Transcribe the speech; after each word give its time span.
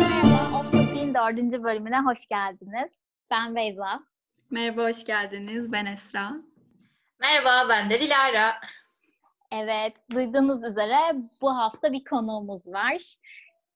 Merhaba, 0.00 0.58
Off 0.58 0.72
Topic'in 0.72 1.14
dördüncü 1.14 1.62
bölümüne 1.62 2.00
hoş 2.00 2.28
geldiniz. 2.28 2.90
Ben 3.30 3.56
Beyza. 3.56 4.00
Merhaba, 4.50 4.82
hoş 4.82 5.04
geldiniz. 5.04 5.72
Ben 5.72 5.86
Esra. 5.86 6.32
Merhaba, 7.20 7.68
ben 7.68 7.90
de 7.90 8.00
Dilara. 8.00 8.60
Evet, 9.52 9.96
duyduğunuz 10.14 10.64
üzere 10.64 10.96
bu 11.42 11.56
hafta 11.56 11.92
bir 11.92 12.04
konuğumuz 12.04 12.68
var. 12.68 12.96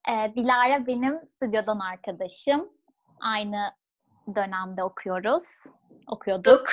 Ee, 0.08 0.34
Dilara 0.34 0.86
benim 0.86 1.26
stüdyodan 1.26 1.78
arkadaşım. 1.78 2.68
Aynı 3.20 3.70
dönemde 4.34 4.84
okuyoruz. 4.84 5.64
Okuyorduk. 6.06 6.72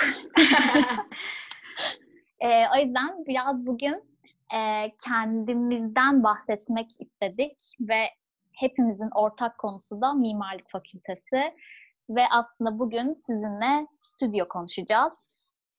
ee, 2.40 2.64
o 2.74 2.78
yüzden 2.84 3.26
biraz 3.26 3.66
bugün 3.66 4.11
e, 4.54 4.92
kendimizden 5.04 6.22
bahsetmek 6.22 6.90
istedik 6.90 7.58
ve 7.80 8.04
hepimizin 8.52 9.08
ortak 9.14 9.58
konusu 9.58 10.00
da 10.00 10.12
mimarlık 10.12 10.70
fakültesi. 10.70 11.54
Ve 12.10 12.22
aslında 12.30 12.78
bugün 12.78 13.14
sizinle 13.14 13.86
stüdyo 14.00 14.48
konuşacağız. 14.48 15.18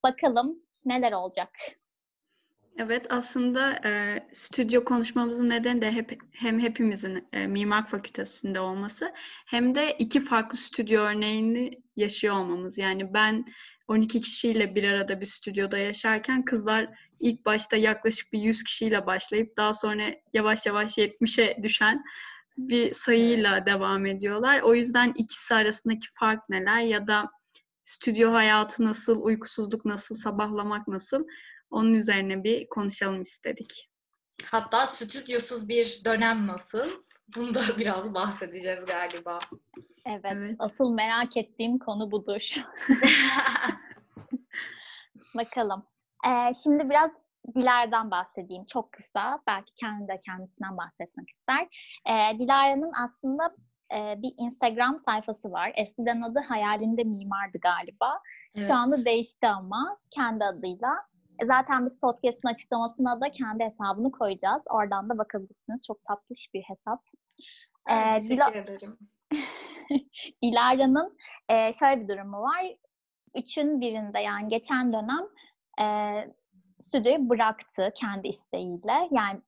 Bakalım 0.03 0.59
neler 0.85 1.11
olacak. 1.11 1.49
Evet 2.77 3.07
aslında 3.09 3.79
e, 3.85 4.19
stüdyo 4.33 4.85
konuşmamızın 4.85 5.49
nedeni 5.49 5.81
de 5.81 5.91
hep 5.91 6.19
hem 6.31 6.59
hepimizin 6.59 7.27
e, 7.33 7.47
mimarlık 7.47 7.89
fakültesinde 7.89 8.59
olması 8.59 9.13
hem 9.45 9.75
de 9.75 9.95
iki 9.99 10.19
farklı 10.25 10.57
stüdyo 10.57 11.01
örneğini 11.01 11.81
yaşıyor 11.95 12.35
olmamız. 12.35 12.77
Yani 12.77 13.13
ben 13.13 13.45
12 13.87 14.21
kişiyle 14.21 14.75
bir 14.75 14.83
arada 14.83 15.21
bir 15.21 15.25
stüdyoda 15.25 15.77
yaşarken 15.77 16.45
kızlar 16.45 16.89
ilk 17.23 17.45
başta 17.45 17.77
yaklaşık 17.77 18.33
bir 18.33 18.39
100 18.39 18.63
kişiyle 18.63 19.05
başlayıp 19.05 19.57
daha 19.57 19.73
sonra 19.73 20.03
yavaş 20.33 20.65
yavaş 20.65 20.97
70'e 20.97 21.63
düşen 21.63 22.03
bir 22.57 22.93
sayıyla 22.93 23.65
devam 23.65 24.05
ediyorlar. 24.05 24.61
O 24.61 24.75
yüzden 24.75 25.13
ikisi 25.15 25.55
arasındaki 25.55 26.07
fark 26.19 26.49
neler 26.49 26.79
ya 26.79 27.07
da 27.07 27.29
stüdyo 27.83 28.33
hayatı 28.33 28.85
nasıl, 28.85 29.21
uykusuzluk 29.23 29.85
nasıl, 29.85 30.15
sabahlamak 30.15 30.87
nasıl 30.87 31.25
onun 31.69 31.93
üzerine 31.93 32.43
bir 32.43 32.69
konuşalım 32.69 33.21
istedik. 33.21 33.89
Hatta 34.45 34.87
stüdyosuz 34.87 35.69
bir 35.69 36.01
dönem 36.05 36.47
nasıl? 36.47 36.89
Bunu 37.35 37.53
da 37.53 37.61
biraz 37.77 38.13
bahsedeceğiz 38.13 38.85
galiba. 38.85 39.39
Evet, 40.05 40.21
evet. 40.25 40.55
asıl 40.59 40.93
merak 40.93 41.37
ettiğim 41.37 41.79
konu 41.79 42.11
budur. 42.11 42.55
Bakalım. 45.35 45.92
Ee, 46.27 46.53
şimdi 46.63 46.89
biraz 46.89 47.11
Dilara'dan 47.55 48.11
bahsedeyim 48.11 48.65
çok 48.65 48.91
kısa. 48.91 49.39
Belki 49.47 49.73
kendi 49.73 50.07
de 50.07 50.19
kendisinden 50.25 50.77
bahsetmek 50.77 51.29
ister. 51.29 51.67
Ee, 52.09 52.39
Dilara'nın 52.39 52.91
aslında 53.05 53.55
e, 53.95 54.21
bir 54.21 54.33
Instagram 54.37 54.97
sayfası 54.97 55.51
var. 55.51 55.71
Eskiden 55.75 56.21
adı 56.21 56.39
Hayalinde 56.39 57.03
Mimardı 57.03 57.57
galiba. 57.61 58.19
Evet. 58.55 58.67
Şu 58.67 58.73
anda 58.73 59.05
değişti 59.05 59.47
ama 59.47 59.97
kendi 60.11 60.43
adıyla. 60.43 60.93
E, 61.41 61.45
zaten 61.45 61.85
biz 61.85 61.99
podcast'ın 61.99 62.49
açıklamasına 62.49 63.21
da 63.21 63.31
kendi 63.31 63.63
hesabını 63.63 64.11
koyacağız. 64.11 64.63
Oradan 64.69 65.09
da 65.09 65.17
bakabilirsiniz. 65.17 65.81
Çok 65.87 66.03
tatlış 66.03 66.53
bir 66.53 66.61
hesap. 66.61 67.03
Ee, 67.89 68.19
teşekkür 68.19 68.35
Dila- 68.35 68.57
ederim. 68.57 68.97
Dilara'nın 70.43 71.17
e, 71.49 71.73
şöyle 71.73 72.01
bir 72.01 72.07
durumu 72.07 72.41
var. 72.41 72.75
Üçün 73.35 73.81
birinde 73.81 74.19
yani 74.19 74.47
geçen 74.47 74.93
dönem 74.93 75.27
e, 75.81 75.85
stüdyoyu 76.81 77.29
bıraktı 77.29 77.93
kendi 77.95 78.27
isteğiyle. 78.27 79.09
Yani 79.11 79.41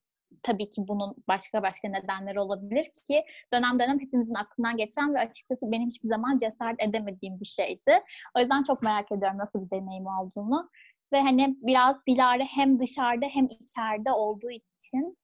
tabii 0.43 0.69
ki 0.69 0.81
bunun 0.87 1.15
başka 1.27 1.63
başka 1.63 1.89
nedenleri 1.89 2.39
olabilir 2.39 2.85
ki 3.07 3.25
dönem 3.53 3.79
dönem 3.79 3.99
hepimizin 3.99 4.33
aklından 4.33 4.77
geçen 4.77 5.13
ve 5.15 5.19
açıkçası 5.19 5.71
benim 5.71 5.87
hiçbir 5.87 6.09
zaman 6.09 6.37
cesaret 6.37 6.83
edemediğim 6.83 7.39
bir 7.39 7.45
şeydi. 7.45 8.03
O 8.37 8.39
yüzden 8.39 8.63
çok 8.63 8.81
merak 8.81 9.11
ediyorum 9.11 9.37
nasıl 9.37 9.65
bir 9.65 9.69
deneyim 9.71 10.05
olduğunu. 10.07 10.69
Ve 11.13 11.21
hani 11.21 11.57
biraz 11.61 11.95
Dilara 12.07 12.43
hem 12.43 12.79
dışarıda 12.79 13.25
hem 13.25 13.45
içeride 13.45 14.11
olduğu 14.11 14.51
için 14.51 15.17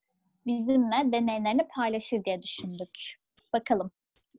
bizimle 0.46 1.12
deneyimlerini 1.12 1.68
paylaşır 1.76 2.24
diye 2.24 2.42
düşündük. 2.42 3.00
Bakalım. 3.54 3.92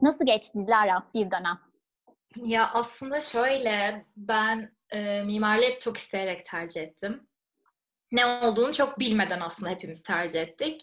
Nasıl 0.02 0.26
geçti 0.26 0.58
Dilara 0.66 1.02
bir 1.14 1.30
dönem? 1.30 1.58
Ya 2.36 2.70
aslında 2.72 3.20
şöyle 3.20 4.04
ben 4.16 4.72
e, 4.94 5.22
mimarlığı 5.22 5.64
hep 5.64 5.80
çok 5.80 5.96
isteyerek 5.96 6.46
tercih 6.46 6.82
ettim 6.82 7.28
ne 8.12 8.26
olduğunu 8.26 8.72
çok 8.72 8.98
bilmeden 8.98 9.40
aslında 9.40 9.70
hepimiz 9.70 10.02
tercih 10.02 10.40
ettik. 10.40 10.80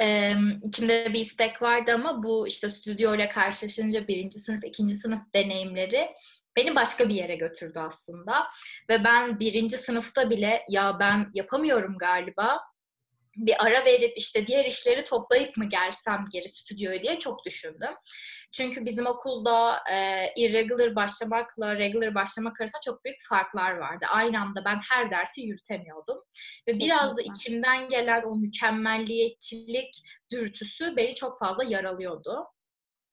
Ee, 0.00 0.34
içimde 0.68 1.10
bir 1.12 1.20
istek 1.20 1.62
vardı 1.62 1.92
ama 1.94 2.22
bu 2.22 2.48
işte 2.48 2.68
stüdyo 2.68 3.14
ile 3.14 3.28
karşılaşınca 3.28 4.08
birinci 4.08 4.38
sınıf, 4.38 4.64
ikinci 4.64 4.94
sınıf 4.94 5.20
deneyimleri 5.34 6.08
beni 6.56 6.74
başka 6.74 7.08
bir 7.08 7.14
yere 7.14 7.36
götürdü 7.36 7.78
aslında. 7.78 8.46
Ve 8.88 9.04
ben 9.04 9.40
birinci 9.40 9.78
sınıfta 9.78 10.30
bile 10.30 10.64
ya 10.68 10.96
ben 11.00 11.30
yapamıyorum 11.34 11.98
galiba 11.98 12.60
bir 13.36 13.66
ara 13.66 13.84
verip 13.84 14.12
işte 14.16 14.46
diğer 14.46 14.64
işleri 14.64 15.04
toplayıp 15.04 15.56
mı 15.56 15.68
gelsem 15.68 16.26
geri 16.32 16.48
stüdyoya 16.48 17.02
diye 17.02 17.18
çok 17.18 17.44
düşündüm. 17.44 17.94
Çünkü 18.52 18.84
bizim 18.84 19.06
okulda 19.06 19.78
e, 19.92 20.26
irregular 20.36 20.96
başlamakla 20.96 21.76
regular 21.78 22.14
başlamak 22.14 22.60
arasında 22.60 22.80
çok 22.84 23.04
büyük 23.04 23.18
farklar 23.28 23.72
vardı. 23.72 24.06
Aynı 24.08 24.40
anda 24.40 24.64
ben 24.64 24.80
her 24.90 25.10
dersi 25.10 25.40
yürütemiyordum. 25.40 26.18
Ve 26.68 26.74
biraz 26.74 27.16
da 27.16 27.22
içimden 27.22 27.88
gelen 27.88 28.22
o 28.22 28.36
mükemmelliyetçilik 28.36 29.94
dürtüsü 30.32 30.96
beni 30.96 31.14
çok 31.14 31.38
fazla 31.38 31.64
yaralıyordu. 31.64 32.46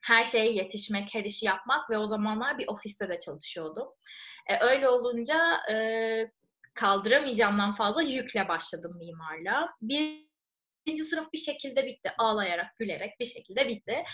Her 0.00 0.24
şeye 0.24 0.52
yetişmek, 0.52 1.14
her 1.14 1.24
işi 1.24 1.46
yapmak 1.46 1.90
ve 1.90 1.98
o 1.98 2.06
zamanlar 2.06 2.58
bir 2.58 2.68
ofiste 2.68 3.08
de 3.08 3.18
çalışıyordum. 3.18 3.88
E, 4.46 4.64
öyle 4.64 4.88
olunca 4.88 5.60
e, 5.72 5.76
kaldıramayacağımdan 6.74 7.74
fazla 7.74 8.02
yükle 8.02 8.48
başladım 8.48 8.96
mimarla. 8.98 9.74
Bir 9.82 10.24
birinci 10.86 11.04
sınıf 11.04 11.32
bir 11.32 11.38
şekilde 11.38 11.86
bitti. 11.86 12.10
Ağlayarak, 12.18 12.78
gülerek 12.78 13.20
bir 13.20 13.24
şekilde 13.24 13.68
bitti. 13.68 14.04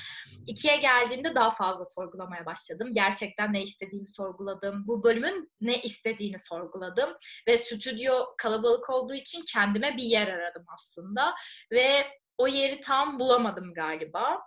İkiye 0.47 0.77
geldiğimde 0.77 1.35
daha 1.35 1.51
fazla 1.51 1.85
sorgulamaya 1.85 2.47
başladım. 2.47 2.89
Gerçekten 2.93 3.53
ne 3.53 3.63
istediğimi 3.63 4.09
sorguladım. 4.09 4.87
Bu 4.87 5.05
bölümün 5.05 5.53
ne 5.61 5.81
istediğini 5.81 6.39
sorguladım. 6.39 7.11
Ve 7.49 7.59
stüdyo 7.59 8.25
kalabalık 8.39 8.91
olduğu 8.91 9.15
için 9.15 9.45
kendime 9.53 9.97
bir 9.97 10.03
yer 10.03 10.29
aradım 10.29 10.65
aslında. 10.75 11.35
Ve 11.73 12.07
o 12.39 12.47
yeri 12.47 12.81
tam 12.81 13.19
bulamadım 13.19 13.75
galiba 13.75 14.41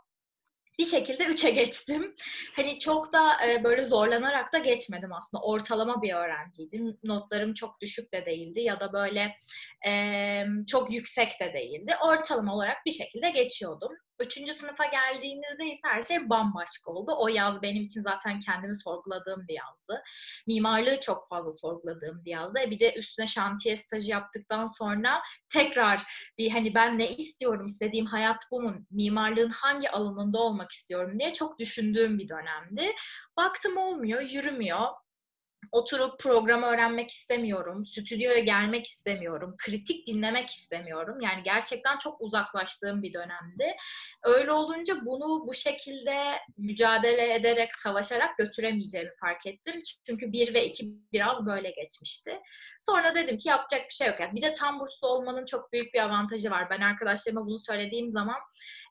bir 0.80 0.86
şekilde 0.86 1.24
3'e 1.24 1.50
geçtim. 1.50 2.16
Hani 2.56 2.80
çok 2.80 3.14
da 3.14 3.48
e, 3.48 3.64
böyle 3.64 3.86
zorlanarak 3.86 4.54
da 4.54 4.58
geçmedim 4.58 5.14
aslında. 5.14 5.44
Ortalama 5.44 6.02
bir 6.02 6.14
öğrenciydim. 6.14 6.98
Notlarım 7.04 7.54
çok 7.54 7.82
düşük 7.82 8.14
de 8.14 8.26
değildi 8.26 8.62
ya 8.62 8.80
da 8.80 8.94
böyle 8.94 9.36
çok 10.68 10.92
yüksek 10.92 11.40
de 11.40 11.54
değildi. 11.54 11.96
Ortalama 12.04 12.56
olarak 12.56 12.86
bir 12.86 12.92
şekilde 12.92 13.30
geçiyordum. 13.30 13.92
Üçüncü 14.20 14.54
sınıfa 14.54 14.86
geldiğimizde 14.86 15.66
ise 15.66 15.82
her 15.84 16.02
şey 16.02 16.30
bambaşka 16.30 16.92
oldu. 16.92 17.12
O 17.20 17.28
yaz 17.28 17.62
benim 17.62 17.84
için 17.84 18.02
zaten 18.02 18.40
kendimi 18.40 18.76
sorguladığım 18.76 19.48
bir 19.48 19.54
yazdı. 19.54 20.04
Mimarlığı 20.48 21.00
çok 21.00 21.28
fazla 21.30 21.52
sorguladığım 21.52 22.26
bir 22.26 22.32
yazdı. 22.32 22.60
E 22.60 22.72
bir 22.72 22.80
de 22.80 22.94
üstüne 22.94 23.26
şantiye 23.26 23.76
stajı 23.76 24.12
yaptıktan 24.12 24.68
sonra 24.68 25.22
tekrar 25.54 26.04
bir 26.38 26.50
hani 26.50 26.76
ben 26.76 27.00
ne 27.00 27.16
istiyorum, 27.16 27.66
istediğim 27.66 28.06
hayat 28.06 28.42
bu 28.52 28.62
mu? 28.62 28.76
Mimarlığın 28.92 29.50
hangi 29.50 29.90
alanında 29.90 30.38
olmak 30.40 30.72
istiyorum 30.72 31.20
diye 31.20 31.34
çok 31.34 31.60
düşündüğüm 31.60 32.20
bir 32.20 32.28
dönemdi. 32.30 32.92
Baktım 33.38 33.78
olmuyor, 33.78 34.22
yürümüyor 34.22 34.88
oturup 35.72 36.20
programı 36.20 36.66
öğrenmek 36.66 37.12
istemiyorum, 37.12 37.86
stüdyoya 37.86 38.40
gelmek 38.40 38.86
istemiyorum, 38.86 39.56
kritik 39.58 40.08
dinlemek 40.08 40.50
istemiyorum. 40.50 41.22
Yani 41.22 41.44
gerçekten 41.44 41.98
çok 41.98 42.22
uzaklaştığım 42.22 43.04
bir 43.04 43.14
dönemdi. 43.14 43.76
Öyle 44.24 44.52
olunca 44.52 45.06
bunu 45.06 45.48
bu 45.48 45.54
şekilde 45.54 46.40
mücadele 46.58 47.34
ederek, 47.34 47.76
savaşarak 47.76 48.38
götüremeyeceğimi 48.38 49.12
fark 49.20 49.46
ettim. 49.46 49.82
Çünkü 50.06 50.32
bir 50.32 50.54
ve 50.54 50.66
iki 50.66 50.88
biraz 51.14 51.46
böyle 51.46 51.72
geçmişti. 51.72 52.40
Sonra 52.80 53.16
dedim 53.16 53.38
ki 53.38 53.50
yapacak 53.50 53.90
bir 53.90 53.94
şey 53.94 54.08
yok. 54.08 54.20
Yani 54.20 54.36
bir 54.36 54.42
de 54.42 54.54
tam 54.54 54.80
burslu 54.80 55.08
olmanın 55.08 55.46
çok 55.46 55.74
büyük 55.74 55.94
bir 55.94 56.00
avantajı 56.00 56.52
var. 56.52 56.70
Ben 56.70 56.82
arkadaşlarıma 56.82 57.46
bunu 57.46 57.60
söylediğim 57.60 58.10
zaman 58.10 58.40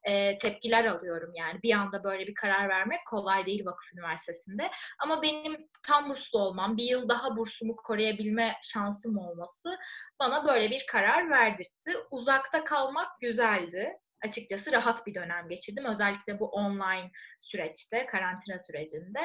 e, 0.05 0.35
tepkiler 0.37 0.85
alıyorum 0.85 1.33
yani. 1.35 1.63
Bir 1.63 1.75
anda 1.75 2.05
böyle 2.05 2.27
bir 2.27 2.35
karar 2.35 2.69
vermek 2.69 3.01
kolay 3.07 3.47
değil 3.47 3.67
vakıf 3.67 3.93
üniversitesinde. 3.95 4.71
Ama 4.99 5.23
benim 5.23 5.69
tam 5.87 6.11
burslu 6.11 6.39
olmam, 6.39 6.77
bir 6.77 6.85
yıl 6.85 7.09
daha 7.09 7.37
bursumu 7.37 7.77
koruyabilme 7.77 8.57
şansım 8.63 9.19
olması 9.19 9.79
bana 10.21 10.49
böyle 10.49 10.71
bir 10.71 10.87
karar 10.91 11.31
verdirtti. 11.31 11.93
Uzakta 12.11 12.65
kalmak 12.65 13.21
güzeldi. 13.21 13.99
Açıkçası 14.25 14.73
rahat 14.73 15.07
bir 15.07 15.15
dönem 15.15 15.49
geçirdim. 15.49 15.85
Özellikle 15.85 16.39
bu 16.41 16.49
online 16.49 17.11
süreçte, 17.41 18.07
karantina 18.07 18.59
sürecinde. 18.59 19.21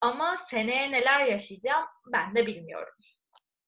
Ama 0.00 0.36
seneye 0.36 0.92
neler 0.92 1.20
yaşayacağım 1.20 1.86
ben 2.12 2.34
de 2.34 2.46
bilmiyorum. 2.46 2.94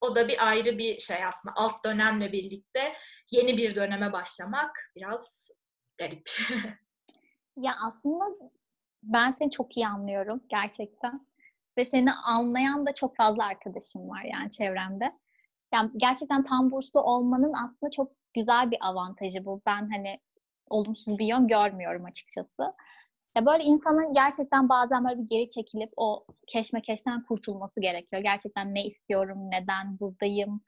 O 0.01 0.15
da 0.15 0.27
bir 0.27 0.47
ayrı 0.47 0.77
bir 0.77 0.99
şey 0.99 1.25
aslında. 1.25 1.53
Alt 1.55 1.85
dönemle 1.85 2.31
birlikte 2.31 2.93
yeni 3.31 3.57
bir 3.57 3.75
döneme 3.75 4.13
başlamak 4.13 4.71
biraz 4.95 5.38
garip. 5.99 6.29
ya 7.57 7.75
aslında 7.87 8.25
ben 9.03 9.31
seni 9.31 9.51
çok 9.51 9.77
iyi 9.77 9.87
anlıyorum 9.87 10.41
gerçekten. 10.49 11.27
Ve 11.77 11.85
seni 11.85 12.11
anlayan 12.11 12.85
da 12.85 12.93
çok 12.93 13.15
fazla 13.15 13.45
arkadaşım 13.45 14.09
var 14.09 14.23
yani 14.23 14.49
çevremde. 14.49 15.11
Yani 15.73 15.91
gerçekten 15.97 16.43
tam 16.43 16.71
burslu 16.71 17.01
olmanın 17.01 17.53
aslında 17.53 17.91
çok 17.91 18.11
güzel 18.33 18.71
bir 18.71 18.77
avantajı 18.81 19.45
bu. 19.45 19.61
Ben 19.65 19.89
hani 19.89 20.19
olumsuz 20.69 21.19
bir 21.19 21.25
yön 21.25 21.47
görmüyorum 21.47 22.05
açıkçası. 22.05 22.63
Ya 23.35 23.45
böyle 23.45 23.63
insanın 23.63 24.13
gerçekten 24.13 24.69
bazen 24.69 25.05
böyle 25.05 25.21
bir 25.21 25.27
geri 25.27 25.49
çekilip 25.49 25.91
o 25.97 26.25
keşmekeşten 26.47 27.23
kurtulması 27.23 27.81
gerekiyor. 27.81 28.21
Gerçekten 28.21 28.75
ne 28.75 28.85
istiyorum, 28.85 29.51
neden 29.51 29.99
buradayım, 29.99 30.61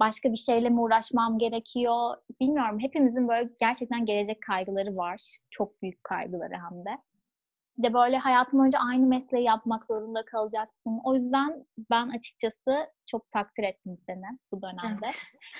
başka 0.00 0.32
bir 0.32 0.36
şeyle 0.36 0.68
mi 0.70 0.80
uğraşmam 0.80 1.38
gerekiyor 1.38 2.16
bilmiyorum. 2.40 2.78
Hepimizin 2.80 3.28
böyle 3.28 3.50
gerçekten 3.60 4.06
gelecek 4.06 4.42
kaygıları 4.42 4.96
var. 4.96 5.38
Çok 5.50 5.82
büyük 5.82 6.04
kaygıları 6.04 6.54
hem 6.54 6.84
de. 6.84 6.98
de 7.78 7.94
böyle 7.94 8.18
hayatın 8.18 8.58
boyunca 8.60 8.78
aynı 8.78 9.06
mesleği 9.06 9.44
yapmak 9.44 9.86
zorunda 9.86 10.24
kalacaksın. 10.24 11.00
O 11.04 11.14
yüzden 11.14 11.66
ben 11.90 12.08
açıkçası 12.08 12.86
çok 13.06 13.30
takdir 13.30 13.64
ettim 13.64 13.96
seni 14.06 14.38
bu 14.52 14.62
dönemde. 14.62 15.06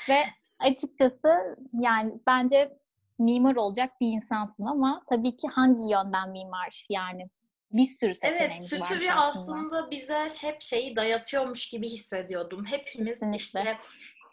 Ve 0.09 0.19
açıkçası 0.59 1.57
yani 1.73 2.13
bence 2.27 2.79
mimar 3.19 3.57
olacak 3.57 3.91
bir 4.01 4.09
insansın 4.09 4.67
ama 4.67 5.03
tabii 5.09 5.37
ki 5.37 5.49
hangi 5.49 5.93
yönden 5.93 6.31
mimar 6.31 6.87
yani 6.91 7.31
bir 7.73 7.87
sürü 7.87 8.15
seçeneğimiz 8.15 8.73
evet, 8.73 8.83
var. 8.83 8.89
Evet, 8.93 9.11
aslında. 9.17 9.59
aslında 9.59 9.91
bize 9.91 10.27
hep 10.41 10.63
şeyi 10.63 10.97
dayatıyormuş 10.97 11.71
gibi 11.71 11.89
hissediyordum. 11.89 12.65
Hepimiz 12.65 13.09
Kesinlikle. 13.09 13.37
işte 13.37 13.77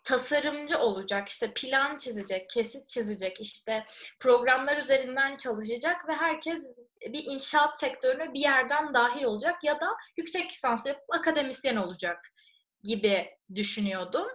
tasarımcı 0.08 0.78
olacak, 0.78 1.30
işte 1.30 1.54
plan 1.54 1.98
çizecek, 1.98 2.50
kesit 2.50 2.88
çizecek, 2.88 3.42
işte 3.42 3.86
programlar 4.20 4.78
üzerinden 4.78 5.38
çalışacak 5.38 6.08
ve 6.08 6.14
herkes 6.14 6.66
bir 7.10 7.24
inşaat 7.24 7.80
sektörüne 7.80 8.34
bir 8.34 8.40
yerden 8.40 8.94
dahil 8.94 9.24
olacak 9.24 9.64
ya 9.64 9.82
da 9.82 9.88
yüksek 10.18 10.52
lisans 10.52 10.86
yapıp 10.86 11.04
akademisyen 11.10 11.76
olacak 11.76 12.28
gibi 12.84 13.30
düşünüyordum. 13.56 14.28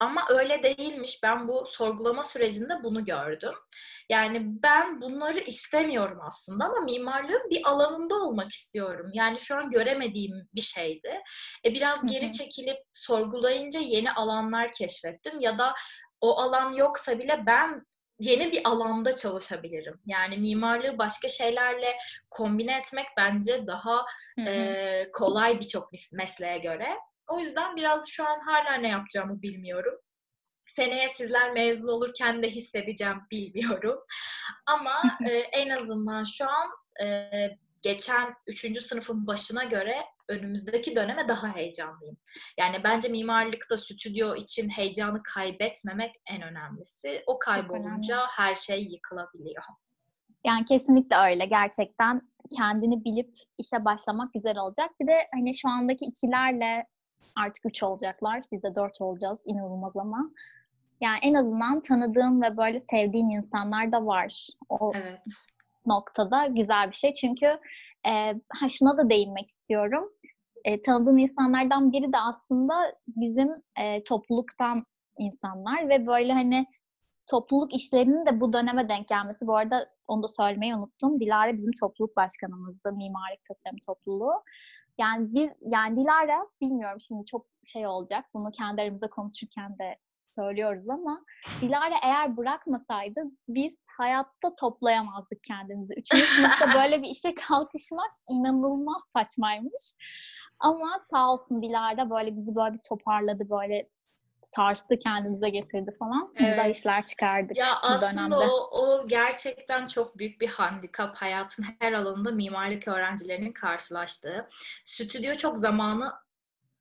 Ama 0.00 0.24
öyle 0.28 0.62
değilmiş. 0.62 1.20
Ben 1.22 1.48
bu 1.48 1.66
sorgulama 1.66 2.24
sürecinde 2.24 2.74
bunu 2.82 3.04
gördüm. 3.04 3.54
Yani 4.08 4.42
ben 4.44 5.00
bunları 5.00 5.38
istemiyorum 5.38 6.18
aslında 6.22 6.64
ama 6.64 6.80
mimarlığın 6.80 7.50
bir 7.50 7.60
alanında 7.64 8.14
olmak 8.14 8.50
istiyorum. 8.50 9.10
Yani 9.12 9.38
şu 9.38 9.56
an 9.56 9.70
göremediğim 9.70 10.48
bir 10.54 10.60
şeydi. 10.60 11.22
E 11.64 11.74
biraz 11.74 12.06
geri 12.06 12.32
çekilip 12.32 12.78
sorgulayınca 12.92 13.80
yeni 13.80 14.12
alanlar 14.12 14.72
keşfettim 14.72 15.40
ya 15.40 15.58
da 15.58 15.74
o 16.20 16.40
alan 16.40 16.72
yoksa 16.72 17.18
bile 17.18 17.42
ben 17.46 17.86
yeni 18.20 18.52
bir 18.52 18.60
alanda 18.64 19.16
çalışabilirim. 19.16 20.00
Yani 20.06 20.36
mimarlığı 20.36 20.98
başka 20.98 21.28
şeylerle 21.28 21.98
kombine 22.30 22.78
etmek 22.78 23.06
bence 23.16 23.66
daha 23.66 24.04
e, 24.46 25.10
kolay 25.12 25.60
birçok 25.60 25.90
mesleğe 26.12 26.58
göre. 26.58 26.88
O 27.28 27.40
yüzden 27.40 27.76
biraz 27.76 28.08
şu 28.08 28.24
an 28.28 28.40
hala 28.40 28.74
ne 28.74 28.88
yapacağımı 28.88 29.42
bilmiyorum. 29.42 29.94
Seneye 30.76 31.08
sizler 31.08 31.52
mezun 31.52 31.88
olurken 31.88 32.42
de 32.42 32.50
hissedeceğim 32.50 33.20
bilmiyorum. 33.30 33.98
Ama 34.66 35.02
e, 35.28 35.32
en 35.32 35.70
azından 35.70 36.24
şu 36.24 36.44
an 36.50 36.70
e, 37.02 37.30
geçen 37.82 38.34
3. 38.46 38.82
sınıfın 38.82 39.26
başına 39.26 39.64
göre 39.64 39.96
önümüzdeki 40.28 40.96
döneme 40.96 41.28
daha 41.28 41.56
heyecanlıyım. 41.56 42.16
Yani 42.58 42.84
bence 42.84 43.08
mimarlıkta 43.08 43.76
stüdyo 43.76 44.34
için 44.34 44.68
heyecanı 44.68 45.22
kaybetmemek 45.22 46.14
en 46.26 46.42
önemlisi. 46.42 47.22
O 47.26 47.38
kaybolunca 47.38 48.26
her 48.36 48.54
şey 48.54 48.84
yıkılabiliyor. 48.84 49.62
Yani 50.46 50.64
kesinlikle 50.64 51.16
öyle. 51.16 51.44
Gerçekten 51.44 52.20
kendini 52.56 53.04
bilip 53.04 53.30
işe 53.58 53.84
başlamak 53.84 54.34
güzel 54.34 54.58
olacak. 54.58 54.90
Bir 55.00 55.06
de 55.06 55.16
hani 55.34 55.54
şu 55.54 55.68
andaki 55.68 56.04
ikilerle 56.04 56.86
artık 57.44 57.66
üç 57.66 57.82
olacaklar. 57.82 58.42
Biz 58.52 58.62
de 58.62 58.74
dört 58.74 59.00
olacağız. 59.00 59.38
inanılmaz 59.44 59.96
ama. 59.96 60.30
Yani 61.00 61.18
en 61.22 61.34
azından 61.34 61.82
tanıdığın 61.82 62.42
ve 62.42 62.56
böyle 62.56 62.80
sevdiğin 62.80 63.30
insanlar 63.30 63.92
da 63.92 64.06
var. 64.06 64.48
O 64.68 64.92
evet. 64.94 65.20
noktada 65.86 66.46
güzel 66.46 66.90
bir 66.90 66.96
şey. 66.96 67.12
Çünkü 67.12 67.46
e, 68.06 68.34
ha 68.52 68.68
şuna 68.68 68.96
da 68.96 69.10
değinmek 69.10 69.48
istiyorum. 69.48 70.12
E, 70.64 70.82
tanıdığın 70.82 71.16
insanlardan 71.16 71.92
biri 71.92 72.12
de 72.12 72.18
aslında 72.18 72.74
bizim 73.06 73.48
e, 73.80 74.04
topluluktan 74.04 74.84
insanlar 75.18 75.88
ve 75.88 76.06
böyle 76.06 76.32
hani 76.32 76.66
topluluk 77.30 77.74
işlerinin 77.74 78.26
de 78.26 78.40
bu 78.40 78.52
döneme 78.52 78.88
denk 78.88 79.08
gelmesi. 79.08 79.46
Bu 79.46 79.56
arada 79.56 79.88
onu 80.08 80.22
da 80.22 80.28
söylemeyi 80.28 80.74
unuttum. 80.74 81.20
Dilara 81.20 81.52
bizim 81.52 81.72
topluluk 81.80 82.16
başkanımızdı. 82.16 82.92
Mimarlık 82.92 83.44
Tasarım 83.48 83.78
Topluluğu. 83.86 84.42
Yani 84.98 85.34
bir 85.34 85.52
yani 85.60 86.00
Dilara 86.00 86.46
bilmiyorum 86.60 87.00
şimdi 87.00 87.24
çok 87.26 87.46
şey 87.64 87.86
olacak. 87.86 88.24
Bunu 88.34 88.50
kendi 88.50 88.82
aramızda 88.82 89.10
konuşurken 89.10 89.78
de 89.78 89.96
söylüyoruz 90.38 90.88
ama 90.88 91.24
Dilara 91.60 91.94
eğer 92.02 92.36
bırakmasaydı 92.36 93.20
biz 93.48 93.72
hayatta 93.86 94.54
toplayamazdık 94.60 95.42
kendimizi. 95.42 95.94
Üçüncü 95.96 96.24
sınıfta 96.36 96.74
böyle 96.74 97.02
bir 97.02 97.08
işe 97.08 97.34
kalkışmak 97.34 98.10
inanılmaz 98.30 99.02
saçmaymış. 99.16 99.94
Ama 100.60 101.00
sağ 101.10 101.32
olsun 101.32 101.62
Dilara 101.62 102.10
böyle 102.10 102.36
bizi 102.36 102.54
böyle 102.54 102.74
bir 102.74 102.80
toparladı 102.88 103.50
böyle 103.50 103.88
sarstı 104.48 104.98
kendimize 104.98 105.48
getirdi 105.48 105.90
falan. 105.98 106.32
Evet. 106.36 106.50
Güzel 106.50 106.70
işler 106.70 107.04
çıkardık 107.04 107.56
ya 107.56 107.78
bu 107.82 107.86
aslında 107.86 108.12
dönemde. 108.12 108.36
O, 108.36 108.80
o 108.80 109.08
gerçekten 109.08 109.86
çok 109.86 110.18
büyük 110.18 110.40
bir 110.40 110.48
handikap 110.48 111.16
hayatın 111.16 111.64
her 111.78 111.92
alanında 111.92 112.30
mimarlık 112.30 112.88
öğrencilerinin 112.88 113.52
karşılaştığı. 113.52 114.48
Stüdyo 114.84 115.36
çok 115.36 115.56
zamanı 115.56 116.12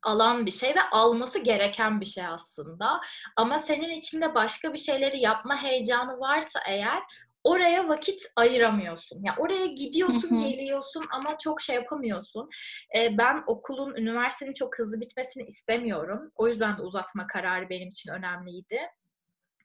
alan 0.04 0.46
bir 0.46 0.52
şey 0.52 0.69
ve 0.69 0.81
alması 0.92 1.40
gereken 1.40 2.02
bir 2.02 2.06
şey 2.06 2.25
aslında. 2.25 3.02
Ama 3.36 3.60
senin 3.60 3.90
içinde 3.90 4.36
başka 4.36 4.74
bir 4.74 4.78
şeyleri 4.78 5.19
yapma 5.19 5.64
heyecanı 5.64 6.19
varsa 6.19 6.60
eğer 6.68 7.04
oraya 7.47 7.89
vakit 7.89 8.21
ayıramıyorsun. 8.35 9.15
Ya 9.15 9.21
yani 9.25 9.39
oraya 9.39 9.65
gidiyorsun, 9.65 10.38
geliyorsun 10.38 11.05
ama 11.11 11.38
çok 11.38 11.61
şey 11.61 11.75
yapamıyorsun. 11.75 12.49
Ee, 12.97 13.17
ben 13.17 13.44
okulun, 13.47 13.95
üniversitenin 13.95 14.53
çok 14.53 14.79
hızlı 14.79 15.01
bitmesini 15.01 15.44
istemiyorum. 15.47 16.31
O 16.35 16.47
yüzden 16.47 16.77
de 16.77 16.81
uzatma 16.81 17.27
kararı 17.27 17.69
benim 17.69 17.89
için 17.89 18.11
önemliydi. 18.11 18.79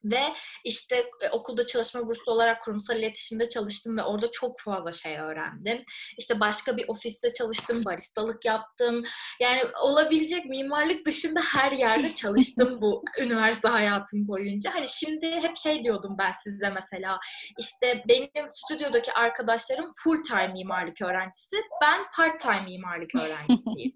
Ve 0.04 0.22
işte 0.64 1.10
e, 1.20 1.30
okulda 1.30 1.66
çalışma 1.66 2.06
burslu 2.06 2.32
olarak 2.32 2.62
kurumsal 2.62 2.96
iletişimde 2.96 3.48
çalıştım 3.48 3.96
ve 3.96 4.02
orada 4.02 4.30
çok 4.30 4.60
fazla 4.60 4.92
şey 4.92 5.18
öğrendim. 5.18 5.84
İşte 6.18 6.40
başka 6.40 6.76
bir 6.76 6.88
ofiste 6.88 7.32
çalıştım, 7.32 7.84
baristalık 7.84 8.44
yaptım. 8.44 9.04
Yani 9.40 9.62
olabilecek 9.82 10.44
mimarlık 10.44 11.06
dışında 11.06 11.40
her 11.40 11.72
yerde 11.72 12.14
çalıştım 12.22 12.80
bu 12.80 13.04
üniversite 13.20 13.68
hayatım 13.68 14.28
boyunca. 14.28 14.74
Hani 14.74 14.88
şimdi 14.88 15.26
hep 15.26 15.56
şey 15.56 15.84
diyordum 15.84 16.16
ben 16.18 16.32
size 16.44 16.68
mesela. 16.68 17.18
İşte 17.58 18.04
benim 18.08 18.50
stüdyodaki 18.50 19.12
arkadaşlarım 19.12 19.90
full 20.04 20.22
time 20.22 20.52
mimarlık 20.52 21.02
öğrencisi. 21.02 21.56
Ben 21.82 22.04
part 22.16 22.40
time 22.40 22.62
mimarlık 22.62 23.14
öğrencisiyim. 23.22 23.92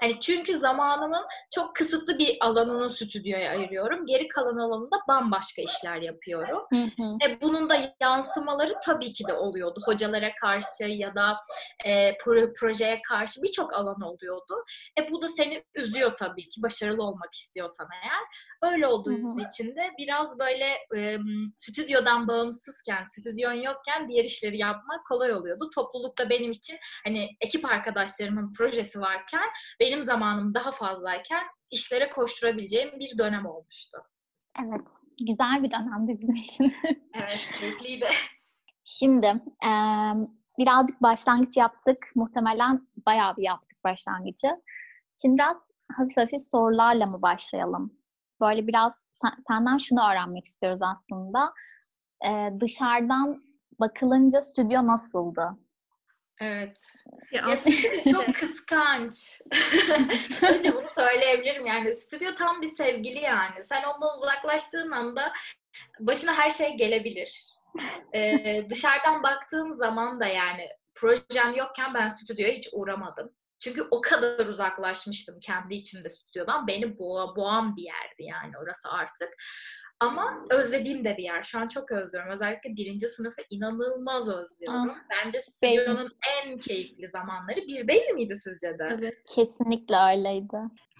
Hani 0.00 0.20
çünkü 0.20 0.58
zamanımın 0.58 1.26
çok 1.54 1.76
kısıtlı 1.76 2.18
bir 2.18 2.36
alanını 2.40 2.90
stüdyoya 2.90 3.50
ayırıyorum. 3.50 4.06
Geri 4.06 4.28
kalan 4.28 4.56
alanında 4.56 4.96
bambaşka 5.08 5.62
işler 5.62 6.02
yapıyorum. 6.02 6.62
Hı 6.72 6.82
hı. 6.82 7.18
E, 7.26 7.40
bunun 7.40 7.68
da 7.68 7.94
yansımaları 8.00 8.72
tabii 8.84 9.12
ki 9.12 9.24
de 9.28 9.32
oluyordu. 9.32 9.80
Hocalara 9.84 10.30
karşı 10.40 10.84
ya 10.84 11.14
da 11.14 11.36
e, 11.84 12.18
projeye 12.60 13.02
karşı 13.08 13.42
birçok 13.42 13.74
alan 13.74 14.00
oluyordu. 14.00 14.64
E, 14.98 15.10
bu 15.10 15.22
da 15.22 15.28
seni 15.28 15.64
üzüyor 15.74 16.14
tabii 16.14 16.48
ki 16.48 16.62
başarılı 16.62 17.02
olmak 17.02 17.34
istiyorsan 17.34 17.88
eğer. 18.04 18.22
Öyle 18.72 18.86
olduğu 18.86 19.12
hı 19.12 19.42
hı. 19.42 19.48
için 19.48 19.76
de 19.76 19.90
biraz 19.98 20.38
böyle 20.38 20.66
e, 20.96 21.18
stüdyodan 21.56 22.28
bağımsızken, 22.28 23.04
stüdyon 23.04 23.52
yokken 23.52 24.08
diğer 24.08 24.24
işleri 24.24 24.56
yapmak 24.56 25.06
kolay 25.06 25.32
oluyordu. 25.32 25.70
Toplulukta 25.74 26.30
benim 26.30 26.50
için 26.50 26.78
hani 27.04 27.28
ekip 27.40 27.64
arkadaşlarımın 27.64 28.52
projesi 28.52 29.00
varken 29.00 29.48
benim 29.80 30.02
zamanım 30.02 30.54
daha 30.54 30.72
fazlayken 30.72 31.44
işlere 31.70 32.10
koşturabileceğim 32.10 33.00
bir 33.00 33.18
dönem 33.18 33.46
olmuştu. 33.46 33.98
Evet, 34.60 34.86
güzel 35.26 35.62
bir 35.62 35.70
dönemdi 35.70 36.18
bizim 36.20 36.34
için. 36.34 36.74
evet, 37.14 37.52
keyifliydi. 37.58 38.06
Şimdi 38.84 39.26
e, 39.66 39.70
birazcık 40.58 41.02
başlangıç 41.02 41.56
yaptık. 41.56 42.06
Muhtemelen 42.14 42.88
bayağı 43.06 43.36
bir 43.36 43.44
yaptık 43.44 43.84
başlangıcı. 43.84 44.48
Şimdi 45.22 45.34
biraz 45.34 45.56
hafif 45.92 46.16
hafif 46.16 46.40
sorularla 46.40 47.06
mı 47.06 47.22
başlayalım? 47.22 47.98
Böyle 48.40 48.66
biraz 48.66 49.02
sen, 49.14 49.30
senden 49.48 49.76
şunu 49.76 50.10
öğrenmek 50.10 50.44
istiyoruz 50.44 50.80
aslında. 50.82 51.52
E, 52.26 52.60
dışarıdan 52.60 53.42
bakılınca 53.80 54.42
stüdyo 54.42 54.86
nasıldı? 54.86 55.48
Evet. 56.40 56.78
Ya, 57.32 57.48
ya 57.48 57.56
stüdyo 57.56 58.12
çok 58.12 58.34
kıskanç. 58.34 59.40
Önce 60.42 60.74
bunu 60.74 60.88
söyleyebilirim 60.88 61.66
yani. 61.66 61.94
Stüdyo 61.94 62.34
tam 62.34 62.62
bir 62.62 62.68
sevgili 62.68 63.18
yani. 63.18 63.62
Sen 63.62 63.82
ondan 63.82 64.16
uzaklaştığın 64.16 64.90
anda 64.90 65.32
başına 66.00 66.38
her 66.38 66.50
şey 66.50 66.76
gelebilir. 66.76 67.52
Ee, 68.14 68.66
dışarıdan 68.70 69.22
baktığım 69.22 69.74
zaman 69.74 70.20
da 70.20 70.26
yani 70.26 70.68
projem 70.94 71.54
yokken 71.54 71.94
ben 71.94 72.08
stüdyoya 72.08 72.52
hiç 72.52 72.68
uğramadım. 72.72 73.30
Çünkü 73.58 73.82
o 73.90 74.00
kadar 74.00 74.46
uzaklaşmıştım 74.46 75.40
kendi 75.40 75.74
içimde 75.74 76.10
stüdyodan. 76.10 76.66
Beni 76.66 76.98
boğa, 76.98 77.36
boğan 77.36 77.76
bir 77.76 77.82
yerdi 77.82 78.22
yani 78.22 78.58
orası 78.62 78.88
artık. 78.88 79.28
Ama 80.00 80.44
özlediğim 80.50 81.04
de 81.04 81.16
bir 81.16 81.22
yer. 81.22 81.42
Şu 81.42 81.58
an 81.58 81.68
çok 81.68 81.92
özlüyorum. 81.92 82.32
Özellikle 82.32 82.76
birinci 82.76 83.08
sınıfı 83.08 83.42
inanılmaz 83.50 84.28
özlüyorum. 84.28 84.90
Ah, 84.90 84.96
Bence 85.10 85.40
stüdyonun 85.40 86.12
en 86.42 86.58
keyifli 86.58 87.08
zamanları 87.08 87.56
bir 87.56 87.88
değil 87.88 88.10
miydi 88.14 88.36
sizce 88.36 88.78
de? 88.78 88.88
Evet. 88.98 89.14
Kesinlikle 89.34 89.96
öyleydi. 89.96 90.56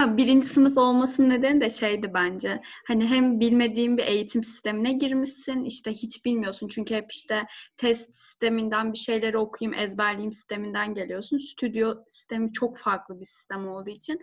Birinci 0.06 0.46
sınıf 0.46 0.76
olmasının 0.78 1.30
nedeni 1.30 1.60
de 1.60 1.70
şeydi 1.70 2.10
bence. 2.14 2.62
Hani 2.86 3.06
hem 3.06 3.40
bilmediğin 3.40 3.98
bir 3.98 4.02
eğitim 4.02 4.44
sistemine 4.44 4.92
girmişsin, 4.92 5.64
işte 5.64 5.92
hiç 5.92 6.24
bilmiyorsun 6.24 6.68
çünkü 6.68 6.94
hep 6.94 7.12
işte 7.12 7.46
test 7.76 8.14
sisteminden 8.14 8.92
bir 8.92 8.98
şeyleri 8.98 9.38
okuyayım, 9.38 9.78
ezberleyeyim 9.78 10.32
sisteminden 10.32 10.94
geliyorsun. 10.94 11.38
Stüdyo 11.38 11.94
sistemi 12.10 12.52
çok 12.52 12.78
farklı 12.78 13.20
bir 13.20 13.24
sistem 13.24 13.68
olduğu 13.68 13.90
için 13.90 14.20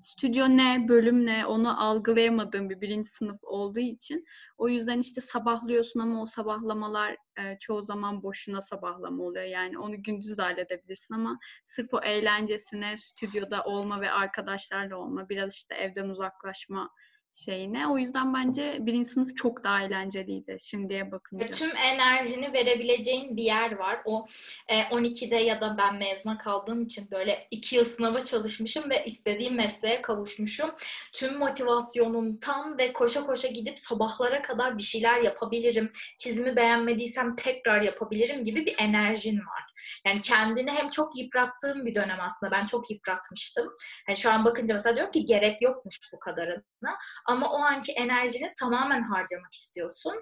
stüdyo 0.00 0.48
ne, 0.48 0.88
bölüm 0.88 1.26
ne 1.26 1.46
onu 1.46 1.82
algılayamadığım 1.82 2.70
bir 2.70 2.80
birinci 2.80 3.08
sınıf 3.08 3.38
olduğu 3.42 3.80
için 3.80 4.24
o 4.58 4.68
yüzden 4.68 4.98
işte 4.98 5.20
sabahlıyorsun 5.20 6.00
ama 6.00 6.22
o 6.22 6.26
sabahlamalar 6.26 7.16
e, 7.38 7.58
çoğu 7.60 7.82
zaman 7.82 8.22
boşuna 8.22 8.60
sabahlama 8.60 9.22
oluyor. 9.22 9.44
Yani 9.44 9.78
onu 9.78 10.02
gündüz 10.02 10.38
de 10.38 10.42
halledebilirsin 10.42 11.14
ama 11.14 11.38
sırf 11.64 11.94
o 11.94 12.00
eğlencesine 12.00 12.96
stüdyoda 12.96 13.64
olma 13.64 14.00
ve 14.00 14.10
arkadaşlarla 14.10 14.96
olma, 14.96 15.28
biraz 15.28 15.54
işte 15.54 15.74
evden 15.74 16.08
uzaklaşma 16.08 16.90
şeyine. 17.36 17.86
O 17.86 17.98
yüzden 17.98 18.34
bence 18.34 18.78
birinci 18.80 19.08
sınıf 19.08 19.36
çok 19.36 19.64
daha 19.64 19.82
eğlenceliydi 19.82 20.56
şimdiye 20.60 21.12
bakınca. 21.12 21.46
Tüm 21.54 21.76
enerjini 21.76 22.52
verebileceğin 22.52 23.36
bir 23.36 23.42
yer 23.42 23.76
var. 23.76 24.00
O 24.04 24.26
e, 24.68 24.80
12'de 24.80 25.36
ya 25.36 25.60
da 25.60 25.76
ben 25.78 25.96
mezuna 25.96 26.38
kaldığım 26.38 26.82
için 26.82 27.08
böyle 27.10 27.46
iki 27.50 27.76
yıl 27.76 27.84
sınava 27.84 28.20
çalışmışım 28.20 28.90
ve 28.90 29.04
istediğim 29.04 29.54
mesleğe 29.54 30.02
kavuşmuşum. 30.02 30.70
Tüm 31.12 31.38
motivasyonum 31.38 32.36
tam 32.36 32.78
ve 32.78 32.92
koşa 32.92 33.26
koşa 33.26 33.48
gidip 33.48 33.78
sabahlara 33.78 34.42
kadar 34.42 34.78
bir 34.78 34.82
şeyler 34.82 35.20
yapabilirim. 35.20 35.90
Çizimi 36.18 36.56
beğenmediysem 36.56 37.36
tekrar 37.36 37.82
yapabilirim 37.82 38.44
gibi 38.44 38.66
bir 38.66 38.74
enerjin 38.78 39.38
var. 39.38 39.65
Yani 40.06 40.20
kendini 40.20 40.70
hem 40.70 40.90
çok 40.90 41.18
yıprattığım 41.18 41.86
bir 41.86 41.94
dönem 41.94 42.20
aslında. 42.20 42.52
Ben 42.52 42.66
çok 42.66 42.90
yıpratmıştım. 42.90 43.68
Yani 44.08 44.16
şu 44.16 44.32
an 44.32 44.44
bakınca 44.44 44.74
mesela 44.74 44.96
diyorum 44.96 45.12
ki 45.12 45.24
gerek 45.24 45.62
yokmuş 45.62 45.98
bu 46.12 46.18
kadarına. 46.18 46.98
Ama 47.28 47.52
o 47.52 47.58
anki 47.58 47.92
enerjini 47.92 48.52
tamamen 48.60 49.02
harcamak 49.02 49.52
istiyorsun. 49.52 50.14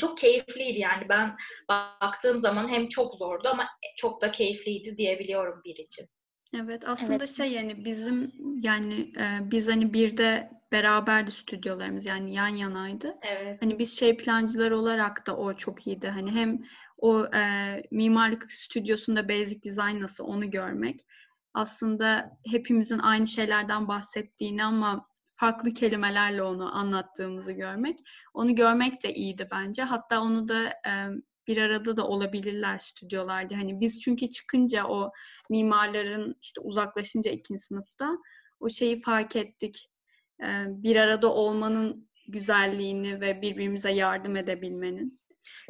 Çok 0.00 0.18
keyifliydi 0.18 0.78
yani 0.78 1.08
ben 1.08 1.36
baktığım 1.68 2.38
zaman 2.38 2.68
hem 2.68 2.88
çok 2.88 3.14
zordu 3.14 3.48
ama 3.48 3.68
çok 3.96 4.22
da 4.22 4.30
keyifliydi 4.30 4.96
diyebiliyorum 4.96 5.60
bir 5.64 5.76
için. 5.76 6.08
Evet 6.56 6.88
aslında 6.88 7.14
Evet. 7.14 7.36
şey 7.36 7.52
yani 7.52 7.84
bizim 7.84 8.32
yani 8.62 9.12
e, 9.18 9.50
biz 9.50 9.68
hani 9.68 9.92
bir 9.92 10.16
de 10.16 10.50
beraberdi 10.72 11.32
stüdyolarımız 11.32 12.06
yani 12.06 12.34
yan 12.34 12.48
yanaydı. 12.48 13.16
Evet. 13.22 13.62
Hani 13.62 13.78
biz 13.78 13.98
şey 13.98 14.16
plancıları 14.16 14.78
olarak 14.78 15.26
da 15.26 15.36
o 15.36 15.54
çok 15.54 15.86
iyiydi. 15.86 16.08
Hani 16.08 16.30
hem 16.30 16.62
o 17.02 17.26
e, 17.34 17.82
mimarlık 17.90 18.52
stüdyosunda 18.52 19.28
basic 19.28 19.62
design 19.62 20.00
nasıl 20.00 20.24
onu 20.24 20.50
görmek. 20.50 21.00
Aslında 21.54 22.38
hepimizin 22.50 22.98
aynı 22.98 23.26
şeylerden 23.26 23.88
bahsettiğini 23.88 24.64
ama 24.64 25.06
farklı 25.34 25.70
kelimelerle 25.70 26.42
onu 26.42 26.76
anlattığımızı 26.76 27.52
görmek. 27.52 27.98
Onu 28.34 28.54
görmek 28.54 29.02
de 29.02 29.14
iyiydi 29.14 29.48
bence. 29.52 29.82
Hatta 29.82 30.20
onu 30.20 30.48
da 30.48 30.68
e, 30.68 30.92
bir 31.46 31.56
arada 31.56 31.96
da 31.96 32.06
olabilirler 32.06 32.78
stüdyolarda. 32.78 33.56
Hani 33.56 33.80
biz 33.80 34.00
çünkü 34.00 34.28
çıkınca 34.28 34.86
o 34.86 35.12
mimarların 35.50 36.36
işte 36.40 36.60
uzaklaşınca 36.60 37.30
ikinci 37.30 37.62
sınıfta 37.62 38.18
o 38.60 38.68
şeyi 38.68 39.00
fark 39.00 39.36
ettik. 39.36 39.88
E, 40.42 40.46
bir 40.68 40.96
arada 40.96 41.32
olmanın 41.32 42.08
güzelliğini 42.28 43.20
ve 43.20 43.42
birbirimize 43.42 43.92
yardım 43.92 44.36
edebilmenin. 44.36 45.21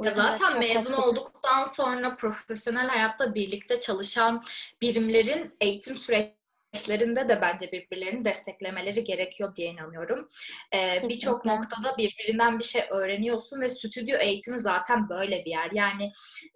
Ya 0.02 0.10
zaten 0.10 0.48
çok 0.48 0.58
mezun 0.58 0.74
haklısın. 0.74 1.02
olduktan 1.02 1.64
sonra 1.64 2.16
profesyonel 2.16 2.88
hayatta 2.88 3.34
birlikte 3.34 3.80
çalışan 3.80 4.42
birimlerin 4.80 5.56
eğitim 5.60 5.96
süreçlerinde 5.96 7.28
de 7.28 7.40
bence 7.40 7.72
birbirlerini 7.72 8.24
desteklemeleri 8.24 9.04
gerekiyor 9.04 9.56
diye 9.56 9.68
inanıyorum. 9.68 10.28
Ee, 10.74 11.02
Birçok 11.08 11.44
noktada 11.44 11.96
birbirinden 11.98 12.58
bir 12.58 12.64
şey 12.64 12.82
öğreniyorsun 12.90 13.60
ve 13.60 13.68
stüdyo 13.68 14.18
eğitimi 14.18 14.60
zaten 14.60 15.08
böyle 15.08 15.44
bir 15.44 15.50
yer. 15.50 15.70
Yani 15.72 16.10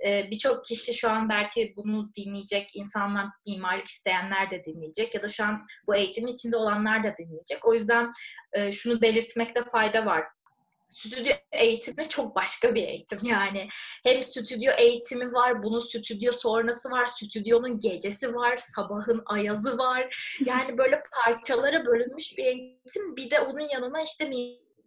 e, 0.06 0.30
birçok 0.30 0.64
kişi 0.64 0.94
şu 0.94 1.10
an 1.10 1.28
belki 1.28 1.74
bunu 1.76 2.10
dinleyecek, 2.14 2.70
insanlar 2.74 3.26
mimarlık 3.46 3.86
isteyenler 3.86 4.50
de 4.50 4.64
dinleyecek 4.64 5.14
ya 5.14 5.22
da 5.22 5.28
şu 5.28 5.44
an 5.44 5.66
bu 5.86 5.96
eğitimin 5.96 6.32
içinde 6.32 6.56
olanlar 6.56 7.04
da 7.04 7.16
dinleyecek. 7.18 7.66
O 7.66 7.74
yüzden 7.74 8.10
e, 8.52 8.72
şunu 8.72 9.02
belirtmekte 9.02 9.64
fayda 9.64 10.06
var 10.06 10.24
stüdyo 10.96 11.32
eğitimi 11.52 12.08
çok 12.08 12.36
başka 12.36 12.74
bir 12.74 12.82
eğitim 12.82 13.18
yani. 13.22 13.68
Hem 14.02 14.22
stüdyo 14.22 14.72
eğitimi 14.78 15.32
var, 15.32 15.62
bunun 15.62 15.80
stüdyo 15.80 16.32
sonrası 16.32 16.90
var, 16.90 17.06
stüdyonun 17.06 17.78
gecesi 17.78 18.34
var, 18.34 18.56
sabahın 18.56 19.22
ayazı 19.26 19.78
var. 19.78 20.36
Yani 20.46 20.78
böyle 20.78 21.02
parçalara 21.24 21.86
bölünmüş 21.86 22.38
bir 22.38 22.44
eğitim. 22.44 23.16
Bir 23.16 23.30
de 23.30 23.40
onun 23.40 23.68
yanına 23.72 24.02
işte 24.02 24.30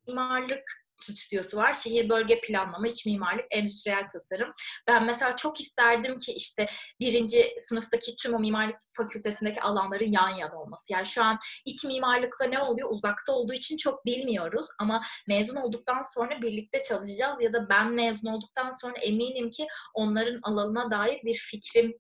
mimarlık 0.07 0.88
stüdyosu 1.03 1.57
var. 1.57 1.73
Şehir 1.73 2.09
bölge 2.09 2.41
planlama, 2.41 2.87
iç 2.87 3.05
mimarlık, 3.05 3.45
endüstriyel 3.51 4.07
tasarım. 4.13 4.53
Ben 4.87 5.05
mesela 5.05 5.35
çok 5.35 5.59
isterdim 5.59 6.19
ki 6.19 6.31
işte 6.31 6.67
birinci 6.99 7.55
sınıftaki 7.57 8.15
tüm 8.15 8.33
o 8.33 8.39
mimarlık 8.39 8.77
fakültesindeki 8.97 9.61
alanların 9.61 10.11
yan 10.11 10.29
yana 10.29 10.61
olması. 10.61 10.93
Yani 10.93 11.05
şu 11.05 11.23
an 11.23 11.37
iç 11.65 11.83
mimarlıkta 11.83 12.45
ne 12.45 12.59
oluyor? 12.59 12.89
Uzakta 12.91 13.33
olduğu 13.33 13.53
için 13.53 13.77
çok 13.77 14.05
bilmiyoruz 14.05 14.67
ama 14.79 15.01
mezun 15.27 15.55
olduktan 15.55 16.01
sonra 16.01 16.41
birlikte 16.41 16.83
çalışacağız 16.83 17.41
ya 17.41 17.53
da 17.53 17.69
ben 17.69 17.91
mezun 17.91 18.27
olduktan 18.27 18.71
sonra 18.71 18.93
eminim 18.97 19.49
ki 19.49 19.67
onların 19.93 20.39
alanına 20.43 20.91
dair 20.91 21.21
bir 21.23 21.35
fikrim 21.35 21.93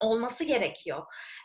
olması 0.00 0.44
gerekiyor. 0.44 1.02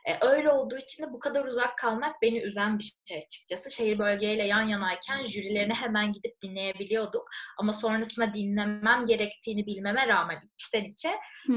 E, 0.07 0.27
öyle 0.27 0.49
olduğu 0.49 0.77
için 0.77 1.03
de 1.03 1.07
bu 1.13 1.19
kadar 1.19 1.45
uzak 1.45 1.77
kalmak 1.77 2.21
beni 2.21 2.41
üzen 2.41 2.79
bir 2.79 2.93
şey 3.05 3.17
açıkçası. 3.17 3.71
Şehir 3.71 3.99
bölgeyle 3.99 4.43
yan 4.43 4.61
yanayken 4.61 5.23
jürilerini 5.23 5.73
hemen 5.73 6.13
gidip 6.13 6.41
dinleyebiliyorduk. 6.41 7.29
Ama 7.59 7.73
sonrasında 7.73 8.33
dinlemem 8.33 9.05
gerektiğini 9.05 9.65
bilmeme 9.65 10.07
rağmen 10.07 10.41
içten 10.53 10.83
içe 10.83 11.09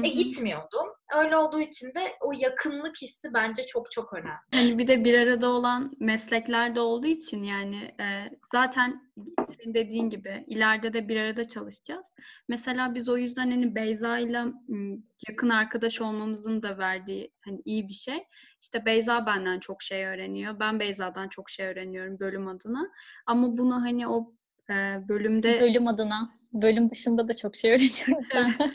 e, 0.03 0.07
gitmiyordum. 0.07 0.87
Öyle 1.13 1.37
olduğu 1.37 1.61
için 1.61 1.87
de 1.87 2.01
o 2.21 2.31
yakınlık 2.31 3.01
hissi 3.01 3.33
bence 3.33 3.65
çok 3.65 3.91
çok 3.91 4.13
önemli. 4.13 4.37
Hani 4.53 4.77
bir 4.77 4.87
de 4.87 5.03
bir 5.03 5.19
arada 5.19 5.49
olan 5.49 5.91
mesleklerde 5.99 6.79
olduğu 6.79 7.07
için 7.07 7.43
yani 7.43 7.95
e, 7.99 8.29
zaten 8.51 9.11
senin 9.47 9.73
dediğin 9.73 10.09
gibi 10.09 10.43
ileride 10.47 10.93
de 10.93 11.07
bir 11.07 11.17
arada 11.17 11.47
çalışacağız. 11.47 12.13
Mesela 12.47 12.95
biz 12.95 13.09
o 13.09 13.17
yüzden 13.17 13.51
hani 13.51 13.75
Beyza'yla 13.75 14.45
m, 14.67 14.97
yakın 15.29 15.49
arkadaş 15.49 16.01
olmamızın 16.01 16.63
da 16.63 16.77
verdiği 16.77 17.31
hani 17.45 17.61
iyi 17.65 17.87
bir 17.87 17.93
şey. 17.93 18.23
İşte 18.61 18.85
Beyza 18.85 19.25
benden 19.25 19.59
çok 19.59 19.81
şey 19.81 20.05
öğreniyor. 20.05 20.59
Ben 20.59 20.79
Beyza'dan 20.79 21.29
çok 21.29 21.49
şey 21.49 21.67
öğreniyorum 21.67 22.19
bölüm 22.19 22.47
adına. 22.47 22.89
Ama 23.25 23.57
bunu 23.57 23.81
hani 23.81 24.07
o 24.07 24.33
e, 24.69 24.73
bölümde 25.09 25.61
Bölüm 25.61 25.87
adına. 25.87 26.29
Bölüm 26.53 26.89
dışında 26.89 27.27
da 27.27 27.33
çok 27.33 27.55
şey 27.55 27.71
öğreniyorum. 27.71 28.53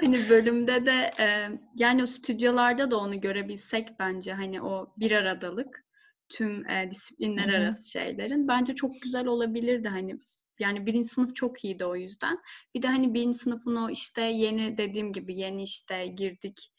Hani 0.00 0.30
bölümde 0.30 0.86
de 0.86 1.10
e, 1.20 1.48
yani 1.76 2.02
o 2.02 2.06
stüdyolarda 2.06 2.90
da 2.90 2.96
onu 2.98 3.20
görebilsek 3.20 3.88
bence 3.98 4.32
hani 4.32 4.62
o 4.62 4.94
bir 4.96 5.12
aradalık 5.12 5.84
tüm 6.28 6.68
e, 6.68 6.90
disiplinler 6.90 7.48
Hı 7.48 7.58
hı. 7.58 7.62
arası 7.62 7.90
şeylerin 7.90 8.48
bence 8.48 8.74
çok 8.74 9.02
güzel 9.02 9.26
olabilirdi 9.26 9.88
hani 9.88 10.16
yani 10.58 10.86
birinci 10.86 11.08
sınıf 11.08 11.36
çok 11.36 11.64
iyiydi 11.64 11.84
o 11.84 11.96
yüzden. 11.96 12.38
Bir 12.74 12.82
de 12.82 12.86
hani 12.86 13.14
birinci 13.14 13.38
sınıfın 13.38 13.76
o 13.76 13.90
işte 13.90 14.22
yeni 14.22 14.78
dediğim 14.78 15.12
gibi 15.12 15.36
yeni 15.36 15.62
işte 15.62 16.06
girdik 16.06 16.72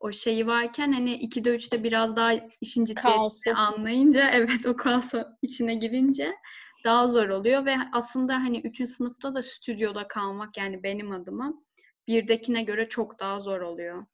o 0.00 0.12
şeyi 0.12 0.46
varken 0.46 0.92
hani 0.92 1.14
2'de 1.14 1.54
3'te 1.54 1.84
biraz 1.84 2.16
daha 2.16 2.32
işin 2.60 2.84
ciddiyetini 2.84 3.54
anlayınca 3.54 4.30
evet 4.32 4.66
o 4.66 4.76
kaosu 4.76 5.24
içine 5.42 5.74
girince 5.74 6.34
daha 6.84 7.08
zor 7.08 7.28
oluyor 7.28 7.64
ve 7.64 7.76
aslında 7.92 8.34
hani 8.34 8.60
3. 8.60 8.86
sınıfta 8.86 9.34
da 9.34 9.42
stüdyoda 9.42 10.08
kalmak 10.08 10.56
yani 10.56 10.82
benim 10.82 11.12
adıma 11.12 11.54
birdekine 12.08 12.62
göre 12.62 12.88
çok 12.88 13.20
daha 13.20 13.40
zor 13.40 13.60
oluyor. 13.60 14.06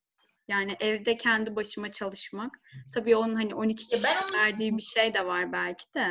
Yani 0.48 0.76
evde 0.80 1.16
kendi 1.16 1.56
başıma 1.56 1.90
çalışmak. 1.90 2.60
Tabii 2.94 3.16
onun 3.16 3.34
hani 3.34 3.54
12 3.54 3.82
Ya 3.82 3.88
kişi 3.88 4.04
ben 4.04 4.22
onu- 4.28 4.36
verdiği 4.38 4.76
bir 4.76 4.82
şey 4.82 5.14
de 5.14 5.26
var 5.26 5.52
belki 5.52 5.94
de. 5.94 6.08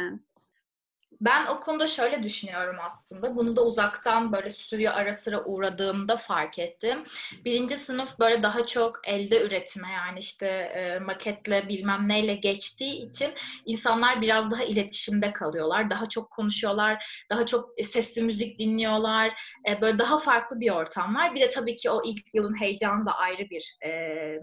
Ben 1.23 1.45
o 1.45 1.59
konuda 1.59 1.87
şöyle 1.87 2.23
düşünüyorum 2.23 2.75
aslında. 2.79 3.35
Bunu 3.35 3.55
da 3.55 3.65
uzaktan 3.65 4.31
böyle 4.31 4.49
stüdyo 4.49 4.91
ara 4.91 5.13
sıra 5.13 5.43
uğradığımda 5.43 6.17
fark 6.17 6.59
ettim. 6.59 7.03
Birinci 7.45 7.77
sınıf 7.77 8.19
böyle 8.19 8.43
daha 8.43 8.65
çok 8.65 9.07
elde 9.07 9.45
üretime 9.45 9.91
yani 9.91 10.19
işte 10.19 10.47
e, 10.47 10.99
maketle 10.99 11.69
bilmem 11.69 12.07
neyle 12.07 12.35
geçtiği 12.35 13.07
için 13.07 13.33
insanlar 13.65 14.21
biraz 14.21 14.51
daha 14.51 14.63
iletişimde 14.63 15.33
kalıyorlar. 15.33 15.89
Daha 15.89 16.09
çok 16.09 16.31
konuşuyorlar, 16.31 17.23
daha 17.29 17.45
çok 17.45 17.69
sesli 17.83 18.21
müzik 18.21 18.59
dinliyorlar. 18.59 19.41
E, 19.69 19.81
böyle 19.81 19.99
daha 19.99 20.17
farklı 20.17 20.59
bir 20.59 20.71
ortam 20.71 21.15
var. 21.15 21.35
Bir 21.35 21.41
de 21.41 21.49
tabii 21.49 21.75
ki 21.75 21.89
o 21.89 22.01
ilk 22.05 22.35
yılın 22.35 22.61
heyecanı 22.61 23.05
da 23.05 23.11
ayrı 23.15 23.49
bir 23.49 23.77
e, 23.85 23.89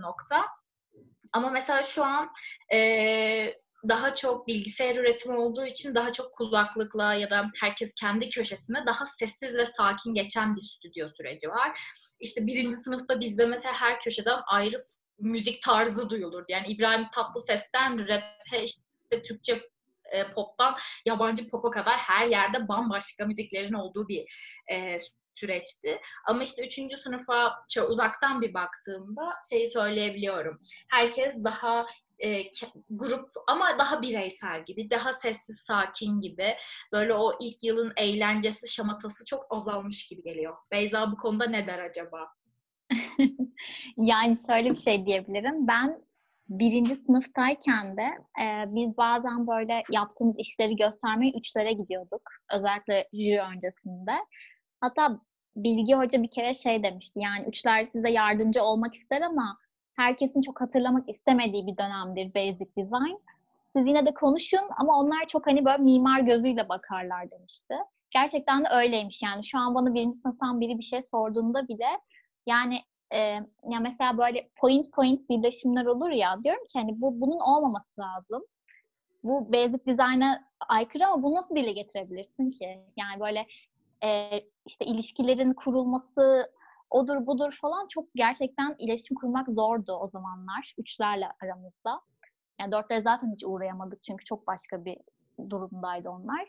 nokta. 0.01 0.47
Ama 1.33 1.51
mesela 1.51 1.83
şu 1.83 2.05
an 2.05 2.31
e, 2.73 2.79
daha 3.89 4.15
çok 4.15 4.47
bilgisayar 4.47 4.97
üretimi 4.97 5.37
olduğu 5.37 5.67
için 5.67 5.95
daha 5.95 6.13
çok 6.13 6.33
kulaklıkla 6.33 7.15
ya 7.15 7.31
da 7.31 7.51
herkes 7.61 7.95
kendi 7.95 8.29
köşesinde 8.29 8.79
daha 8.87 9.07
sessiz 9.07 9.57
ve 9.57 9.67
sakin 9.67 10.15
geçen 10.15 10.57
bir 10.57 10.61
stüdyo 10.61 11.09
süreci 11.17 11.49
var. 11.49 11.81
İşte 12.21 12.47
birinci 12.47 12.77
sınıfta 12.77 13.21
bizde 13.21 13.47
mesela 13.47 13.75
her 13.75 14.01
köşeden 14.01 14.39
ayrı 14.47 14.77
müzik 15.19 15.63
tarzı 15.63 16.11
duyulurdu. 16.11 16.47
Yani 16.49 16.67
İbrahim 16.67 17.07
Tatlıses'ten 17.15 18.09
rap'e 18.09 18.65
işte 18.65 19.23
Türkçe 19.23 19.71
e, 20.13 20.33
pop'tan 20.33 20.77
yabancı 21.07 21.49
pop'a 21.49 21.71
kadar 21.71 21.97
her 21.97 22.27
yerde 22.27 22.69
bambaşka 22.69 23.27
müziklerin 23.27 23.75
olduğu 23.75 24.09
bir 24.09 24.33
e, 24.73 24.99
süreçti. 25.35 26.01
Ama 26.27 26.43
işte 26.43 26.67
üçüncü 26.67 26.97
sınıfa 26.97 27.65
uzaktan 27.89 28.43
bir 28.43 28.55
baktığımda 28.55 29.33
şeyi 29.51 29.71
söyleyebiliyorum. 29.71 30.61
Herkes 30.89 31.35
daha 31.45 31.87
e, 32.21 32.51
grup 32.91 33.31
ama 33.47 33.79
daha 33.79 34.03
bireysel 34.03 34.65
gibi, 34.65 34.91
daha 34.91 35.13
sessiz, 35.13 35.61
sakin 35.61 36.21
gibi. 36.21 36.55
Böyle 36.93 37.15
o 37.15 37.33
ilk 37.41 37.65
yılın 37.65 37.93
eğlencesi, 37.97 38.73
şamatası 38.73 39.25
çok 39.25 39.47
azalmış 39.51 40.09
gibi 40.09 40.23
geliyor. 40.23 40.57
Beyza 40.71 41.13
bu 41.13 41.17
konuda 41.17 41.47
ne 41.47 41.67
der 41.67 41.79
acaba? 41.79 42.29
yani 43.97 44.35
şöyle 44.47 44.71
bir 44.71 44.77
şey 44.77 45.07
diyebilirim. 45.07 45.67
Ben 45.69 46.03
birinci 46.49 46.95
sınıftayken 46.95 47.97
de 47.97 48.07
e, 48.43 48.65
biz 48.67 48.97
bazen 48.97 49.47
böyle 49.47 49.83
yaptığımız 49.91 50.35
işleri 50.39 50.77
göstermeye 50.77 51.33
üçlere 51.39 51.73
gidiyorduk. 51.73 52.23
Özellikle 52.55 53.09
jüri 53.13 53.41
öncesinde. 53.41 54.13
Hatta 54.81 55.21
Bilgi 55.57 55.95
Hoca 55.95 56.23
bir 56.23 56.31
kere 56.31 56.55
şey 56.55 56.83
demişti. 56.83 57.21
Yani 57.21 57.49
üçler 57.49 57.83
size 57.83 58.11
yardımcı 58.11 58.63
olmak 58.63 58.95
ister 58.95 59.21
ama 59.21 59.59
herkesin 60.01 60.41
çok 60.41 60.61
hatırlamak 60.61 61.09
istemediği 61.09 61.67
bir 61.67 61.77
dönemdir 61.77 62.35
Basic 62.35 62.77
Design. 62.77 63.17
Siz 63.77 63.87
yine 63.87 64.07
de 64.07 64.15
konuşun 64.15 64.67
ama 64.79 64.99
onlar 64.99 65.27
çok 65.27 65.47
hani 65.47 65.65
böyle 65.65 65.83
mimar 65.83 66.21
gözüyle 66.21 66.69
bakarlar 66.69 67.31
demişti. 67.31 67.75
Gerçekten 68.11 68.65
de 68.65 68.69
öyleymiş 68.69 69.23
yani. 69.23 69.45
Şu 69.45 69.59
an 69.59 69.75
bana 69.75 69.95
birinci 69.95 70.19
sınıftan 70.19 70.61
biri 70.61 70.79
bir 70.79 70.83
şey 70.83 71.03
sorduğunda 71.03 71.69
bile 71.69 71.89
yani 72.47 72.79
e, 73.13 73.19
ya 73.65 73.81
mesela 73.81 74.19
böyle 74.19 74.49
point 74.61 74.93
point 74.93 75.29
birleşimler 75.29 75.87
olur 75.87 76.11
ya 76.11 76.45
diyorum 76.45 76.65
ki 76.73 76.79
hani 76.79 77.01
bu 77.01 77.21
bunun 77.21 77.41
olmaması 77.41 78.01
lazım. 78.01 78.43
Bu 79.25 79.53
basic 79.53 79.87
design'a 79.87 80.45
aykırı 80.69 81.07
ama 81.07 81.23
bunu 81.23 81.35
nasıl 81.35 81.57
dile 81.57 81.73
getirebilirsin 81.73 82.51
ki? 82.51 82.79
Yani 82.97 83.21
böyle 83.21 83.47
e, 84.05 84.31
işte 84.67 84.85
ilişkilerin 84.85 85.53
kurulması 85.55 86.51
odur 86.91 87.27
budur 87.27 87.59
falan 87.61 87.87
çok 87.87 88.05
gerçekten 88.15 88.75
iletişim 88.79 89.17
kurmak 89.17 89.49
zordu 89.49 89.93
o 89.93 90.09
zamanlar 90.09 90.75
üçlerle 90.79 91.29
aramızda. 91.43 92.01
Yani 92.61 92.73
dörtlere 92.73 93.01
zaten 93.01 93.33
hiç 93.33 93.45
uğrayamadık 93.45 94.03
çünkü 94.03 94.25
çok 94.25 94.47
başka 94.47 94.85
bir 94.85 94.97
durumdaydı 95.51 96.11
onlar. 96.11 96.43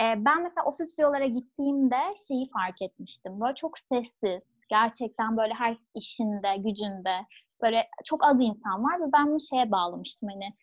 Ee, 0.00 0.24
ben 0.24 0.42
mesela 0.42 0.64
o 0.66 0.72
stüdyolara 0.72 1.26
gittiğimde 1.26 2.14
şeyi 2.28 2.50
fark 2.50 2.82
etmiştim. 2.82 3.40
Böyle 3.40 3.54
çok 3.54 3.78
sessiz, 3.78 4.42
gerçekten 4.68 5.36
böyle 5.36 5.54
her 5.54 5.76
işinde, 5.94 6.56
gücünde 6.56 7.26
böyle 7.62 7.88
çok 8.04 8.24
az 8.24 8.36
insan 8.40 8.84
var 8.84 9.00
ve 9.00 9.12
ben 9.12 9.26
bunu 9.26 9.40
şeye 9.40 9.70
bağlamıştım 9.70 10.28
hani 10.28 10.54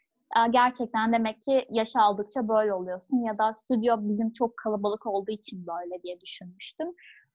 gerçekten 0.51 1.13
demek 1.13 1.41
ki 1.41 1.65
yaş 1.70 1.96
aldıkça 1.96 2.48
böyle 2.48 2.74
oluyorsun 2.74 3.17
ya 3.17 3.38
da 3.38 3.53
stüdyo 3.53 3.98
bizim 4.00 4.32
çok 4.32 4.58
kalabalık 4.58 5.05
olduğu 5.05 5.32
için 5.32 5.67
böyle 5.67 6.03
diye 6.03 6.22
düşünmüştüm. 6.22 6.88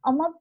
Ama 0.03 0.35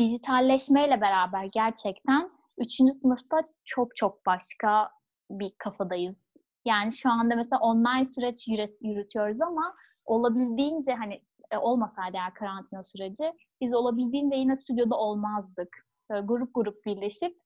dijitalleşmeyle 0.00 1.00
beraber 1.00 1.44
gerçekten 1.44 2.30
üçüncü 2.58 2.92
sınıfta 2.92 3.36
çok 3.64 3.96
çok 3.96 4.26
başka 4.26 4.90
bir 5.30 5.52
kafadayız. 5.58 6.16
Yani 6.64 6.92
şu 6.92 7.10
anda 7.10 7.36
mesela 7.36 7.60
online 7.60 8.04
süreç 8.04 8.48
yürütüyoruz 8.80 9.40
ama 9.40 9.74
olabildiğince 10.04 10.94
hani 10.94 11.22
e, 11.50 11.58
olmasaydı 11.58 12.16
eğer 12.16 12.34
karantina 12.34 12.82
süreci 12.82 13.32
biz 13.60 13.74
olabildiğince 13.74 14.36
yine 14.36 14.56
stüdyoda 14.56 14.96
olmazdık. 14.96 15.86
Böyle 16.10 16.26
grup 16.26 16.54
grup 16.54 16.86
birleşip 16.86 17.36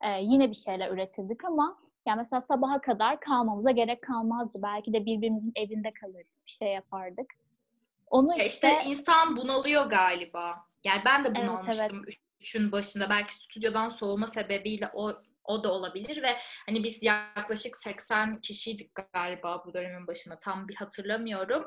e, 0.00 0.22
yine 0.22 0.48
bir 0.48 0.56
şeyler 0.56 0.90
üretirdik 0.90 1.44
ama 1.44 1.78
yani 2.06 2.18
mesela 2.18 2.40
sabaha 2.40 2.80
kadar 2.80 3.20
kalmamıza 3.20 3.70
gerek 3.70 4.02
kalmazdı. 4.02 4.62
Belki 4.62 4.92
de 4.92 5.06
birbirimizin 5.06 5.52
evinde 5.56 5.92
kalırdık, 6.00 6.46
bir 6.46 6.52
şey 6.52 6.72
yapardık. 6.72 7.26
Onu 8.10 8.34
işte, 8.34 8.46
işte 8.46 8.70
insan 8.86 9.36
bunalıyor 9.36 9.90
galiba. 9.90 10.67
Yani 10.84 11.02
ben 11.04 11.24
de 11.24 11.34
bunalmıştım 11.34 11.96
evet, 11.96 12.04
evet. 12.04 12.14
üçün 12.40 12.72
başında. 12.72 13.10
Belki 13.10 13.34
stüdyodan 13.34 13.88
soğuma 13.88 14.26
sebebiyle 14.26 14.90
o 14.92 15.22
o 15.48 15.64
da 15.64 15.72
olabilir 15.72 16.22
ve 16.22 16.36
hani 16.66 16.84
biz 16.84 17.02
yaklaşık 17.02 17.76
80 17.76 18.40
kişiydik 18.40 18.90
galiba 19.12 19.62
bu 19.66 19.74
dönemin 19.74 20.06
başında 20.06 20.36
tam 20.36 20.68
bir 20.68 20.74
hatırlamıyorum. 20.74 21.64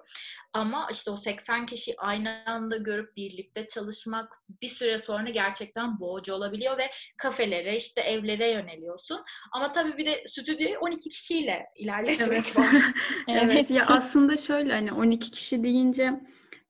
Ama 0.54 0.88
işte 0.92 1.12
o 1.12 1.18
80 1.18 1.66
kişi 1.66 1.96
aynı 1.98 2.44
anda 2.46 2.78
görüp 2.78 3.16
birlikte 3.16 3.68
çalışmak 3.68 4.34
bir 4.62 4.68
süre 4.68 4.98
sonra 4.98 5.30
gerçekten 5.30 6.00
boğucu 6.00 6.34
olabiliyor 6.34 6.78
ve 6.78 6.92
kafelere 7.18 7.76
işte 7.76 8.02
evlere 8.02 8.52
yöneliyorsun. 8.52 9.24
Ama 9.52 9.72
tabii 9.72 9.98
bir 9.98 10.06
de 10.06 10.24
stüdyoyu 10.28 10.80
12 10.80 11.10
kişiyle 11.10 11.66
ilerletmek 11.78 12.30
evet. 12.30 12.58
var. 12.58 12.76
evet 13.28 13.70
ya 13.70 13.86
aslında 13.88 14.36
şöyle 14.36 14.74
hani 14.74 14.94
12 14.94 15.32
kişi 15.32 15.64
deyince 15.64 16.14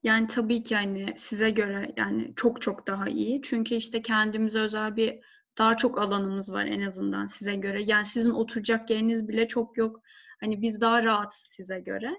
yani 0.04 0.28
tabii 0.28 0.64
ki 0.64 0.76
hani 0.76 1.14
size 1.18 1.50
göre 1.50 1.94
yani 1.98 2.34
çok 2.36 2.62
çok 2.62 2.88
daha 2.88 3.10
iyi. 3.10 3.42
Çünkü 3.42 3.76
işte 3.76 4.02
kendimize 4.02 4.60
özel 4.60 4.96
bir 4.96 5.20
daha 5.58 5.78
çok 5.78 6.02
alanımız 6.02 6.54
var 6.54 6.66
en 6.66 6.82
azından 6.82 7.26
size 7.26 7.56
göre. 7.56 7.84
Yani 7.84 8.06
sizin 8.06 8.32
oturacak 8.32 8.90
yeriniz 8.90 9.28
bile 9.28 9.48
çok 9.48 9.78
yok. 9.78 10.02
Hani 10.40 10.62
biz 10.62 10.82
daha 10.82 11.04
rahatız 11.04 11.40
size 11.40 11.80
göre. 11.80 12.18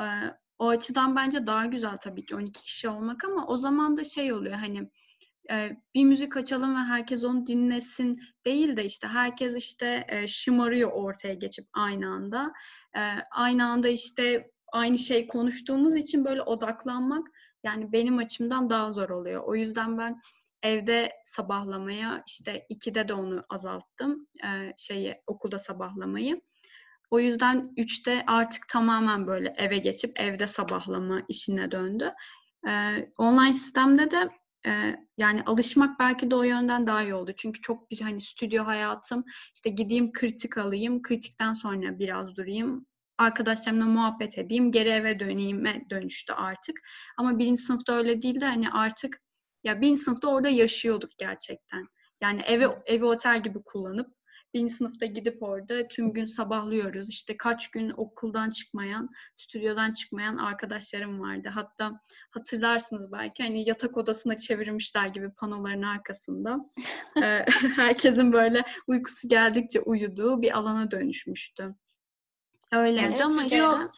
Ee, 0.00 0.04
o 0.58 0.68
açıdan 0.68 1.16
bence 1.16 1.46
daha 1.46 1.66
güzel 1.66 1.96
tabii 1.96 2.24
ki 2.24 2.36
12 2.36 2.62
kişi 2.62 2.88
olmak 2.88 3.24
ama 3.24 3.46
o 3.46 3.56
zaman 3.56 3.96
da 3.96 4.04
şey 4.04 4.32
oluyor 4.32 4.54
hani 4.54 4.90
bir 5.94 6.04
müzik 6.04 6.36
açalım 6.36 6.74
ve 6.74 6.78
herkes 6.78 7.24
onu 7.24 7.46
dinlesin 7.46 8.20
değil 8.44 8.76
de 8.76 8.84
işte 8.84 9.06
herkes 9.08 9.56
işte 9.56 10.06
şımarıyor 10.28 10.92
ortaya 10.92 11.34
geçip 11.34 11.64
aynı 11.72 12.06
anda. 12.06 12.52
Aynı 13.30 13.66
anda 13.66 13.88
işte 13.88 14.50
aynı 14.72 14.98
şey 14.98 15.26
konuştuğumuz 15.26 15.96
için 15.96 16.24
böyle 16.24 16.42
odaklanmak 16.42 17.26
yani 17.64 17.92
benim 17.92 18.18
açımdan 18.18 18.70
daha 18.70 18.92
zor 18.92 19.10
oluyor. 19.10 19.42
O 19.44 19.54
yüzden 19.54 19.98
ben 19.98 20.20
evde 20.62 21.12
sabahlamaya 21.24 22.22
işte 22.26 22.66
ikide 22.68 23.08
de 23.08 23.14
onu 23.14 23.44
azalttım 23.48 24.26
e, 24.44 24.72
şeyi 24.76 25.22
okulda 25.26 25.58
sabahlamayı. 25.58 26.40
O 27.10 27.20
yüzden 27.20 27.72
üçte 27.76 28.24
artık 28.26 28.68
tamamen 28.68 29.26
böyle 29.26 29.54
eve 29.56 29.78
geçip 29.78 30.20
evde 30.20 30.46
sabahlama 30.46 31.22
işine 31.28 31.70
döndü. 31.70 32.14
E, 32.68 32.72
online 33.18 33.52
sistemde 33.52 34.10
de 34.10 34.28
e, 34.66 34.96
yani 35.18 35.42
alışmak 35.46 36.00
belki 36.00 36.30
de 36.30 36.34
o 36.34 36.42
yönden 36.42 36.86
daha 36.86 37.02
iyi 37.02 37.14
oldu. 37.14 37.32
Çünkü 37.36 37.60
çok 37.60 37.90
bir 37.90 38.00
hani 38.00 38.20
stüdyo 38.20 38.66
hayatım 38.66 39.24
işte 39.54 39.70
gideyim 39.70 40.12
kritik 40.12 40.58
alayım, 40.58 41.02
kritikten 41.02 41.52
sonra 41.52 41.98
biraz 41.98 42.36
durayım, 42.36 42.86
arkadaşlarımla 43.20 43.84
muhabbet 43.84 44.38
edeyim, 44.38 44.72
geri 44.72 44.88
eve 44.88 45.20
döneyime 45.20 45.84
dönüştü 45.90 46.32
artık. 46.32 46.80
Ama 47.16 47.38
birinci 47.38 47.62
sınıfta 47.62 47.92
öyle 47.92 48.22
değildi. 48.22 48.44
Hani 48.44 48.70
artık 48.70 49.22
ya 49.64 49.80
birinci 49.80 50.02
sınıfta 50.02 50.28
orada 50.28 50.48
yaşıyorduk 50.48 51.10
gerçekten. 51.18 51.86
Yani 52.20 52.40
evi, 52.40 52.68
evi 52.86 53.04
otel 53.04 53.42
gibi 53.42 53.58
kullanıp 53.64 54.14
birinci 54.54 54.74
sınıfta 54.74 55.06
gidip 55.06 55.42
orada 55.42 55.88
tüm 55.88 56.12
gün 56.12 56.26
sabahlıyoruz. 56.26 57.08
İşte 57.08 57.36
kaç 57.36 57.70
gün 57.70 57.92
okuldan 57.96 58.50
çıkmayan, 58.50 59.08
stüdyodan 59.36 59.92
çıkmayan 59.92 60.36
arkadaşlarım 60.36 61.20
vardı. 61.20 61.48
Hatta 61.54 62.00
hatırlarsınız 62.30 63.12
belki 63.12 63.42
hani 63.42 63.68
yatak 63.68 63.96
odasına 63.96 64.38
çevirmişler 64.38 65.06
gibi 65.06 65.30
panoların 65.30 65.82
arkasında. 65.82 66.58
herkesin 67.76 68.32
böyle 68.32 68.62
uykusu 68.86 69.28
geldikçe 69.28 69.80
uyuduğu 69.80 70.42
bir 70.42 70.58
alana 70.58 70.90
dönüşmüştü. 70.90 71.74
Öyleydi 72.72 73.06
evet, 73.10 73.20
ama 73.20 73.40
stüdyo, 73.40 73.72
işte... 73.72 73.88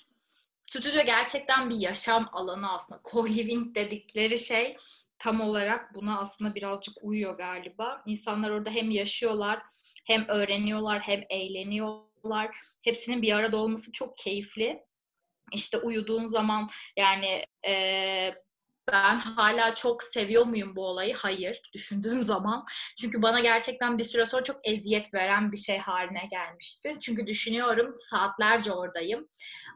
stüdyo 0.64 1.04
gerçekten 1.06 1.70
bir 1.70 1.76
yaşam 1.76 2.28
alanı 2.32 2.72
aslında. 2.72 3.00
Co-living 3.04 3.74
dedikleri 3.74 4.38
şey 4.38 4.76
tam 5.18 5.40
olarak 5.40 5.94
buna 5.94 6.18
aslında 6.18 6.54
birazcık 6.54 6.94
uyuyor 7.02 7.38
galiba. 7.38 8.02
İnsanlar 8.06 8.50
orada 8.50 8.70
hem 8.70 8.90
yaşıyorlar, 8.90 9.62
hem 10.06 10.28
öğreniyorlar, 10.28 11.00
hem 11.00 11.24
eğleniyorlar. 11.30 12.56
Hepsinin 12.82 13.22
bir 13.22 13.32
arada 13.32 13.56
olması 13.56 13.92
çok 13.92 14.18
keyifli. 14.18 14.84
işte 15.52 15.78
uyuduğun 15.78 16.26
zaman 16.26 16.68
yani 16.96 17.44
e, 17.66 18.30
ben 18.92 19.18
hala 19.18 19.74
çok 19.74 20.02
seviyor 20.02 20.44
muyum 20.46 20.76
bu 20.76 20.86
olayı? 20.86 21.14
Hayır, 21.14 21.62
düşündüğüm 21.74 22.24
zaman. 22.24 22.64
Çünkü 23.00 23.22
bana 23.22 23.40
gerçekten 23.40 23.98
bir 23.98 24.04
süre 24.04 24.26
sonra 24.26 24.42
çok 24.42 24.56
eziyet 24.64 25.14
veren 25.14 25.52
bir 25.52 25.56
şey 25.56 25.78
haline 25.78 26.28
gelmişti. 26.30 26.96
Çünkü 27.00 27.26
düşünüyorum 27.26 27.94
saatlerce 27.96 28.72
oradayım. 28.72 29.28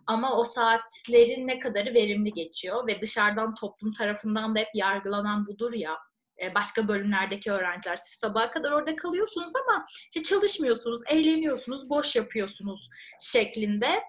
Ama 0.07 0.39
o 0.39 0.45
saatlerin 0.45 1.49
ne 1.49 1.59
kadarı 1.59 1.95
verimli 1.95 2.33
geçiyor 2.33 2.87
ve 2.87 3.01
dışarıdan 3.01 3.55
toplum 3.55 3.93
tarafından 3.93 4.55
da 4.55 4.59
hep 4.59 4.69
yargılanan 4.75 5.47
budur 5.47 5.73
ya 5.73 5.97
e, 6.43 6.55
başka 6.55 6.89
bölümlerdeki 6.89 7.53
öğrenciler 7.53 7.97
siz 7.97 8.19
sabaha 8.19 8.51
kadar 8.51 8.73
orada 8.73 8.97
kalıyorsunuz 8.97 9.53
ama 9.67 9.87
işte 9.99 10.23
çalışmıyorsunuz, 10.23 11.01
eğleniyorsunuz, 11.09 11.91
boş 11.91 12.17
yapıyorsunuz 12.17 12.89
şeklinde. 13.21 14.03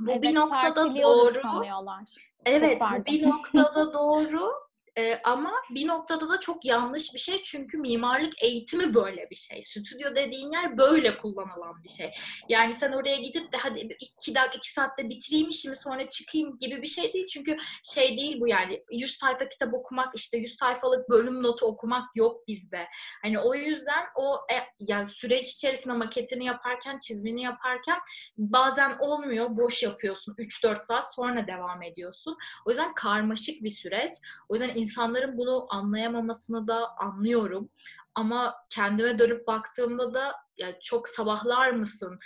Bu 0.00 0.10
evet, 0.10 0.22
bir 0.22 0.34
noktada 0.34 0.94
doğru. 1.02 1.40
Sanıyorlar. 1.42 2.04
Evet, 2.46 2.82
bu 2.98 3.04
bir 3.06 3.28
noktada 3.28 3.92
doğru. 3.94 4.52
Ee, 4.98 5.20
ama 5.24 5.52
bir 5.70 5.86
noktada 5.86 6.28
da 6.28 6.40
çok 6.40 6.64
yanlış 6.64 7.14
bir 7.14 7.18
şey 7.18 7.42
çünkü 7.42 7.78
mimarlık 7.78 8.42
eğitimi 8.42 8.94
böyle 8.94 9.30
bir 9.30 9.36
şey. 9.36 9.64
Stüdyo 9.64 10.14
dediğin 10.16 10.50
yer 10.52 10.78
böyle 10.78 11.18
kullanılan 11.18 11.82
bir 11.84 11.88
şey. 11.88 12.12
Yani 12.48 12.72
sen 12.72 12.92
oraya 12.92 13.16
gidip 13.16 13.52
de 13.52 13.56
hadi 13.56 13.96
iki 14.00 14.34
dakika 14.34 14.56
iki 14.56 14.72
saatte 14.72 15.08
bitireyim 15.08 15.48
işimi 15.48 15.76
sonra 15.76 16.08
çıkayım 16.08 16.56
gibi 16.58 16.82
bir 16.82 16.86
şey 16.86 17.12
değil. 17.12 17.26
Çünkü 17.26 17.56
şey 17.84 18.16
değil 18.16 18.40
bu 18.40 18.48
yani 18.48 18.82
100 18.92 19.16
sayfa 19.16 19.48
kitap 19.48 19.74
okumak 19.74 20.14
işte 20.14 20.38
100 20.38 20.56
sayfalık 20.56 21.10
bölüm 21.10 21.42
notu 21.42 21.66
okumak 21.66 22.16
yok 22.16 22.48
bizde. 22.48 22.86
Hani 23.22 23.38
o 23.38 23.54
yüzden 23.54 24.04
o 24.16 24.34
e, 24.34 24.56
yani 24.80 25.06
süreç 25.06 25.52
içerisinde 25.52 25.94
maketini 25.94 26.44
yaparken 26.44 26.98
çizimini 26.98 27.42
yaparken 27.42 27.98
bazen 28.38 28.96
olmuyor 29.00 29.56
boş 29.56 29.82
yapıyorsun 29.82 30.34
3-4 30.38 30.76
saat 30.76 31.14
sonra 31.14 31.46
devam 31.46 31.82
ediyorsun. 31.82 32.36
O 32.66 32.70
yüzden 32.70 32.94
karmaşık 32.94 33.62
bir 33.62 33.70
süreç. 33.70 34.12
O 34.48 34.54
yüzden 34.54 34.79
insanların 34.80 35.38
bunu 35.38 35.66
anlayamamasını 35.70 36.68
da 36.68 36.96
anlıyorum. 36.96 37.70
Ama 38.14 38.54
kendime 38.70 39.18
dönüp 39.18 39.46
baktığımda 39.46 40.14
da 40.14 40.34
ya 40.58 40.80
çok 40.80 41.08
sabahlar 41.08 41.70
mısın? 41.70 42.18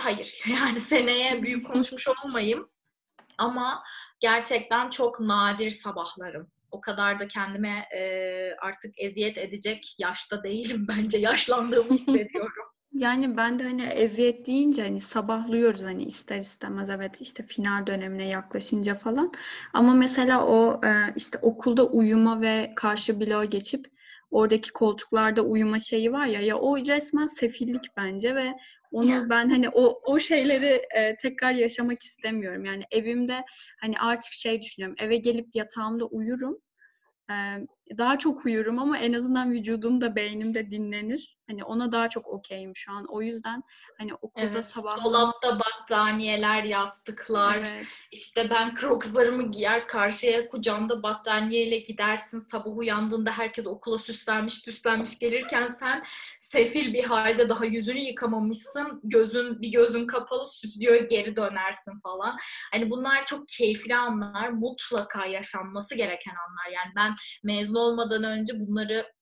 Hayır. 0.00 0.42
Yani 0.48 0.80
seneye 0.80 1.42
büyük 1.42 1.66
konuşmuş 1.66 2.08
olmayayım. 2.08 2.70
Ama 3.38 3.82
gerçekten 4.20 4.90
çok 4.90 5.20
nadir 5.20 5.70
sabahlarım. 5.70 6.50
O 6.70 6.80
kadar 6.80 7.18
da 7.18 7.28
kendime 7.28 7.88
e, 7.96 8.00
artık 8.60 8.94
eziyet 8.98 9.38
edecek 9.38 9.94
yaşta 9.98 10.42
değilim 10.42 10.86
bence. 10.88 11.18
Yaşlandığımı 11.18 11.90
hissediyorum. 11.94 12.53
Yani 12.94 13.36
ben 13.36 13.58
de 13.58 13.64
hani 13.64 13.82
eziyet 13.82 14.46
deyince 14.46 14.82
hani 14.82 15.00
sabahlıyoruz 15.00 15.82
hani 15.82 16.04
ister 16.04 16.38
istemez 16.38 16.90
evet 16.90 17.20
işte 17.20 17.42
final 17.42 17.86
dönemine 17.86 18.28
yaklaşınca 18.28 18.94
falan. 18.94 19.32
Ama 19.72 19.94
mesela 19.94 20.46
o 20.46 20.80
e, 20.86 21.12
işte 21.16 21.38
okulda 21.42 21.86
uyuma 21.86 22.40
ve 22.40 22.72
karşı 22.76 23.20
bloğa 23.20 23.44
geçip 23.44 23.86
oradaki 24.30 24.72
koltuklarda 24.72 25.42
uyuma 25.42 25.78
şeyi 25.78 26.12
var 26.12 26.26
ya 26.26 26.40
ya 26.40 26.58
o 26.58 26.78
resmen 26.78 27.26
sefillik 27.26 27.96
bence 27.96 28.34
ve 28.34 28.54
onu 28.92 29.30
ben 29.30 29.50
hani 29.50 29.68
o 29.68 30.00
o 30.04 30.18
şeyleri 30.18 30.82
e, 30.96 31.16
tekrar 31.16 31.52
yaşamak 31.52 32.02
istemiyorum. 32.02 32.64
Yani 32.64 32.82
evimde 32.90 33.44
hani 33.80 33.98
artık 33.98 34.32
şey 34.32 34.62
düşünüyorum. 34.62 34.96
Eve 34.98 35.16
gelip 35.16 35.48
yatağımda 35.54 36.04
uyurum 36.04 36.58
daha 37.98 38.18
çok 38.18 38.46
uyurum 38.46 38.78
ama 38.78 38.98
en 38.98 39.12
azından 39.12 39.52
vücudum 39.52 40.00
da 40.00 40.16
beynim 40.16 40.54
de 40.54 40.70
dinlenir. 40.70 41.38
Hani 41.46 41.64
ona 41.64 41.92
daha 41.92 42.08
çok 42.08 42.26
okeyim 42.26 42.76
şu 42.76 42.92
an. 42.92 43.06
O 43.08 43.22
yüzden 43.22 43.62
hani 43.98 44.14
okulda 44.14 44.46
evet, 44.46 44.64
sabah... 44.64 45.04
Dolapta 45.04 45.60
battaniyeler, 45.60 46.64
yastıklar. 46.64 47.56
Evet. 47.56 47.86
İşte 48.12 48.50
ben 48.50 48.74
crocslarımı 48.80 49.50
giyer, 49.50 49.88
karşıya 49.88 50.48
kucağımda 50.48 51.02
battaniyeyle 51.02 51.78
gidersin. 51.78 52.40
Sabah 52.40 52.76
uyandığında 52.76 53.30
herkes 53.30 53.66
okula 53.66 53.98
süslenmiş 53.98 54.64
püslenmiş 54.64 55.18
gelirken 55.18 55.68
sen 55.68 56.02
sefil 56.40 56.94
bir 56.94 57.04
halde 57.04 57.48
daha 57.48 57.64
yüzünü 57.64 58.00
yıkamamışsın. 58.00 59.00
Gözün 59.04 59.62
bir 59.62 59.72
gözün 59.72 60.06
kapalı 60.06 60.46
stüdyoya 60.46 61.02
geri 61.02 61.36
dönersin 61.36 62.00
falan. 62.00 62.36
Hani 62.72 62.90
bunlar 62.90 63.26
çok 63.26 63.48
keyifli 63.48 63.96
anlar. 63.96 64.48
Mutlaka 64.48 65.26
yaşanması 65.26 65.94
gereken 65.94 66.34
anlar. 66.34 66.74
Yani 66.74 66.92
ben 66.96 67.14
mezun 67.42 67.73
olmadan 67.74 68.24
önce 68.24 68.60
bunları 68.60 69.14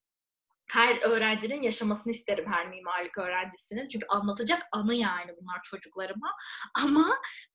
her 0.73 1.03
öğrencinin 1.03 1.63
yaşamasını 1.63 2.11
isterim 2.13 2.45
her 2.49 2.69
mimarlık 2.69 3.19
öğrencisinin. 3.19 3.89
Çünkü 3.89 4.07
anlatacak 4.07 4.63
anı 4.73 4.95
yani 4.95 5.31
bunlar 5.41 5.61
çocuklarıma. 5.63 6.29
Ama 6.85 7.07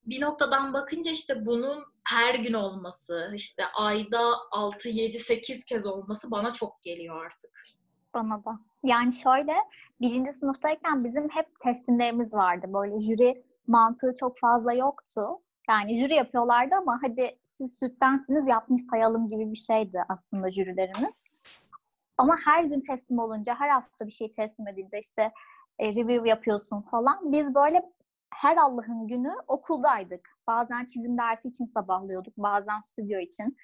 bir 0.05 0.21
noktadan 0.21 0.73
bakınca 0.73 1.12
işte 1.12 1.45
bunun 1.45 1.83
her 2.10 2.36
gün 2.36 2.53
olması, 2.53 3.31
işte 3.36 3.63
ayda 3.75 4.33
6, 4.51 4.89
7, 4.89 5.19
8 5.19 5.65
kez 5.65 5.86
olması 5.86 6.31
bana 6.31 6.53
çok 6.53 6.81
geliyor 6.81 7.25
artık. 7.25 7.51
Bana 8.13 8.45
da. 8.45 8.60
Yani 8.83 9.13
şöyle 9.13 9.55
birinci 10.01 10.33
sınıftayken 10.33 11.03
bizim 11.03 11.29
hep 11.29 11.47
teslimlerimiz 11.63 12.33
vardı. 12.33 12.67
Böyle 12.69 12.99
jüri 12.99 13.43
mantığı 13.67 14.13
çok 14.19 14.39
fazla 14.39 14.73
yoktu. 14.73 15.21
Yani 15.69 15.97
jüri 15.97 16.13
yapıyorlardı 16.13 16.75
ama 16.75 16.99
hadi 17.01 17.39
siz 17.43 17.80
süttensiniz 17.80 18.47
yapmış 18.47 18.82
sayalım 18.91 19.30
gibi 19.30 19.51
bir 19.51 19.58
şeydi 19.58 20.03
aslında 20.10 20.51
jürilerimiz. 20.51 21.15
Ama 22.17 22.36
her 22.45 22.63
gün 22.63 22.82
teslim 22.82 23.19
olunca, 23.19 23.56
her 23.60 23.69
hafta 23.69 24.06
bir 24.06 24.12
şey 24.12 24.32
teslim 24.32 24.67
edince 24.67 24.99
işte 24.99 25.32
e, 25.80 25.95
review 25.95 26.30
yapıyorsun 26.30 26.82
falan. 26.82 27.32
Biz 27.32 27.56
böyle 27.56 27.82
her 28.34 28.58
Allah'ın 28.58 29.08
günü 29.08 29.32
okuldaydık. 29.47 30.30
Bazen 30.47 30.86
çizim 30.86 31.17
dersi 31.17 31.47
için 31.47 31.65
sabahlıyorduk, 31.65 32.38
bazen 32.38 32.82
stüdyo 32.82 33.19
için. 33.19 33.58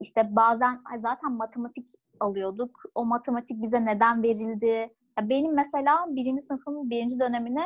İşte 0.00 0.36
bazen 0.36 0.78
zaten 0.96 1.32
matematik 1.32 1.88
alıyorduk. 2.20 2.82
O 2.94 3.04
matematik 3.04 3.62
bize 3.62 3.84
neden 3.84 4.22
verildi? 4.22 4.94
Ya 5.18 5.28
benim 5.28 5.54
mesela 5.54 6.06
birinci 6.08 6.42
sınıfın 6.42 6.90
birinci 6.90 7.20
dönemini 7.20 7.62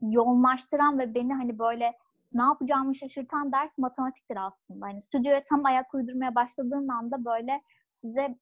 yoğunlaştıran 0.00 0.98
ve 0.98 1.14
beni 1.14 1.34
hani 1.34 1.58
böyle 1.58 1.96
ne 2.32 2.42
yapacağımı 2.42 2.94
şaşırtan 2.94 3.52
ders 3.52 3.78
matematiktir 3.78 4.46
aslında. 4.46 4.86
Hani 4.86 5.00
stüdyoya 5.00 5.42
tam 5.44 5.64
ayak 5.64 5.94
uydurmaya 5.94 6.34
başladığım 6.34 6.90
anda 6.90 7.24
böyle 7.24 7.60
bize 8.04 8.38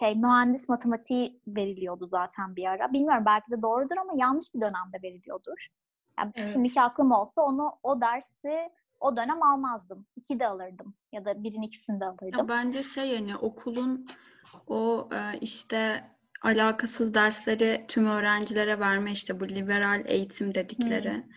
şey 0.00 0.14
mühendis 0.14 0.68
matematiği 0.68 1.40
veriliyordu 1.46 2.06
zaten 2.06 2.56
bir 2.56 2.64
ara. 2.64 2.92
Bilmiyorum 2.92 3.24
belki 3.26 3.50
de 3.50 3.62
doğrudur 3.62 3.96
ama 3.96 4.12
yanlış 4.14 4.54
bir 4.54 4.60
dönemde 4.60 5.02
veriliyordur. 5.02 5.68
Yani 6.18 6.32
evet. 6.34 6.50
Şimdiki 6.50 6.80
aklım 6.80 7.12
olsa 7.12 7.42
onu 7.42 7.70
o 7.82 8.00
dersi 8.00 8.70
o 9.00 9.16
dönem 9.16 9.42
almazdım. 9.42 10.06
İki 10.16 10.40
de 10.40 10.46
alırdım 10.46 10.94
ya 11.12 11.24
da 11.24 11.42
birin 11.42 11.62
ikisini 11.62 12.00
de 12.00 12.04
alırdım. 12.04 12.30
Ya 12.38 12.48
bence 12.48 12.82
şey 12.82 13.08
yani 13.08 13.36
okulun 13.36 14.06
o 14.66 15.04
e, 15.12 15.38
işte 15.40 16.04
alakasız 16.42 17.14
dersleri 17.14 17.84
tüm 17.88 18.06
öğrencilere 18.06 18.80
verme 18.80 19.12
işte 19.12 19.40
bu 19.40 19.48
liberal 19.48 20.02
eğitim 20.06 20.54
dedikleri. 20.54 21.14
Hmm. 21.14 21.32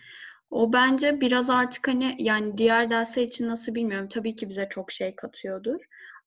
O 0.52 0.72
bence 0.72 1.20
biraz 1.20 1.50
artık 1.50 1.88
hani 1.88 2.16
yani 2.18 2.58
diğer 2.58 2.90
dersler 2.90 3.22
için 3.22 3.48
nasıl 3.48 3.74
bilmiyorum. 3.74 4.08
Tabii 4.08 4.36
ki 4.36 4.48
bize 4.48 4.68
çok 4.70 4.92
şey 4.92 5.16
katıyordur. 5.16 5.80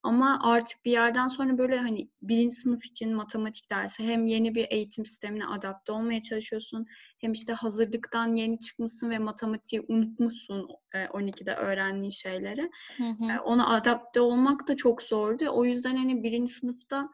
Ama 0.04 0.40
artık 0.44 0.86
bir 0.86 0.92
yerden 0.92 1.28
sonra 1.28 1.58
böyle 1.58 1.78
hani 1.78 2.10
birinci 2.22 2.56
sınıf 2.56 2.86
için 2.86 3.16
matematik 3.16 3.72
dersi 3.72 4.04
hem 4.04 4.28
yeni 4.28 4.56
bir 4.56 4.68
eğitim 4.70 5.06
sistemine 5.06 5.46
adapte 5.46 5.92
olmaya 5.92 6.24
çalışıyorsun 6.24 6.86
hem 7.18 7.32
işte 7.32 7.54
hazırlıktan 7.54 8.36
yeni 8.36 8.60
çıkmışsın 8.60 9.10
ve 9.10 9.20
matematiği 9.20 9.82
unutmuşsun 9.88 10.68
12'de 10.94 11.56
öğrendiğin 11.56 12.10
şeyleri. 12.10 12.70
Hı 12.98 13.10
hı. 13.10 13.42
Ona 13.44 13.76
adapte 13.76 14.22
olmak 14.22 14.68
da 14.68 14.76
çok 14.76 15.02
zordu. 15.02 15.46
O 15.50 15.66
yüzden 15.66 15.96
hani 15.96 16.24
birinci 16.24 16.54
sınıfta 16.54 17.10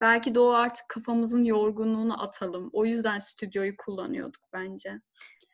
belki 0.00 0.34
de 0.34 0.40
o 0.40 0.48
artık 0.48 0.88
kafamızın 0.88 1.44
yorgunluğunu 1.44 2.22
atalım. 2.22 2.70
O 2.72 2.86
yüzden 2.86 3.18
stüdyoyu 3.18 3.76
kullanıyorduk 3.76 4.42
bence. 4.52 5.00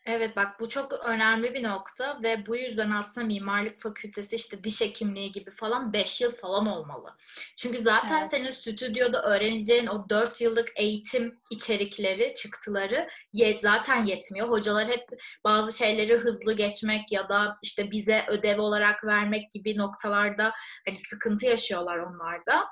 Evet 0.06 0.36
bak 0.36 0.60
bu 0.60 0.68
çok 0.68 0.92
önemli 0.92 1.54
bir 1.54 1.62
nokta 1.62 2.22
ve 2.22 2.46
bu 2.46 2.56
yüzden 2.56 2.90
aslında 2.90 3.26
mimarlık 3.26 3.80
fakültesi 3.80 4.36
işte 4.36 4.64
diş 4.64 4.80
hekimliği 4.80 5.32
gibi 5.32 5.50
falan 5.50 5.92
5 5.92 6.20
yıl 6.20 6.36
falan 6.36 6.66
olmalı. 6.66 7.16
Çünkü 7.56 7.78
zaten 7.78 8.20
evet. 8.20 8.30
senin 8.30 8.50
stüdyoda 8.50 9.22
öğreneceğin 9.22 9.86
o 9.86 10.08
4 10.08 10.40
yıllık 10.40 10.68
eğitim 10.76 11.40
içerikleri, 11.50 12.34
çıktıları 12.34 13.08
zaten 13.60 14.04
yetmiyor. 14.04 14.48
Hocalar 14.48 14.88
hep 14.88 15.04
bazı 15.44 15.78
şeyleri 15.78 16.16
hızlı 16.16 16.52
geçmek 16.52 17.12
ya 17.12 17.28
da 17.28 17.58
işte 17.62 17.90
bize 17.90 18.24
ödev 18.28 18.60
olarak 18.60 19.04
vermek 19.04 19.52
gibi 19.52 19.76
noktalarda 19.76 20.52
hani 20.86 20.96
sıkıntı 20.96 21.46
yaşıyorlar 21.46 21.98
onlar 21.98 22.46
da 22.46 22.64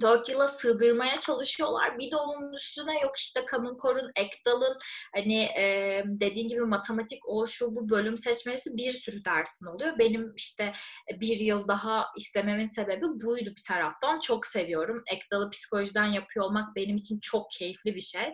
dört 0.00 0.28
yıla 0.28 0.48
sığdırmaya 0.48 1.20
çalışıyorlar. 1.20 1.98
Bir 1.98 2.10
de 2.10 2.16
onun 2.16 2.52
üstüne 2.52 3.00
yok 3.00 3.16
işte 3.16 3.44
Common 3.50 3.76
Core'un, 3.82 4.10
Ekdal'ın 4.16 4.76
hani 5.14 5.42
e, 5.42 6.02
dediğin 6.06 6.48
gibi 6.48 6.60
matematik 6.60 7.28
o 7.28 7.46
şu 7.46 7.76
bu 7.76 7.90
bölüm 7.90 8.18
seçmesi 8.18 8.76
bir 8.76 8.90
sürü 8.90 9.24
dersin 9.24 9.66
oluyor. 9.66 9.98
Benim 9.98 10.32
işte 10.36 10.72
bir 11.20 11.36
yıl 11.38 11.68
daha 11.68 12.06
istememin 12.16 12.68
sebebi 12.68 13.04
buydu 13.04 13.50
bir 13.56 13.62
taraftan. 13.68 14.20
Çok 14.20 14.46
seviyorum. 14.46 15.02
Ekdal'ı 15.12 15.50
psikolojiden 15.50 16.06
yapıyor 16.06 16.46
olmak 16.46 16.76
benim 16.76 16.96
için 16.96 17.20
çok 17.22 17.50
keyifli 17.50 17.94
bir 17.94 18.00
şey. 18.00 18.32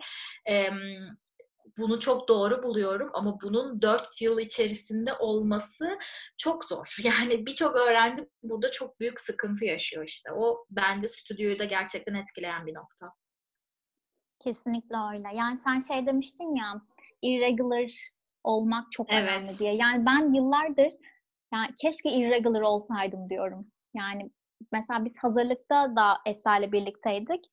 E, 0.49 0.69
bunu 1.77 1.99
çok 1.99 2.29
doğru 2.29 2.63
buluyorum 2.63 3.09
ama 3.13 3.41
bunun 3.41 3.81
dört 3.81 4.21
yıl 4.21 4.39
içerisinde 4.39 5.13
olması 5.13 5.97
çok 6.37 6.63
zor. 6.65 6.95
Yani 7.03 7.45
birçok 7.45 7.75
öğrenci 7.75 8.27
burada 8.43 8.71
çok 8.71 8.99
büyük 8.99 9.19
sıkıntı 9.19 9.65
yaşıyor 9.65 10.03
işte. 10.07 10.31
O 10.31 10.65
bence 10.69 11.07
stüdyoyu 11.07 11.59
da 11.59 11.65
gerçekten 11.65 12.13
etkileyen 12.13 12.65
bir 12.65 12.73
nokta. 12.73 13.13
Kesinlikle 14.39 14.95
öyle. 15.13 15.27
Yani 15.37 15.59
sen 15.59 15.79
şey 15.79 16.05
demiştin 16.05 16.55
ya 16.55 16.81
irregular 17.21 17.91
olmak 18.43 18.91
çok 18.91 19.13
Evet. 19.13 19.23
önemli 19.23 19.59
diye. 19.59 19.75
Yani 19.75 20.05
ben 20.05 20.33
yıllardır 20.33 20.93
yani 21.53 21.69
keşke 21.81 22.11
irregular 22.11 22.61
olsaydım 22.61 23.29
diyorum. 23.29 23.67
Yani 23.97 24.31
mesela 24.71 25.05
biz 25.05 25.13
hazırlıkta 25.21 25.95
da 25.95 26.17
Esra 26.25 26.57
ile 26.57 26.71
birlikteydik. 26.71 27.45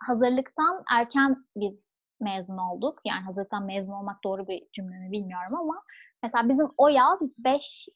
Hazırlıktan 0.00 0.84
erken 0.92 1.36
biz 1.56 1.74
mezun 2.20 2.58
olduk. 2.58 2.98
Yani 3.04 3.22
hazırlıktan 3.24 3.64
mezun 3.64 3.92
olmak 3.92 4.24
doğru 4.24 4.48
bir 4.48 4.62
cümle 4.72 4.98
mi 4.98 5.12
bilmiyorum 5.12 5.54
ama 5.54 5.82
mesela 6.22 6.48
bizim 6.48 6.66
o 6.76 6.88
yaz 6.88 7.20
5 7.38 7.88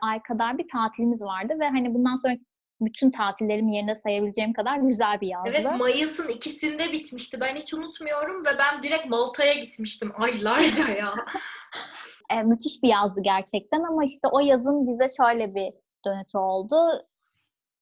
ay 0.00 0.22
kadar 0.22 0.58
bir 0.58 0.68
tatilimiz 0.68 1.22
vardı 1.22 1.54
ve 1.60 1.68
hani 1.68 1.94
bundan 1.94 2.14
sonra 2.14 2.34
bütün 2.80 3.10
tatillerimi 3.10 3.74
yerine 3.74 3.96
sayabileceğim 3.96 4.52
kadar 4.52 4.76
güzel 4.76 5.20
bir 5.20 5.28
yazdı. 5.28 5.50
Evet 5.54 5.78
Mayıs'ın 5.78 6.28
ikisinde 6.28 6.92
bitmişti. 6.92 7.40
Ben 7.40 7.56
hiç 7.56 7.74
unutmuyorum 7.74 8.44
ve 8.44 8.50
ben 8.58 8.82
direkt 8.82 9.06
Malta'ya 9.06 9.54
gitmiştim 9.54 10.12
aylarca 10.18 10.88
ya. 10.92 11.14
e, 12.30 12.42
müthiş 12.42 12.82
bir 12.82 12.88
yazdı 12.88 13.20
gerçekten 13.22 13.82
ama 13.82 14.04
işte 14.04 14.28
o 14.32 14.40
yazın 14.40 14.88
bize 14.88 15.14
şöyle 15.16 15.54
bir 15.54 15.72
dönütü 16.04 16.38
oldu. 16.38 16.76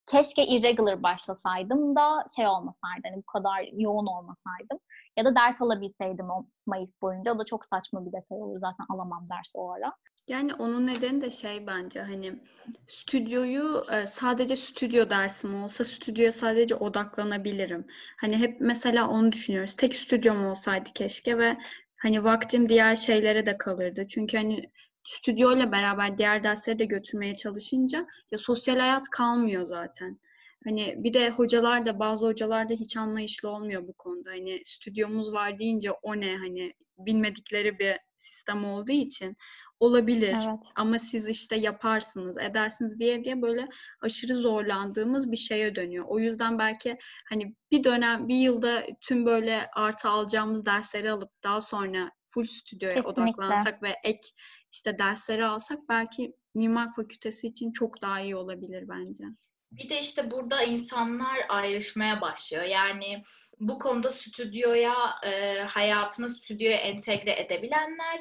Keşke 0.07 0.47
irregular 0.47 1.03
başlasaydım 1.03 1.97
da 1.97 2.25
şey 2.37 2.47
olmasaydı, 2.47 3.01
hani 3.05 3.17
bu 3.17 3.27
kadar 3.27 3.69
yoğun 3.73 4.07
olmasaydım. 4.07 4.79
Ya 5.17 5.25
da 5.25 5.35
ders 5.35 5.63
alabilseydim 5.63 6.31
o 6.31 6.47
Mayıs 6.67 6.91
boyunca. 7.03 7.35
O 7.35 7.39
da 7.39 7.45
çok 7.45 7.65
saçma 7.65 8.07
bir 8.07 8.13
detay 8.13 8.39
olur. 8.43 8.61
Zaten 8.61 8.87
alamam 8.89 9.27
ders 9.31 9.53
o 9.55 9.71
ara. 9.71 9.93
Yani 10.29 10.55
onun 10.55 10.87
nedeni 10.87 11.21
de 11.21 11.31
şey 11.31 11.67
bence 11.67 12.03
hani 12.03 12.41
stüdyoyu 12.89 13.85
e, 13.93 14.07
sadece 14.07 14.57
stüdyo 14.57 15.11
dersim 15.11 15.63
olsa 15.65 15.85
stüdyoya 15.85 16.33
sadece 16.33 16.75
odaklanabilirim. 16.75 17.87
Hani 18.21 18.37
hep 18.37 18.61
mesela 18.61 19.09
onu 19.09 19.33
düşünüyoruz. 19.33 19.77
Tek 19.77 19.95
stüdyom 19.95 20.47
olsaydı 20.47 20.91
keşke 20.95 21.39
ve 21.39 21.57
hani 21.97 22.25
vaktim 22.25 22.69
diğer 22.69 22.97
şeylere 22.97 23.47
de 23.47 23.59
kalırdı. 23.59 24.09
Çünkü 24.09 24.37
hani 24.37 24.71
stüdyoyla 25.07 25.73
beraber 25.73 26.19
diğer 26.19 26.43
dersleri 26.43 26.79
de 26.79 26.85
götürmeye 26.85 27.35
çalışınca 27.35 28.07
ya 28.31 28.39
sosyal 28.39 28.79
hayat 28.79 29.11
kalmıyor 29.11 29.67
zaten. 29.67 30.19
Hani 30.65 30.95
bir 30.99 31.13
de 31.13 31.31
hocalar 31.31 31.87
da 31.87 31.99
bazı 31.99 32.27
hocalar 32.27 32.69
da 32.69 32.75
hiç 32.75 32.97
anlayışlı 32.97 33.49
olmuyor 33.49 33.89
bu 33.89 33.93
konuda. 33.93 34.31
Hani 34.31 34.61
stüdyomuz 34.65 35.33
var 35.33 35.59
deyince 35.59 35.91
o 35.91 36.21
ne 36.21 36.37
hani 36.37 36.73
bilmedikleri 36.99 37.79
bir 37.79 37.97
sistem 38.17 38.65
olduğu 38.65 38.93
için 38.93 39.37
olabilir 39.81 40.37
Evet. 40.47 40.73
ama 40.77 40.99
siz 40.99 41.29
işte 41.29 41.57
yaparsınız, 41.57 42.39
edersiniz 42.39 42.99
diye 42.99 43.25
diye 43.25 43.43
böyle 43.43 43.69
aşırı 44.01 44.37
zorlandığımız 44.37 45.33
bir 45.33 45.37
şeye 45.37 45.75
dönüyor. 45.75 46.05
O 46.09 46.19
yüzden 46.19 46.59
belki 46.59 46.99
hani 47.29 47.55
bir 47.71 47.85
dönem, 47.85 48.29
bir 48.29 48.37
yılda 48.37 48.83
tüm 49.01 49.27
böyle 49.27 49.71
artı 49.75 50.09
alacağımız 50.09 50.67
dersleri 50.67 51.11
alıp 51.11 51.31
daha 51.43 51.61
sonra 51.61 52.11
full 52.37 52.47
stüdyoya 52.47 52.95
Kesinlikle. 52.95 53.23
odaklansak 53.23 53.83
ve 53.83 53.97
ek 54.05 54.29
işte 54.73 54.99
dersleri 54.99 55.45
alsak 55.45 55.79
belki 55.89 56.33
mimar 56.55 56.95
fakültesi 56.95 57.47
için 57.47 57.73
çok 57.73 58.03
daha 58.03 58.21
iyi 58.21 58.37
olabilir 58.37 58.89
bence. 58.89 59.25
Bir 59.73 59.89
de 59.89 60.01
işte 60.01 60.31
burada 60.31 60.63
insanlar 60.63 61.39
ayrışmaya 61.49 62.21
başlıyor. 62.21 62.65
Yani 62.65 63.23
bu 63.61 63.79
konuda 63.79 64.11
stüdyoya, 64.11 64.97
e, 65.25 65.59
hayatını 65.61 66.29
stüdyoya 66.29 66.77
entegre 66.77 67.41
edebilenler, 67.41 68.21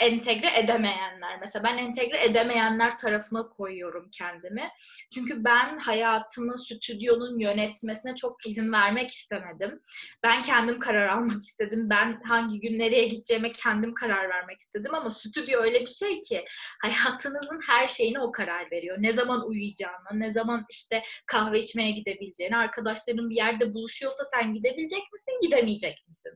entegre 0.00 0.58
edemeyenler. 0.58 1.40
Mesela 1.40 1.64
ben 1.64 1.78
entegre 1.78 2.24
edemeyenler 2.24 2.98
tarafına 2.98 3.48
koyuyorum 3.48 4.10
kendimi. 4.18 4.70
Çünkü 5.14 5.44
ben 5.44 5.78
hayatımı 5.78 6.58
stüdyonun 6.58 7.38
yönetmesine 7.38 8.14
çok 8.14 8.46
izin 8.46 8.72
vermek 8.72 9.10
istemedim. 9.10 9.80
Ben 10.22 10.42
kendim 10.42 10.78
karar 10.78 11.08
almak 11.08 11.42
istedim. 11.42 11.90
Ben 11.90 12.20
hangi 12.22 12.60
gün 12.60 12.78
nereye 12.78 13.04
gideceğime 13.04 13.52
kendim 13.52 13.94
karar 13.94 14.28
vermek 14.28 14.58
istedim 14.58 14.94
ama 14.94 15.10
stüdyo 15.10 15.60
öyle 15.60 15.80
bir 15.80 15.86
şey 15.86 16.20
ki 16.20 16.44
hayatınızın 16.82 17.60
her 17.68 17.86
şeyine 17.88 18.20
o 18.20 18.32
karar 18.32 18.70
veriyor. 18.70 18.96
Ne 19.00 19.12
zaman 19.12 19.48
uyuyacağına, 19.48 20.10
ne 20.12 20.30
zaman 20.30 20.66
işte 20.70 21.02
kahve 21.26 21.58
içmeye 21.58 21.90
gidebileceğini, 21.90 22.56
arkadaşların 22.56 23.30
bir 23.30 23.36
yerde 23.36 23.74
buluşuyorsa 23.74 24.24
sen 24.24 24.54
gidebilecek 24.54 25.12
misin, 25.12 25.38
gidemeyecek 25.42 26.04
misin? 26.08 26.32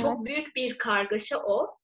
Çok 0.00 0.16
Evet. 0.16 0.26
büyük 0.26 0.56
bir 0.56 0.78
kargaşa 0.78 1.38
o. 1.38 1.78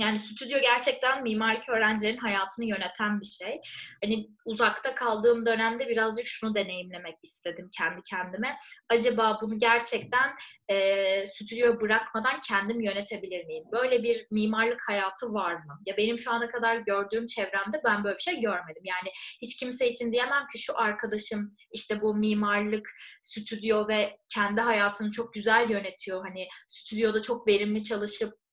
Yani 0.00 0.18
stüdyo 0.18 0.58
gerçekten 0.60 1.22
mimarlık 1.22 1.68
öğrencilerin 1.68 2.16
hayatını 2.16 2.64
yöneten 2.66 3.20
bir 3.20 3.26
şey. 3.26 3.60
Hani 4.04 4.28
uzakta 4.44 4.94
kaldığım 4.94 5.46
dönemde 5.46 5.88
birazcık 5.88 6.26
şunu 6.26 6.54
deneyimlemek 6.54 7.16
istedim 7.22 7.70
kendi 7.78 8.02
kendime. 8.02 8.56
Acaba 8.88 9.38
bunu 9.42 9.58
gerçekten 9.58 10.34
e, 10.68 11.26
stüdyoya 11.26 11.80
bırakmadan 11.80 12.40
kendim 12.48 12.80
yönetebilir 12.80 13.44
miyim? 13.44 13.64
Böyle 13.72 14.02
bir 14.02 14.26
mimarlık 14.30 14.80
hayatı 14.88 15.32
var 15.32 15.54
mı? 15.54 15.80
Ya 15.86 15.96
benim 15.96 16.18
şu 16.18 16.32
ana 16.32 16.48
kadar 16.48 16.76
gördüğüm 16.76 17.26
çevremde 17.26 17.80
ben 17.84 18.04
böyle 18.04 18.16
bir 18.16 18.22
şey 18.22 18.40
görmedim. 18.40 18.82
Yani 18.84 19.12
hiç 19.42 19.56
kimse 19.56 19.88
için 19.88 20.12
diyemem 20.12 20.46
ki 20.52 20.58
şu 20.58 20.78
arkadaşım 20.78 21.50
işte 21.72 22.00
bu 22.00 22.14
mimarlık, 22.14 22.90
stüdyo 23.22 23.88
ve 23.88 24.18
kendi 24.34 24.60
hayatını 24.60 25.10
çok 25.10 25.34
güzel 25.34 25.70
yönetiyor. 25.70 26.24
Hani 26.26 26.48
stüdyoda 26.68 27.22
çok 27.22 27.48
verimli 27.48 27.84
çalışıp 27.84 28.45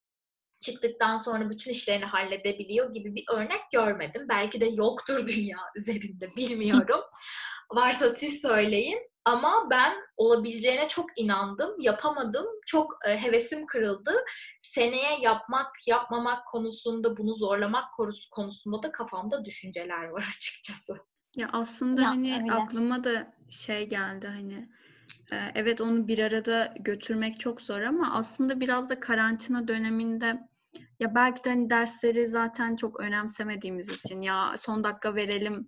çıktıktan 0.64 1.18
sonra 1.18 1.50
bütün 1.50 1.72
işlerini 1.72 2.06
halledebiliyor 2.06 2.92
gibi 2.92 3.16
bir 3.16 3.24
örnek 3.34 3.62
görmedim. 3.72 4.26
Belki 4.30 4.62
de 4.62 4.66
yoktur 4.66 5.28
dünya 5.36 5.58
üzerinde 5.76 6.30
bilmiyorum. 6.38 7.02
Varsa 7.72 8.10
siz 8.10 8.42
söyleyin. 8.42 9.00
Ama 9.26 9.68
ben 9.72 9.94
olabileceğine 10.18 10.88
çok 10.88 11.20
inandım. 11.20 11.80
Yapamadım. 11.80 12.46
Çok 12.66 12.98
e, 13.08 13.22
hevesim 13.22 13.66
kırıldı. 13.66 14.12
Seneye 14.62 15.20
yapmak, 15.22 15.68
yapmamak 15.88 16.48
konusunda, 16.48 17.18
bunu 17.18 17.36
zorlamak 17.36 17.94
konusu- 17.94 18.30
konusunda 18.32 18.84
da 18.84 18.92
kafamda 18.92 19.46
düşünceler 19.46 20.04
var 20.04 20.26
açıkçası. 20.38 20.94
Ya 21.36 21.50
aslında 21.54 22.02
Ya, 22.02 22.10
hani 22.10 22.42
öyle. 22.44 22.54
aklıma 22.54 23.04
da 23.04 23.34
şey 23.50 23.90
geldi 23.90 24.28
hani 24.28 24.70
e, 25.32 25.52
evet 25.56 25.82
onu 25.82 26.08
bir 26.08 26.20
arada 26.20 26.74
götürmek 26.80 27.40
çok 27.40 27.62
zor 27.62 27.82
ama 27.82 28.14
aslında 28.14 28.60
biraz 28.60 28.90
da 28.90 29.00
karantina 29.00 29.68
döneminde 29.68 30.40
ya 31.04 31.16
belki 31.16 31.44
de 31.44 31.50
hani 31.50 31.70
dersleri 31.70 32.28
zaten 32.28 32.76
çok 32.76 33.00
önemsemediğimiz 33.00 33.90
için 33.90 34.22
ya 34.22 34.56
son 34.58 34.84
dakika 34.84 35.16
verelim 35.16 35.68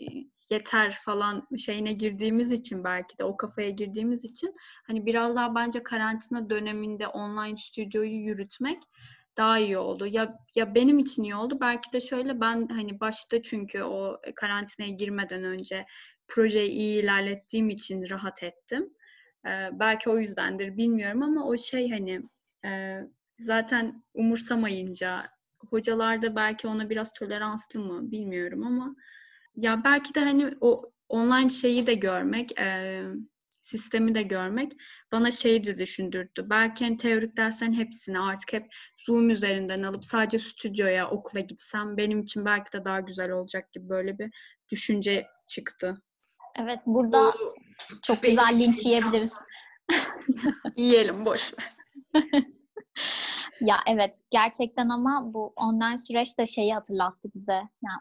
e, 0.00 0.04
yeter 0.50 0.98
falan 1.04 1.48
şeyine 1.58 1.92
girdiğimiz 1.92 2.52
için 2.52 2.84
belki 2.84 3.18
de 3.18 3.24
o 3.24 3.36
kafaya 3.36 3.70
girdiğimiz 3.70 4.24
için 4.24 4.54
hani 4.86 5.06
biraz 5.06 5.36
daha 5.36 5.54
bence 5.54 5.82
karantina 5.82 6.50
döneminde 6.50 7.06
online 7.08 7.56
stüdyoyu 7.56 8.14
yürütmek 8.14 8.82
daha 9.36 9.58
iyi 9.58 9.78
oldu. 9.78 10.06
Ya 10.06 10.38
ya 10.54 10.74
benim 10.74 10.98
için 10.98 11.22
iyi 11.22 11.34
oldu. 11.34 11.58
Belki 11.60 11.92
de 11.92 12.00
şöyle 12.00 12.40
ben 12.40 12.68
hani 12.68 13.00
başta 13.00 13.42
çünkü 13.42 13.82
o 13.82 14.20
karantinaya 14.36 14.92
girmeden 14.92 15.44
önce 15.44 15.86
projeyi 16.28 16.70
iyi 16.70 17.02
ilerlettiğim 17.02 17.70
için 17.70 18.08
rahat 18.10 18.42
ettim. 18.42 18.90
Ee, 19.46 19.68
belki 19.72 20.10
o 20.10 20.18
yüzdendir 20.18 20.76
bilmiyorum 20.76 21.22
ama 21.22 21.46
o 21.46 21.56
şey 21.56 21.90
hani 21.90 22.22
e, 22.64 23.00
zaten 23.38 24.02
umursamayınca 24.14 25.26
hocalar 25.70 26.22
da 26.22 26.36
belki 26.36 26.68
ona 26.68 26.90
biraz 26.90 27.12
toleranslı 27.12 27.80
mı 27.80 28.10
bilmiyorum 28.10 28.66
ama 28.66 28.96
ya 29.56 29.84
belki 29.84 30.14
de 30.14 30.20
hani 30.20 30.50
o 30.60 30.92
online 31.08 31.48
şeyi 31.48 31.86
de 31.86 31.94
görmek, 31.94 32.60
e, 32.60 33.02
sistemi 33.60 34.14
de 34.14 34.22
görmek 34.22 34.72
bana 35.12 35.30
şeyi 35.30 35.64
de 35.64 35.76
düşündürdü. 35.76 36.46
Belki 36.50 36.84
hani 36.84 36.96
teorik 36.96 37.36
derslerin 37.36 37.72
hepsini 37.72 38.20
artık 38.20 38.52
hep 38.52 38.66
Zoom 38.98 39.30
üzerinden 39.30 39.82
alıp 39.82 40.04
sadece 40.04 40.38
stüdyoya, 40.38 41.10
okula 41.10 41.40
gitsem 41.40 41.96
benim 41.96 42.22
için 42.22 42.44
belki 42.44 42.72
de 42.72 42.84
daha 42.84 43.00
güzel 43.00 43.30
olacak 43.30 43.72
gibi 43.72 43.88
böyle 43.88 44.18
bir 44.18 44.30
düşünce 44.70 45.26
çıktı. 45.46 46.02
Evet 46.58 46.80
burada 46.86 47.32
Bu 47.32 47.54
çok 48.02 48.22
güzel 48.22 48.60
linç 48.60 48.86
yiyebiliriz. 48.86 49.34
Yiyelim 50.76 51.24
boş 51.24 51.52
ver. 51.54 51.76
Ya 53.60 53.76
evet 53.86 54.14
gerçekten 54.30 54.88
ama 54.88 55.34
bu 55.34 55.52
online 55.56 55.98
süreç 55.98 56.38
de 56.38 56.46
şeyi 56.46 56.74
hatırlattı 56.74 57.28
bize. 57.34 57.52
Yani 57.52 58.00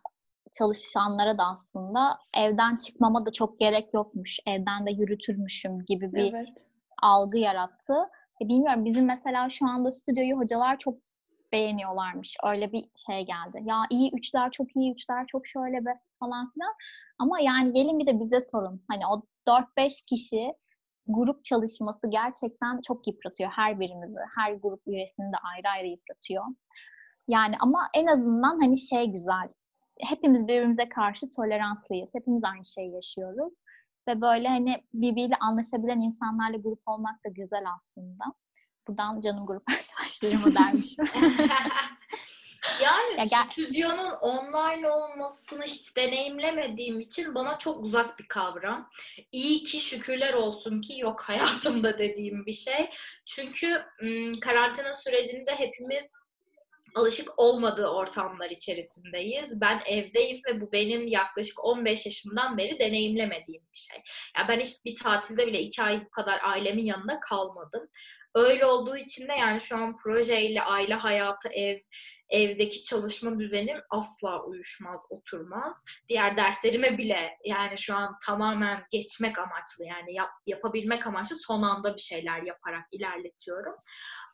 çalışanlara 0.53 1.37
da 1.37 1.43
aslında 1.45 2.17
evden 2.33 2.75
çıkmama 2.75 3.25
da 3.25 3.31
çok 3.31 3.59
gerek 3.59 3.93
yokmuş. 3.93 4.39
Evden 4.45 4.85
de 4.85 4.91
yürütürmüşüm 4.91 5.85
gibi 5.85 6.13
bir 6.13 6.33
Evet. 6.33 6.65
algı 7.01 7.37
yarattı. 7.37 7.93
E, 8.41 8.47
bilmiyorum 8.47 8.85
bizim 8.85 9.05
mesela 9.05 9.49
şu 9.49 9.67
anda 9.67 9.91
stüdyoyu 9.91 10.37
hocalar 10.37 10.77
çok 10.77 10.97
beğeniyorlarmış. 11.51 12.37
Öyle 12.43 12.71
bir 12.71 12.85
şey 13.07 13.25
geldi. 13.25 13.61
Ya 13.63 13.81
iyi 13.89 14.11
üçler 14.15 14.51
çok 14.51 14.75
iyi 14.75 14.93
üçler 14.93 15.27
çok 15.27 15.47
şöyle 15.47 15.85
be 15.85 15.99
falan 16.19 16.51
filan. 16.51 16.73
Ama 17.19 17.39
yani 17.39 17.71
gelin 17.71 17.99
bir 17.99 18.07
de 18.07 18.19
bize 18.19 18.45
sorun. 18.51 18.83
Hani 18.87 19.01
o 19.07 19.21
4-5 19.47 20.05
kişi 20.05 20.53
grup 21.07 21.43
çalışması 21.43 22.09
gerçekten 22.09 22.81
çok 22.87 23.07
yıpratıyor 23.07 23.49
her 23.49 23.79
birimizi. 23.79 24.19
Her 24.35 24.53
grup 24.53 24.81
üyesini 24.87 25.25
de 25.25 25.37
ayrı 25.55 25.69
ayrı 25.69 25.87
yıpratıyor. 25.87 26.43
Yani 27.27 27.55
ama 27.59 27.79
en 27.95 28.05
azından 28.05 28.61
hani 28.61 28.79
şey 28.79 29.05
güzel. 29.05 29.47
Hepimiz 29.99 30.47
birbirimize 30.47 30.89
karşı 30.89 31.31
toleranslıyız. 31.31 32.09
Hepimiz 32.13 32.43
aynı 32.43 32.65
şeyi 32.65 32.93
yaşıyoruz. 32.93 33.53
Ve 34.07 34.21
böyle 34.21 34.47
hani 34.47 34.83
birbiriyle 34.93 35.35
anlaşabilen 35.35 35.99
insanlarla 35.99 36.57
grup 36.57 36.81
olmak 36.85 37.25
da 37.25 37.29
güzel 37.29 37.63
aslında. 37.75 38.23
Buradan 38.87 39.19
canım 39.19 39.45
grup 39.45 39.63
arkadaşlarıma 39.69 40.55
dermişim. 40.55 41.05
yani 42.83 43.17
ya 43.17 43.25
gel- 43.25 43.49
stüdyonun 43.51 44.11
online 44.21 44.89
olmasını 44.89 45.63
hiç 45.63 45.97
deneyimlemediğim 45.97 46.99
için 46.99 47.35
bana 47.35 47.57
çok 47.57 47.83
uzak 47.85 48.19
bir 48.19 48.27
kavram. 48.27 48.89
İyi 49.31 49.63
ki 49.63 49.79
şükürler 49.79 50.33
olsun 50.33 50.81
ki 50.81 50.99
yok 50.99 51.21
hayatımda 51.21 51.97
dediğim 51.99 52.45
bir 52.45 52.53
şey. 52.53 52.89
Çünkü 53.25 53.85
karantina 54.41 54.93
sürecinde 54.95 55.55
hepimiz 55.55 56.13
alışık 56.95 57.39
olmadığı 57.39 57.87
ortamlar 57.87 58.49
içerisindeyiz. 58.49 59.61
Ben 59.61 59.81
evdeyim 59.85 60.41
ve 60.47 60.61
bu 60.61 60.71
benim 60.71 61.07
yaklaşık 61.07 61.65
15 61.65 62.05
yaşından 62.05 62.57
beri 62.57 62.79
deneyimlemediğim 62.79 63.61
bir 63.73 63.77
şey. 63.79 64.01
Yani 64.37 64.47
ben 64.47 64.59
hiç 64.59 64.85
bir 64.85 64.95
tatilde 64.95 65.47
bile 65.47 65.59
iki 65.59 65.83
ay 65.83 66.05
bu 66.05 66.09
kadar 66.09 66.39
ailemin 66.43 66.85
yanında 66.85 67.19
kalmadım. 67.19 67.89
Öyle 68.37 68.65
olduğu 68.65 68.97
için 68.97 69.27
de 69.27 69.33
yani 69.33 69.61
şu 69.61 69.77
an 69.77 69.97
projeyle 69.97 70.61
aile 70.61 70.93
hayatı, 70.93 71.49
ev, 71.49 71.77
evdeki 72.29 72.83
çalışma 72.83 73.39
düzenim 73.39 73.77
asla 73.89 74.43
uyuşmaz, 74.43 75.05
oturmaz. 75.09 75.85
Diğer 76.07 76.37
derslerime 76.37 76.97
bile 76.97 77.37
yani 77.45 77.77
şu 77.77 77.95
an 77.95 78.15
tamamen 78.25 78.83
geçmek 78.91 79.39
amaçlı 79.39 79.85
yani 79.85 80.13
yap, 80.13 80.29
yapabilmek 80.45 81.07
amaçlı 81.07 81.35
son 81.35 81.61
anda 81.61 81.95
bir 81.95 82.01
şeyler 82.01 82.41
yaparak 82.41 82.85
ilerletiyorum. 82.91 83.75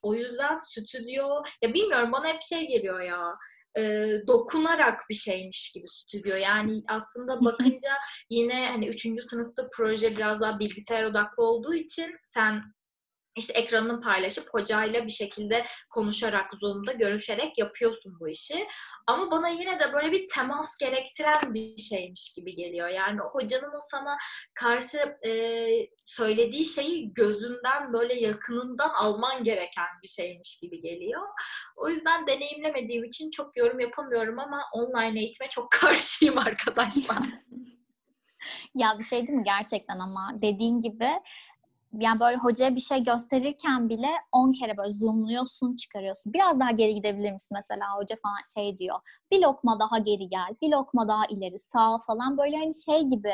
O 0.02 0.16
yüzden 0.16 0.60
stüdyo 0.60 1.44
ya 1.62 1.74
bilmiyorum 1.74 2.12
bana 2.12 2.28
hep 2.28 2.42
şey 2.42 2.68
geliyor 2.68 3.02
ya 3.02 3.38
e, 3.78 3.82
dokunarak 4.28 5.02
bir 5.10 5.16
şeymiş 5.16 5.72
gibi 5.72 5.86
stüdyo. 5.88 6.36
Yani 6.36 6.82
aslında 6.88 7.46
bakınca 7.46 7.94
yine 8.30 8.68
hani 8.68 8.88
üçüncü 8.88 9.22
sınıfta 9.22 9.68
proje 9.78 10.10
biraz 10.10 10.42
daha 10.42 10.60
bilgisayar 10.60 11.04
odaklı 11.04 11.44
olduğu 11.44 11.74
için 11.74 12.16
sen 12.24 12.64
işte 13.36 13.54
ekranını 13.54 14.02
paylaşıp 14.02 14.54
hocayla 14.54 15.06
bir 15.06 15.12
şekilde 15.12 15.66
konuşarak 15.90 16.52
Zoom'da 16.62 16.94
görüşerek 16.94 17.58
yapıyorsun 17.58 18.20
bu 18.20 18.30
işi. 18.30 18.68
Ama 19.08 19.32
bana 19.32 19.50
yine 19.50 19.80
de 19.80 19.94
böyle 19.94 20.12
bir 20.12 20.28
temas 20.28 20.78
gerektiren 20.78 21.54
bir 21.54 21.78
şeymiş 21.78 22.34
gibi 22.34 22.56
geliyor. 22.56 22.88
Yani 22.88 23.20
hocanın 23.20 23.76
o 23.76 23.80
sana 23.80 24.18
karşı 24.54 24.98
e, 25.26 25.32
söylediği 26.06 26.66
şeyi 26.66 27.14
gözünden 27.14 27.94
böyle 27.94 28.14
yakınından 28.14 28.90
alman 28.90 29.44
gereken 29.44 29.88
bir 30.04 30.08
şeymiş 30.08 30.60
gibi 30.60 30.82
geliyor. 30.82 31.22
O 31.76 31.90
yüzden 31.90 32.28
deneyimlemediğim 32.28 33.04
için 33.04 33.32
çok 33.32 33.58
yorum 33.58 33.80
yapamıyorum 33.80 34.40
ama 34.40 34.64
online 34.74 35.20
eğitime 35.20 35.50
çok 35.50 35.72
karşıyım 35.82 36.38
arkadaşlar. 36.38 37.18
ya 38.76 38.96
bir 39.00 39.04
şey 39.04 39.28
değil 39.28 39.38
mi 39.38 39.44
gerçekten 39.44 40.00
ama 40.00 40.32
dediğin 40.42 40.80
gibi 40.82 41.10
yani 42.00 42.20
böyle 42.20 42.38
hocaya 42.38 42.76
bir 42.76 42.80
şey 42.80 43.04
gösterirken 43.04 43.90
bile 43.90 44.08
10 44.32 44.52
kere 44.52 44.78
böyle 44.78 44.94
zoomluyorsun, 44.94 45.76
çıkarıyorsun. 45.76 46.34
Biraz 46.34 46.60
daha 46.60 46.72
geri 46.72 46.96
gidebilir 46.96 47.32
misin 47.32 47.58
mesela 47.58 47.86
hoca 47.98 48.16
falan 48.24 48.62
şey 48.62 48.78
diyor. 48.78 49.00
Bir 49.32 49.42
lokma 49.42 49.80
daha 49.80 49.98
geri 49.98 50.30
gel, 50.30 50.56
bir 50.62 50.70
lokma 50.70 51.08
daha 51.08 51.26
ileri, 51.26 51.60
sağ 51.60 51.98
falan 52.08 52.38
böyle 52.38 52.58
hani 52.58 52.74
şey 52.86 53.02
gibi. 53.04 53.34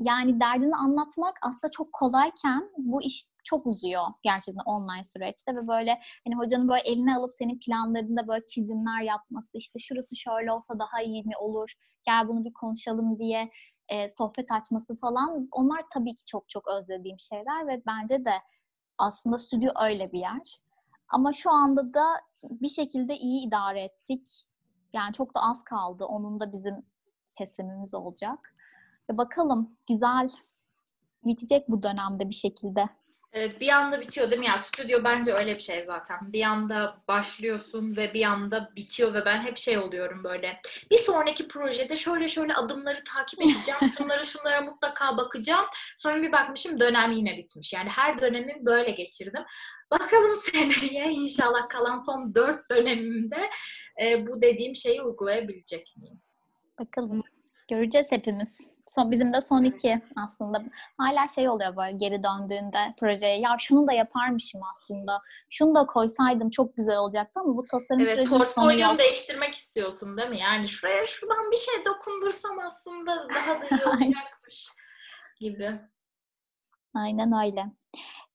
Yani 0.00 0.40
derdini 0.40 0.76
anlatmak 0.76 1.34
aslında 1.42 1.70
çok 1.70 1.86
kolayken 1.92 2.70
bu 2.78 3.02
iş 3.02 3.24
çok 3.44 3.66
uzuyor 3.66 4.06
gerçekten 4.22 4.64
online 4.64 5.04
süreçte 5.04 5.56
ve 5.56 5.68
böyle 5.68 5.98
hani 6.24 6.36
hocanın 6.36 6.68
böyle 6.68 6.80
eline 6.80 7.16
alıp 7.16 7.32
senin 7.38 7.58
planlarında 7.58 8.28
böyle 8.28 8.44
çizimler 8.46 9.02
yapması 9.02 9.58
işte 9.58 9.78
şurası 9.78 10.16
şöyle 10.16 10.52
olsa 10.52 10.78
daha 10.78 11.02
iyi 11.02 11.24
mi 11.24 11.36
olur 11.40 11.74
gel 12.06 12.28
bunu 12.28 12.44
bir 12.44 12.52
konuşalım 12.52 13.18
diye 13.18 13.50
e, 13.90 14.08
sohbet 14.08 14.52
açması 14.52 14.96
falan 14.96 15.48
onlar 15.52 15.84
tabii 15.94 16.16
ki 16.16 16.26
çok 16.26 16.48
çok 16.48 16.68
özlediğim 16.68 17.18
şeyler 17.18 17.68
ve 17.68 17.82
bence 17.86 18.24
de 18.24 18.34
aslında 18.98 19.38
stüdyo 19.38 19.72
öyle 19.82 20.12
bir 20.12 20.18
yer. 20.18 20.56
Ama 21.08 21.32
şu 21.32 21.50
anda 21.50 21.94
da 21.94 22.04
bir 22.42 22.68
şekilde 22.68 23.16
iyi 23.16 23.46
idare 23.46 23.82
ettik. 23.82 24.28
Yani 24.92 25.12
çok 25.12 25.34
da 25.34 25.40
az 25.40 25.64
kaldı. 25.64 26.04
Onun 26.04 26.40
da 26.40 26.52
bizim 26.52 26.86
teslimimiz 27.38 27.94
olacak. 27.94 28.54
Ve 29.10 29.16
bakalım 29.16 29.76
güzel 29.88 30.30
bitecek 31.24 31.68
bu 31.68 31.82
dönemde 31.82 32.28
bir 32.28 32.34
şekilde. 32.34 32.88
Evet 33.32 33.60
bir 33.60 33.68
anda 33.68 34.00
bitiyor 34.00 34.30
değil 34.30 34.40
mi? 34.40 34.46
Ya 34.46 34.58
stüdyo 34.58 35.04
bence 35.04 35.32
öyle 35.32 35.54
bir 35.54 35.60
şey 35.60 35.84
zaten. 35.86 36.32
Bir 36.32 36.42
anda 36.42 36.96
başlıyorsun 37.08 37.96
ve 37.96 38.14
bir 38.14 38.24
anda 38.24 38.70
bitiyor 38.76 39.14
ve 39.14 39.24
ben 39.24 39.42
hep 39.42 39.56
şey 39.56 39.78
oluyorum 39.78 40.24
böyle. 40.24 40.60
Bir 40.90 40.98
sonraki 40.98 41.48
projede 41.48 41.96
şöyle 41.96 42.28
şöyle 42.28 42.54
adımları 42.54 43.04
takip 43.04 43.40
edeceğim. 43.40 43.80
Şunlara 43.98 44.24
şunlara 44.24 44.60
mutlaka 44.60 45.16
bakacağım. 45.16 45.66
Sonra 45.96 46.22
bir 46.22 46.32
bakmışım 46.32 46.80
dönem 46.80 47.12
yine 47.12 47.36
bitmiş. 47.36 47.72
Yani 47.72 47.88
her 47.88 48.20
dönemi 48.20 48.54
böyle 48.60 48.90
geçirdim. 48.90 49.44
Bakalım 49.90 50.36
seneye 50.52 51.10
inşallah 51.10 51.68
kalan 51.68 51.96
son 51.96 52.34
dört 52.34 52.70
dönemimde 52.70 53.50
e, 54.02 54.26
bu 54.26 54.42
dediğim 54.42 54.74
şeyi 54.74 55.02
uygulayabilecek 55.02 55.94
miyim? 55.96 56.20
Bakalım. 56.78 57.22
Göreceğiz 57.68 58.06
hepimiz. 58.10 58.58
Son, 58.90 59.10
bizim 59.10 59.32
de 59.32 59.40
son 59.40 59.64
iki 59.64 59.98
aslında. 60.16 60.62
Hala 60.98 61.28
şey 61.28 61.48
oluyor 61.48 61.76
böyle 61.76 61.96
geri 61.96 62.22
döndüğünde 62.22 62.94
projeye 63.00 63.40
ya 63.40 63.56
şunu 63.58 63.86
da 63.86 63.92
yaparmışım 63.92 64.60
aslında. 64.72 65.20
Şunu 65.50 65.74
da 65.74 65.86
koysaydım 65.86 66.50
çok 66.50 66.76
güzel 66.76 66.96
olacaktı 66.96 67.40
ama 67.40 67.56
bu 67.56 67.64
tasarım 67.64 68.00
evet, 68.00 68.14
sürecinin 68.14 68.44
sonu 68.44 68.80
yok. 68.80 68.98
değiştirmek 68.98 69.54
istiyorsun 69.54 70.16
değil 70.16 70.28
mi? 70.28 70.38
Yani 70.38 70.68
şuraya 70.68 71.06
şuradan 71.06 71.50
bir 71.50 71.56
şey 71.56 71.74
dokundursam 71.84 72.58
aslında 72.58 73.28
daha 73.34 73.60
da 73.60 73.64
iyi 73.76 73.84
olacakmış 73.86 74.68
gibi. 75.40 75.80
Aynen 76.94 77.46
öyle. 77.46 77.66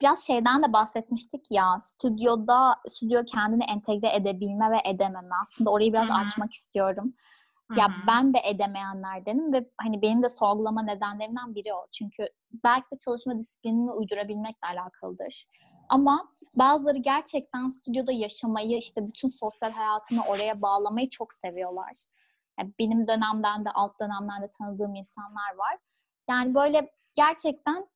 Biraz 0.02 0.28
şeyden 0.28 0.64
de 0.64 0.74
bahsetmiştik 0.74 1.52
ya, 1.52 1.80
stüdyoda, 1.80 2.76
stüdyo 2.88 3.22
kendini 3.26 3.64
entegre 3.64 4.16
edebilme 4.16 4.72
ve 4.72 4.90
edememe. 4.90 5.36
Aslında 5.42 5.70
orayı 5.70 5.94
biraz 5.94 6.10
Hı-hı. 6.10 6.18
açmak 6.18 6.54
istiyorum. 6.54 7.14
Ya 7.78 7.88
Hı-hı. 7.88 8.08
ben 8.08 8.34
de 8.34 8.38
edemeyenlerdenim 8.44 9.54
ve 9.54 9.70
hani 9.82 10.02
benim 10.02 10.24
de 10.24 10.30
sorgulama 10.30 10.84
nedenlerimden 10.84 11.56
biri 11.56 11.74
o. 11.74 11.88
Çünkü 11.92 12.28
belki 12.64 12.86
de 12.94 12.98
çalışma 13.06 13.38
disiplinini 13.38 13.92
uydurabilmekle 13.92 14.68
alakalıdır. 14.68 15.46
Ama 15.90 16.32
bazıları 16.56 16.98
gerçekten 16.98 17.70
stüdyoda 17.70 18.12
yaşamayı, 18.12 18.78
işte 18.78 19.08
bütün 19.08 19.30
sosyal 19.30 19.72
hayatını 19.72 20.26
oraya 20.26 20.62
bağlamayı 20.62 21.10
çok 21.10 21.34
seviyorlar. 21.34 21.94
Yani 22.60 22.74
benim 22.80 23.08
dönemden 23.08 23.66
de 23.66 23.70
alt 23.74 23.92
dönemlerde 24.02 24.52
tanıdığım 24.60 24.96
insanlar 24.96 25.56
var. 25.58 25.78
Yani 26.30 26.56
böyle 26.56 26.92
gerçekten 27.16 27.88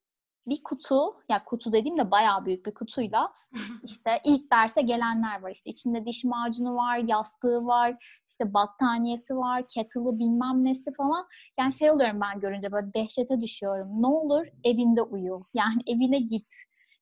bir 0.46 0.62
kutu, 0.62 1.00
ya 1.28 1.44
kutu 1.44 1.72
dediğim 1.72 1.98
de 1.98 2.10
bayağı 2.10 2.46
büyük 2.46 2.66
bir 2.66 2.74
kutuyla 2.74 3.32
işte 3.84 4.20
ilk 4.24 4.52
derse 4.52 4.82
gelenler 4.82 5.42
var. 5.42 5.50
İşte 5.50 5.70
içinde 5.70 6.06
diş 6.06 6.24
macunu 6.24 6.74
var, 6.74 6.96
yastığı 6.96 7.66
var, 7.66 8.20
işte 8.30 8.54
battaniyesi 8.54 9.36
var, 9.36 9.64
kettle'ı 9.68 10.18
bilmem 10.18 10.64
nesi 10.64 10.92
falan. 10.92 11.26
Yani 11.58 11.72
şey 11.72 11.90
oluyorum 11.90 12.20
ben 12.20 12.40
görünce 12.40 12.72
böyle 12.72 12.94
dehşete 12.94 13.40
düşüyorum. 13.40 14.02
Ne 14.02 14.06
olur 14.06 14.46
evinde 14.64 15.02
uyu. 15.02 15.46
Yani 15.54 15.82
evine 15.86 16.18
git. 16.18 16.52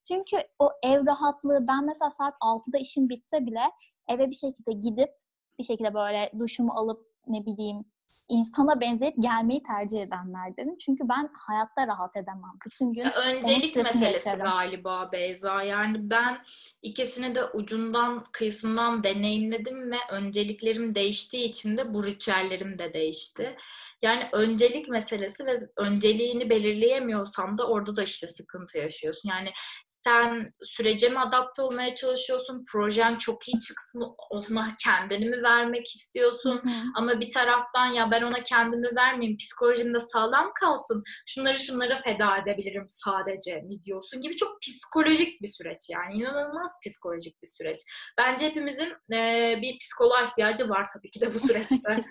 Çünkü 0.09 0.37
o 0.59 0.71
ev 0.83 1.07
rahatlığı 1.07 1.67
ben 1.69 1.87
mesela 1.87 2.11
saat 2.11 2.35
6'da 2.35 2.79
işim 2.79 3.09
bitse 3.09 3.47
bile 3.47 3.63
eve 4.09 4.31
bir 4.31 4.35
şekilde 4.35 4.73
gidip 4.73 5.11
bir 5.59 5.65
şekilde 5.65 5.95
böyle 5.95 6.33
duşumu 6.39 6.73
alıp 6.73 7.07
ne 7.27 7.47
bileyim 7.47 7.85
insana 8.29 8.81
benzeyip 8.81 9.15
gelmeyi 9.19 9.63
tercih 9.63 10.03
edenlerdenim. 10.03 10.79
Çünkü 10.79 11.09
ben 11.09 11.31
hayatta 11.33 11.87
rahat 11.87 12.17
edemem. 12.17 12.53
Bütün 12.67 12.93
gün 12.93 13.05
öncelik 13.27 13.77
meselesi 13.77 14.05
yaşarım. 14.05 14.45
galiba 14.45 15.13
Beyza. 15.13 15.63
Yani 15.63 16.11
ben 16.11 16.39
ikisini 16.83 17.35
de 17.35 17.45
ucundan 17.45 18.25
kıyısından 18.33 19.05
deneyimledim 19.05 19.91
ve 19.91 19.97
önceliklerim 20.11 20.95
değiştiği 20.95 21.45
için 21.45 21.77
de 21.77 21.95
bu 21.95 22.07
ritüellerim 22.07 22.79
de 22.79 22.95
değişti. 22.95 23.57
Yani 24.03 24.29
öncelik 24.33 24.89
meselesi 24.89 25.47
ve 25.47 25.55
önceliğini 25.77 26.51
belirleyemiyorsan 26.51 27.59
da 27.59 27.69
orada 27.69 27.97
da 27.97 28.03
işte 28.03 28.27
sıkıntı 28.27 28.79
yaşıyorsun. 28.79 29.29
Yani 29.29 29.53
sen 29.87 30.53
sürece 30.63 31.09
mi 31.09 31.19
adapte 31.19 31.63
olmaya 31.63 31.95
çalışıyorsun? 31.95 32.65
Projen 32.73 33.17
çok 33.17 33.49
iyi 33.49 33.61
çıksın, 33.61 34.03
ona 34.31 34.73
kendini 34.85 35.29
mi 35.29 35.43
vermek 35.43 35.87
istiyorsun? 35.87 36.57
Hı. 36.57 36.71
Ama 36.95 37.21
bir 37.21 37.31
taraftan 37.31 37.87
ya 37.87 38.11
ben 38.11 38.23
ona 38.23 38.41
kendimi 38.41 38.97
vermeyeyim, 38.97 39.37
psikolojim 39.37 39.95
de 39.95 40.01
sağlam 40.01 40.53
kalsın. 40.61 41.03
Şunları 41.27 41.59
şunlara 41.59 41.97
feda 41.97 42.39
edebilirim 42.39 42.87
sadece 42.89 43.61
mi 43.61 43.83
diyorsun 43.83 44.21
gibi 44.21 44.37
çok 44.37 44.61
psikolojik 44.63 45.43
bir 45.43 45.49
süreç 45.49 45.91
yani. 45.91 46.15
inanılmaz 46.15 46.73
psikolojik 46.87 47.43
bir 47.43 47.49
süreç. 47.49 47.79
Bence 48.19 48.47
hepimizin 48.47 48.93
e, 49.13 49.55
bir 49.63 49.79
psikoloğa 49.79 50.23
ihtiyacı 50.23 50.69
var 50.69 50.87
tabii 50.95 51.11
ki 51.11 51.21
de 51.21 51.35
bu 51.35 51.39
süreçte. 51.47 52.05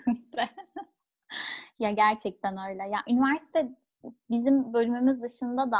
Ya 1.78 1.90
gerçekten 1.90 2.68
öyle. 2.70 2.82
Ya 2.82 2.98
üniversite 3.08 3.68
bizim 4.30 4.72
bölümümüz 4.72 5.22
dışında 5.22 5.70
da 5.70 5.78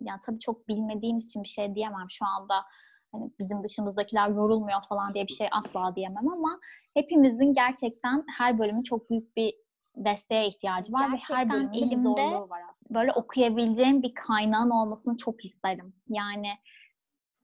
yani 0.00 0.20
tabii 0.26 0.40
çok 0.40 0.68
bilmediğim 0.68 1.18
için 1.18 1.42
bir 1.42 1.48
şey 1.48 1.74
diyemem 1.74 2.06
şu 2.10 2.26
anda. 2.26 2.64
Hani 3.12 3.30
bizim 3.38 3.64
dışımızdakiler 3.64 4.28
yorulmuyor 4.28 4.80
falan 4.88 5.14
diye 5.14 5.26
bir 5.26 5.32
şey 5.32 5.48
asla 5.52 5.96
diyemem 5.96 6.28
ama 6.28 6.60
hepimizin 6.94 7.54
gerçekten 7.54 8.24
her 8.38 8.58
bölümün 8.58 8.82
çok 8.82 9.10
büyük 9.10 9.36
bir 9.36 9.54
desteğe 9.96 10.48
ihtiyacı 10.48 10.92
var 10.92 11.08
Gerçekten 11.10 11.36
ve 11.36 11.40
her 11.40 11.50
bölümün 11.50 11.72
elimde 11.72 12.04
zorluğu 12.04 12.48
var 12.48 12.60
aslında. 12.70 13.00
Böyle 13.00 13.12
okuyabileceğim 13.12 14.02
bir 14.02 14.14
kaynağın 14.14 14.70
olmasını 14.70 15.16
çok 15.16 15.44
isterim. 15.44 15.94
Yani 16.08 16.50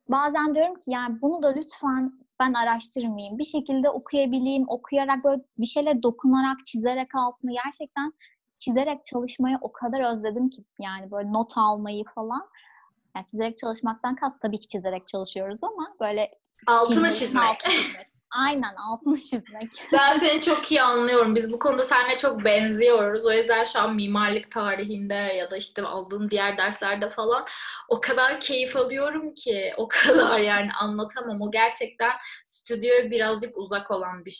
bazen 0.08 0.54
diyorum 0.54 0.74
ki 0.74 0.90
yani 0.90 1.22
bunu 1.22 1.42
da 1.42 1.48
lütfen 1.48 2.12
ben 2.40 2.52
araştırmayayım. 2.52 3.38
Bir 3.38 3.44
şekilde 3.44 3.90
okuyabileyim, 3.90 4.64
okuyarak 4.68 5.24
böyle 5.24 5.42
bir 5.58 5.66
şeyler 5.66 6.02
dokunarak, 6.02 6.66
çizerek 6.66 7.14
altını 7.14 7.52
gerçekten 7.64 8.12
çizerek 8.56 9.04
çalışmayı 9.04 9.56
o 9.60 9.72
kadar 9.72 10.12
özledim 10.12 10.50
ki 10.50 10.64
yani 10.80 11.10
böyle 11.10 11.32
not 11.32 11.52
almayı 11.56 12.04
falan. 12.14 12.48
Yani 13.16 13.26
çizerek 13.26 13.58
çalışmaktan 13.58 14.16
kast 14.16 14.40
tabii 14.40 14.60
ki 14.60 14.68
çizerek 14.68 15.08
çalışıyoruz 15.08 15.64
ama 15.64 15.94
böyle 16.00 16.30
Altını 16.66 17.12
çizmek. 17.12 17.44
altını 17.44 17.72
çizmek. 17.72 18.06
Aynen 18.34 18.74
altını 18.74 19.16
çizmek. 19.16 19.70
Ben 19.92 20.18
seni 20.18 20.42
çok 20.42 20.70
iyi 20.72 20.82
anlıyorum. 20.82 21.34
Biz 21.34 21.52
bu 21.52 21.58
konuda 21.58 21.84
seninle 21.84 22.18
çok 22.18 22.44
benziyoruz. 22.44 23.26
O 23.26 23.32
yüzden 23.32 23.64
şu 23.64 23.80
an 23.80 23.94
mimarlık 23.94 24.50
tarihinde 24.50 25.14
ya 25.14 25.50
da 25.50 25.56
işte 25.56 25.82
aldığım 25.82 26.30
diğer 26.30 26.58
derslerde 26.58 27.08
falan 27.08 27.44
o 27.88 28.00
kadar 28.00 28.40
keyif 28.40 28.76
alıyorum 28.76 29.34
ki 29.34 29.72
o 29.76 29.88
kadar 29.88 30.38
yani 30.38 30.72
anlatamam. 30.72 31.42
O 31.42 31.50
gerçekten 31.50 32.12
stüdyoya 32.44 33.10
birazcık 33.10 33.58
uzak 33.58 33.90
olan 33.90 34.24
bir 34.24 34.30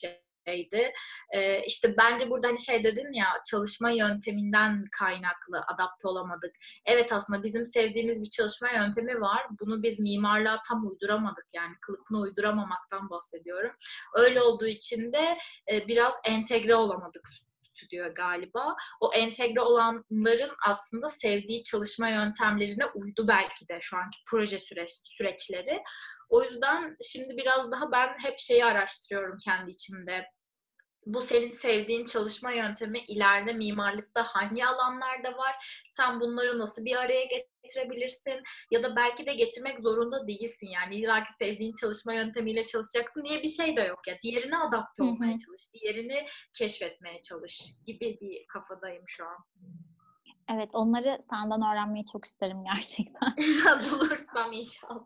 şeydi. 0.49 0.93
Ee, 1.35 1.63
işte 1.67 1.95
bence 1.99 2.31
burada 2.31 2.49
hani 2.49 2.61
şey 2.61 2.85
dedin 2.85 3.13
ya 3.13 3.27
çalışma 3.51 3.91
yönteminden 3.91 4.85
kaynaklı 4.99 5.63
adapte 5.75 6.09
olamadık. 6.09 6.53
Evet 6.87 7.13
aslında 7.13 7.43
bizim 7.43 7.65
sevdiğimiz 7.67 8.23
bir 8.23 8.31
çalışma 8.31 8.71
yöntemi 8.71 9.21
var. 9.21 9.47
Bunu 9.61 9.83
biz 9.83 10.01
mimarlığa 10.01 10.63
tam 10.69 10.87
uyduramadık 10.87 11.47
yani 11.53 11.75
kılıfına 11.81 12.19
uyduramamaktan 12.19 13.11
bahsediyorum. 13.11 13.73
Öyle 14.15 14.43
olduğu 14.43 14.67
için 14.67 15.13
de 15.13 15.39
e, 15.73 15.89
biraz 15.89 16.15
entegre 16.25 16.75
olamadık 16.75 17.29
stüdyoya 17.75 18.09
galiba. 18.09 18.77
O 19.01 19.13
entegre 19.15 19.61
olanların 19.61 20.53
aslında 20.67 21.09
sevdiği 21.09 21.63
çalışma 21.63 22.09
yöntemlerine 22.09 22.87
uydu 22.87 23.29
belki 23.29 23.69
de 23.69 23.79
şu 23.81 23.97
anki 23.97 24.19
proje 24.31 24.59
süreç, 24.59 24.91
süreçleri. 25.05 25.83
O 26.29 26.43
yüzden 26.43 26.97
şimdi 27.03 27.37
biraz 27.37 27.73
daha 27.73 27.93
ben 27.93 28.09
hep 28.23 28.39
şeyi 28.39 28.65
araştırıyorum 28.65 29.39
kendi 29.45 29.71
içimde. 29.71 30.25
Bu 31.07 31.21
senin 31.21 31.51
sevdiğin 31.51 32.05
çalışma 32.05 32.51
yöntemi 32.53 32.99
ileride 32.99 33.53
mimarlıkta 33.53 34.25
hangi 34.25 34.67
alanlarda 34.67 35.39
var? 35.39 35.83
Sen 35.93 36.21
bunları 36.21 36.59
nasıl 36.59 36.85
bir 36.85 36.97
araya 36.97 37.25
getirebilirsin? 37.25 38.43
Ya 38.71 38.83
da 38.83 38.97
belki 38.97 39.27
de 39.27 39.33
getirmek 39.33 39.81
zorunda 39.81 40.27
değilsin. 40.29 40.69
Yani 40.69 40.97
illa 40.97 41.23
ki 41.23 41.31
sevdiğin 41.39 41.75
çalışma 41.81 42.15
yöntemiyle 42.15 42.67
çalışacaksın 42.67 43.25
diye 43.25 43.43
bir 43.43 43.49
şey 43.49 43.77
de 43.77 43.81
yok 43.81 44.09
ya. 44.09 44.19
Diğerine 44.23 44.59
adapte 44.59 45.03
olmaya 45.03 45.39
çalış, 45.39 45.63
diğerini 45.75 46.27
keşfetmeye 46.59 47.21
çalış 47.21 47.61
gibi 47.87 48.19
bir 48.21 48.47
kafadayım 48.47 49.05
şu 49.07 49.25
an. 49.25 49.37
Evet 50.49 50.71
onları 50.75 51.19
senden 51.31 51.73
öğrenmeyi 51.73 52.05
çok 52.13 52.25
isterim 52.25 52.65
gerçekten. 52.75 53.35
Bulursam 53.91 54.53
inşallah. 54.53 55.05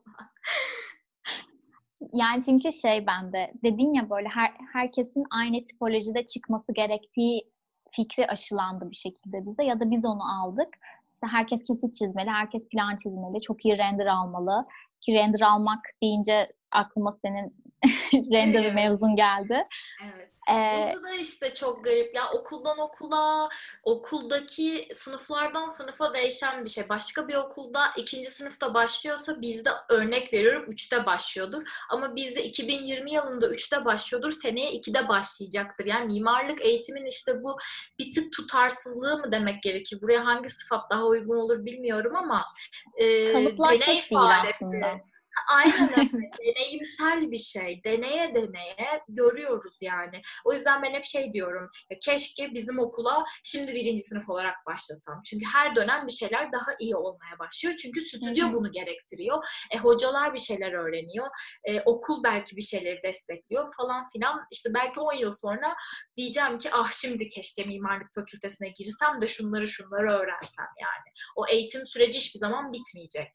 Yani 2.12 2.42
çünkü 2.44 2.72
şey 2.72 3.06
bende 3.06 3.52
dedin 3.64 3.92
ya 3.92 4.10
böyle 4.10 4.28
her, 4.28 4.52
herkesin 4.72 5.24
aynı 5.30 5.64
tipolojide 5.64 6.24
çıkması 6.24 6.72
gerektiği 6.72 7.50
fikri 7.90 8.26
aşılandı 8.26 8.90
bir 8.90 8.96
şekilde 8.96 9.46
bize 9.46 9.64
ya 9.64 9.80
da 9.80 9.90
biz 9.90 10.04
onu 10.04 10.42
aldık. 10.42 10.68
İşte 11.14 11.26
herkes 11.26 11.64
kesit 11.64 11.94
çizmeli, 11.94 12.30
herkes 12.30 12.68
plan 12.68 12.96
çizmeli, 12.96 13.40
çok 13.40 13.64
iyi 13.64 13.78
render 13.78 14.06
almalı. 14.06 14.66
Ki 15.00 15.14
render 15.14 15.40
almak 15.40 15.80
deyince 16.02 16.52
aklıma 16.70 17.12
senin 17.12 17.56
render 18.32 18.62
Evet. 18.62 18.74
mevzun 18.74 19.16
geldi. 19.16 19.66
Evet. 20.04 20.28
Ee, 20.50 20.92
Burada 20.94 21.02
da 21.02 21.14
işte 21.14 21.54
çok 21.54 21.84
garip. 21.84 22.14
Ya 22.14 22.30
okuldan 22.32 22.78
okula, 22.78 23.48
okuldaki 23.82 24.88
sınıflardan 24.92 25.70
sınıfa 25.70 26.14
değişen 26.14 26.64
bir 26.64 26.70
şey. 26.70 26.88
Başka 26.88 27.28
bir 27.28 27.34
okulda 27.34 27.80
ikinci 27.96 28.30
sınıfta 28.30 28.74
başlıyorsa 28.74 29.40
bizde 29.40 29.70
örnek 29.88 30.32
veriyorum 30.32 30.64
üçte 30.68 31.06
başlıyordur. 31.06 31.62
Ama 31.90 32.16
bizde 32.16 32.44
2020 32.44 33.12
yılında 33.12 33.48
üçte 33.48 33.84
başlıyordur. 33.84 34.30
Seneye 34.30 34.70
2'de 34.72 35.08
başlayacaktır. 35.08 35.86
Yani 35.86 36.06
mimarlık 36.06 36.64
eğitimin 36.64 37.06
işte 37.06 37.32
bu 37.42 37.56
bir 37.98 38.12
tık 38.12 38.32
tutarsızlığı 38.32 39.18
mı 39.18 39.32
demek 39.32 39.62
gerekir? 39.62 39.98
Buraya 40.02 40.26
hangi 40.26 40.50
sıfat 40.50 40.90
daha 40.90 41.06
uygun 41.06 41.36
olur 41.36 41.64
bilmiyorum 41.64 42.16
ama 42.16 42.44
e, 42.96 43.04
deney 43.04 43.56
faresi. 43.56 43.90
aslında. 44.54 45.00
Aynen 45.48 45.90
öyle. 45.90 46.30
Deneyimsel 46.46 47.30
bir 47.30 47.36
şey. 47.36 47.84
Deneye 47.84 48.34
deneye 48.34 49.02
görüyoruz 49.08 49.76
yani. 49.80 50.22
O 50.44 50.52
yüzden 50.52 50.82
ben 50.82 50.92
hep 50.92 51.04
şey 51.04 51.32
diyorum. 51.32 51.70
Ya 51.90 51.98
keşke 52.04 52.54
bizim 52.54 52.78
okula 52.78 53.24
şimdi 53.44 53.74
birinci 53.74 54.02
sınıf 54.02 54.30
olarak 54.30 54.56
başlasam. 54.66 55.22
Çünkü 55.26 55.46
her 55.52 55.76
dönem 55.76 56.06
bir 56.06 56.12
şeyler 56.12 56.52
daha 56.52 56.70
iyi 56.80 56.96
olmaya 56.96 57.38
başlıyor. 57.38 57.76
Çünkü 57.82 58.00
stüdyo 58.00 58.52
bunu 58.52 58.72
gerektiriyor. 58.72 59.46
E, 59.70 59.78
hocalar 59.78 60.34
bir 60.34 60.38
şeyler 60.38 60.72
öğreniyor. 60.72 61.26
E, 61.64 61.80
okul 61.80 62.22
belki 62.22 62.56
bir 62.56 62.62
şeyleri 62.62 63.02
destekliyor 63.02 63.74
falan 63.76 64.08
filan. 64.08 64.46
İşte 64.52 64.70
belki 64.74 65.00
10 65.00 65.12
yıl 65.12 65.32
sonra 65.32 65.76
diyeceğim 66.16 66.58
ki 66.58 66.70
ah 66.72 66.92
şimdi 66.92 67.28
keşke 67.28 67.64
mimarlık 67.64 68.14
fakültesine 68.14 68.68
girsem 68.68 69.20
de 69.20 69.26
şunları 69.26 69.66
şunları 69.68 70.10
öğrensem 70.10 70.66
yani. 70.80 71.14
O 71.36 71.46
eğitim 71.48 71.86
süreci 71.86 72.18
hiçbir 72.18 72.38
zaman 72.38 72.72
bitmeyecek. 72.72 73.32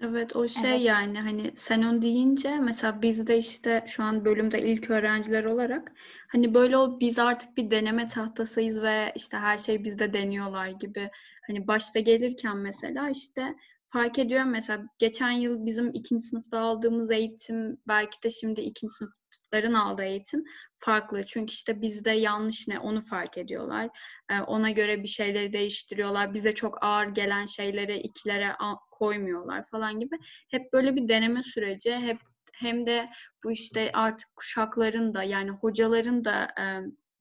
Evet 0.00 0.36
o 0.36 0.48
şey 0.48 0.70
Evet. 0.70 0.80
yani 0.86 1.20
hani 1.20 1.52
sen 1.56 1.82
onu 1.82 2.02
deyince 2.02 2.58
mesela 2.58 3.02
biz 3.02 3.26
de 3.26 3.38
işte 3.38 3.84
şu 3.86 4.02
an 4.02 4.24
bölümde 4.24 4.62
ilk 4.62 4.90
öğrenciler 4.90 5.44
olarak 5.44 5.92
hani 6.32 6.54
böyle 6.54 6.76
o 6.76 7.00
biz 7.00 7.18
artık 7.18 7.56
bir 7.56 7.70
deneme 7.70 8.08
tahtasıyız 8.08 8.82
ve 8.82 9.12
işte 9.16 9.36
her 9.36 9.58
şey 9.58 9.84
bizde 9.84 10.12
deniyorlar 10.12 10.68
gibi 10.68 11.10
hani 11.46 11.66
başta 11.66 12.00
gelirken 12.00 12.56
mesela 12.56 13.10
işte 13.10 13.56
fark 13.92 14.18
ediyorum 14.18 14.50
mesela 14.50 14.84
geçen 14.98 15.30
yıl 15.30 15.66
bizim 15.66 15.90
ikinci 15.94 16.24
sınıfta 16.24 16.58
aldığımız 16.58 17.10
eğitim 17.10 17.78
belki 17.88 18.22
de 18.22 18.30
şimdi 18.30 18.60
ikinci 18.60 18.92
sınıfların 18.92 19.74
aldığı 19.74 20.04
eğitim 20.04 20.44
farklı. 20.78 21.26
Çünkü 21.26 21.52
işte 21.52 21.82
bizde 21.82 22.10
yanlış 22.10 22.68
ne 22.68 22.78
onu 22.78 23.00
fark 23.04 23.38
ediyorlar. 23.38 23.88
Ee, 24.30 24.40
ona 24.40 24.70
göre 24.70 25.02
bir 25.02 25.08
şeyleri 25.08 25.52
değiştiriyorlar. 25.52 26.34
Bize 26.34 26.54
çok 26.54 26.84
ağır 26.84 27.06
gelen 27.06 27.46
şeyleri 27.46 27.98
ikilere 27.98 28.52
a- 28.52 28.85
koymuyorlar 28.98 29.66
falan 29.66 30.00
gibi. 30.00 30.16
Hep 30.50 30.72
böyle 30.72 30.96
bir 30.96 31.08
deneme 31.08 31.42
süreci. 31.42 31.94
Hep 31.94 32.18
hem 32.54 32.86
de 32.86 33.10
bu 33.44 33.52
işte 33.52 33.90
artık 33.92 34.36
kuşakların 34.36 35.14
da 35.14 35.22
yani 35.22 35.50
hocaların 35.50 36.24
da 36.24 36.48
e, 36.60 36.64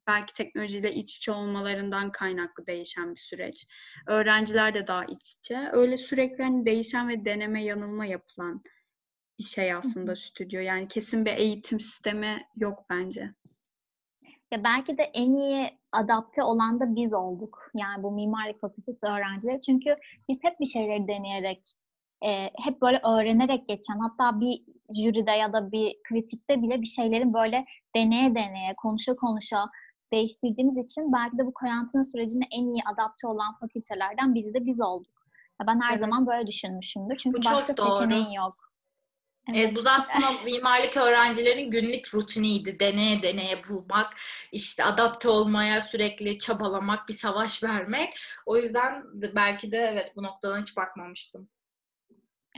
belki 0.08 0.34
teknolojiyle 0.34 0.94
iç 0.94 1.18
içe 1.18 1.32
olmalarından 1.32 2.12
kaynaklı 2.12 2.68
değişen 2.68 3.16
bir 3.16 3.20
süreç. 3.20 3.68
Öğrenciler 4.08 4.74
de 4.74 4.88
daha 4.88 5.06
iç 5.06 5.34
içe. 5.34 5.70
Öyle 5.72 5.98
sürekli 5.98 6.44
hani 6.44 6.66
değişen 6.66 7.10
ve 7.10 7.26
deneme 7.26 7.64
yanılma 7.64 8.06
yapılan 8.06 8.62
bir 9.40 9.44
şey 9.44 9.74
aslında 9.74 10.16
stüdyo. 10.16 10.62
Yani 10.62 10.88
kesin 10.88 11.26
bir 11.26 11.32
eğitim 11.32 11.80
sistemi 11.80 12.48
yok 12.56 12.86
bence. 12.90 13.34
Ya 14.56 14.64
belki 14.64 14.98
de 14.98 15.04
en 15.04 15.36
iyi 15.36 15.70
adapte 15.92 16.44
olan 16.44 16.80
da 16.80 16.96
biz 16.96 17.14
olduk. 17.14 17.72
Yani 17.74 18.04
bu 18.04 18.12
mimarlık 18.12 18.62
fakültesi 18.62 19.08
öğrencileri. 19.08 19.60
Çünkü 19.60 19.96
biz 20.30 20.38
hep 20.42 20.60
bir 20.60 20.66
şeyleri 20.66 21.08
deneyerek, 21.08 21.62
e, 22.26 22.50
hep 22.64 22.82
böyle 22.82 22.98
öğrenerek 22.98 23.68
geçen, 23.68 24.00
hatta 24.00 24.40
bir 24.40 24.62
jüride 24.96 25.32
ya 25.32 25.54
da 25.54 25.72
bir 25.72 25.96
kritikte 26.10 26.62
bile 26.62 26.82
bir 26.82 26.88
şeylerin 26.88 27.34
böyle 27.34 27.66
deneye 27.96 28.36
deneye, 28.36 28.74
konuşa 28.78 29.16
konuşa 29.16 29.66
değiştirdiğimiz 30.14 30.78
için 30.78 31.14
belki 31.14 31.38
de 31.38 31.46
bu 31.46 31.54
karantina 31.54 32.04
sürecine 32.04 32.46
en 32.52 32.66
iyi 32.66 32.82
adapte 32.94 33.28
olan 33.28 33.56
fakültelerden 33.60 34.36
biri 34.36 34.54
de 34.54 34.66
biz 34.66 34.82
olduk. 34.82 35.14
Ya 35.62 35.68
ben 35.68 35.82
her 35.82 35.98
Evet. 35.98 36.00
zaman 36.00 36.26
böyle 36.28 36.48
düşünmüşümdür. 36.48 37.18
Çünkü 37.18 37.42
Bu 37.42 37.46
başka 37.46 37.74
seçeneğin 37.74 38.30
yok. 38.30 38.65
Evet, 39.54 39.76
bu 39.76 39.90
aslında 39.90 40.44
mimarlık 40.46 40.98
öğrencilerinin 40.98 41.72
günlük 41.72 42.14
rutiniydi. 42.14 42.80
Deneye 42.80 43.24
deneye 43.24 43.62
bulmak, 43.70 44.14
işte 44.52 44.84
adapte 44.84 45.30
olmaya 45.30 45.82
sürekli 45.82 46.40
çabalamak, 46.40 47.10
bir 47.10 47.14
savaş 47.14 47.64
vermek. 47.64 48.14
O 48.46 48.58
yüzden 48.58 49.22
de 49.22 49.36
belki 49.36 49.72
de 49.72 49.78
evet 49.78 50.14
bu 50.16 50.24
noktadan 50.24 50.62
hiç 50.62 50.78
bakmamıştım. 50.78 51.50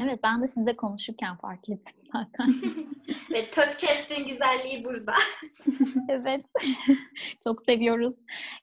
Evet 0.01 0.19
ben 0.23 0.41
de 0.41 0.47
sizle 0.47 0.75
konuşurken 0.75 1.37
fark 1.37 1.69
ettim 1.69 1.95
zaten. 2.13 2.55
Ve 3.31 3.45
podcast'in 3.45 4.25
güzelliği 4.25 4.85
burada. 4.85 5.13
Evet. 6.09 6.41
Çok 7.43 7.61
seviyoruz. 7.61 8.13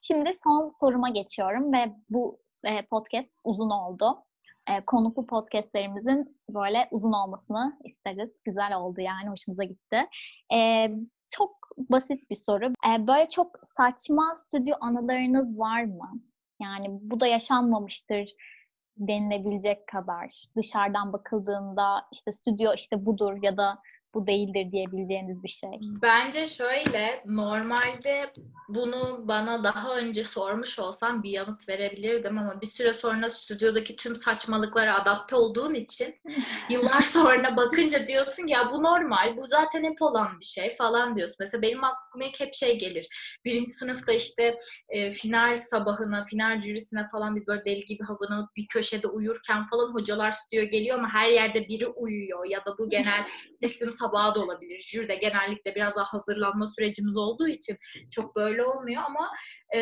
Şimdi 0.03 0.31
son 0.45 0.75
soruma 0.81 1.09
geçiyorum 1.09 1.73
ve 1.73 1.93
bu 2.11 2.39
e, 2.65 2.87
podcast 2.87 3.29
uzun 3.45 3.71
oldu. 3.71 4.25
E, 4.71 4.85
konuklu 4.85 5.27
podcastlerimizin 5.27 6.41
böyle 6.51 6.89
uzun 6.91 7.13
olmasını 7.13 7.79
isteriz. 7.85 8.31
Güzel 8.45 8.77
oldu 8.77 9.01
yani. 9.01 9.29
Hoşumuza 9.29 9.65
gitti. 9.65 9.97
E, 10.55 10.91
çok 11.31 11.57
basit 11.77 12.31
bir 12.31 12.37
soru. 12.37 12.67
E, 12.67 13.07
böyle 13.07 13.29
çok 13.29 13.61
saçma 13.77 14.35
stüdyo 14.35 14.75
anılarınız 14.81 15.59
var 15.59 15.85
mı? 15.85 16.21
Yani 16.67 16.87
bu 16.91 17.21
da 17.21 17.27
yaşanmamıştır 17.27 18.35
denilebilecek 18.97 19.87
kadar. 19.87 20.45
Dışarıdan 20.57 21.13
bakıldığında 21.13 22.07
işte 22.13 22.33
stüdyo 22.33 22.73
işte 22.75 23.07
budur 23.07 23.43
ya 23.43 23.57
da 23.57 23.79
bu 24.15 24.27
değildir 24.27 24.73
diyebileceğiniz 24.73 25.43
bir 25.43 25.49
şey. 25.49 25.71
Bence 25.81 26.47
şöyle, 26.47 27.23
normalde 27.27 28.33
bunu 28.69 29.29
bana 29.29 29.65
daha 29.65 29.97
önce 29.97 30.25
sormuş 30.25 30.79
olsam 30.79 31.23
bir 31.23 31.31
yanıt 31.31 31.69
verebilirdim 31.69 32.39
ama 32.39 32.61
bir 32.61 32.67
süre 32.67 32.93
sonra 32.93 33.31
stüdyodaki 33.31 33.97
tüm 33.97 34.17
saçmalıklara 34.17 35.01
adapte 35.01 35.37
olduğun 35.37 35.75
için 35.75 36.15
yıllar 36.71 37.01
sonra 37.01 37.57
bakınca 37.57 38.07
diyorsun 38.07 38.47
ki 38.47 38.53
ya 38.53 38.71
bu 38.73 38.83
normal, 38.83 39.37
bu 39.37 39.47
zaten 39.47 39.85
hep 39.85 40.03
olan 40.03 40.41
bir 40.41 40.45
şey 40.45 40.77
falan 40.77 41.17
diyorsun. 41.17 41.37
Mesela 41.41 41.63
benim 41.63 41.85
aklıma 41.85 42.27
hep 42.39 42.55
şey 42.55 42.79
gelir. 42.79 43.39
Birinci 43.45 43.71
sınıfta 43.71 44.13
işte 44.13 44.59
e, 44.89 45.11
final 45.11 45.57
sabahına, 45.57 46.23
final 46.23 46.61
jürisine 46.61 47.05
falan 47.13 47.37
biz 47.37 47.47
böyle 47.47 47.65
deli 47.65 47.81
gibi 47.81 48.03
hazırlanıp 48.03 48.57
bir 48.57 48.67
köşede 48.67 49.07
uyurken 49.07 49.67
falan 49.67 49.95
hocalar 49.95 50.33
stüdyo 50.33 50.65
geliyor 50.65 50.99
ama 50.99 51.09
her 51.09 51.29
yerde 51.29 51.69
biri 51.69 51.87
uyuyor 51.87 52.45
ya 52.51 52.65
da 52.65 52.79
bu 52.79 52.91
genel 52.91 53.29
teslim 53.61 53.91
sabahı 54.05 54.35
da 54.35 54.41
olabilir. 54.41 54.79
Jüride 54.79 55.15
genellikle 55.15 55.75
biraz 55.75 55.97
daha 55.97 56.05
hazırlanma 56.05 56.67
sürecimiz 56.67 57.17
olduğu 57.17 57.49
için 57.49 57.77
çok 58.11 58.37
böyle 58.37 58.65
olmuyor 58.65 59.03
ama 59.07 59.31
e, 59.75 59.79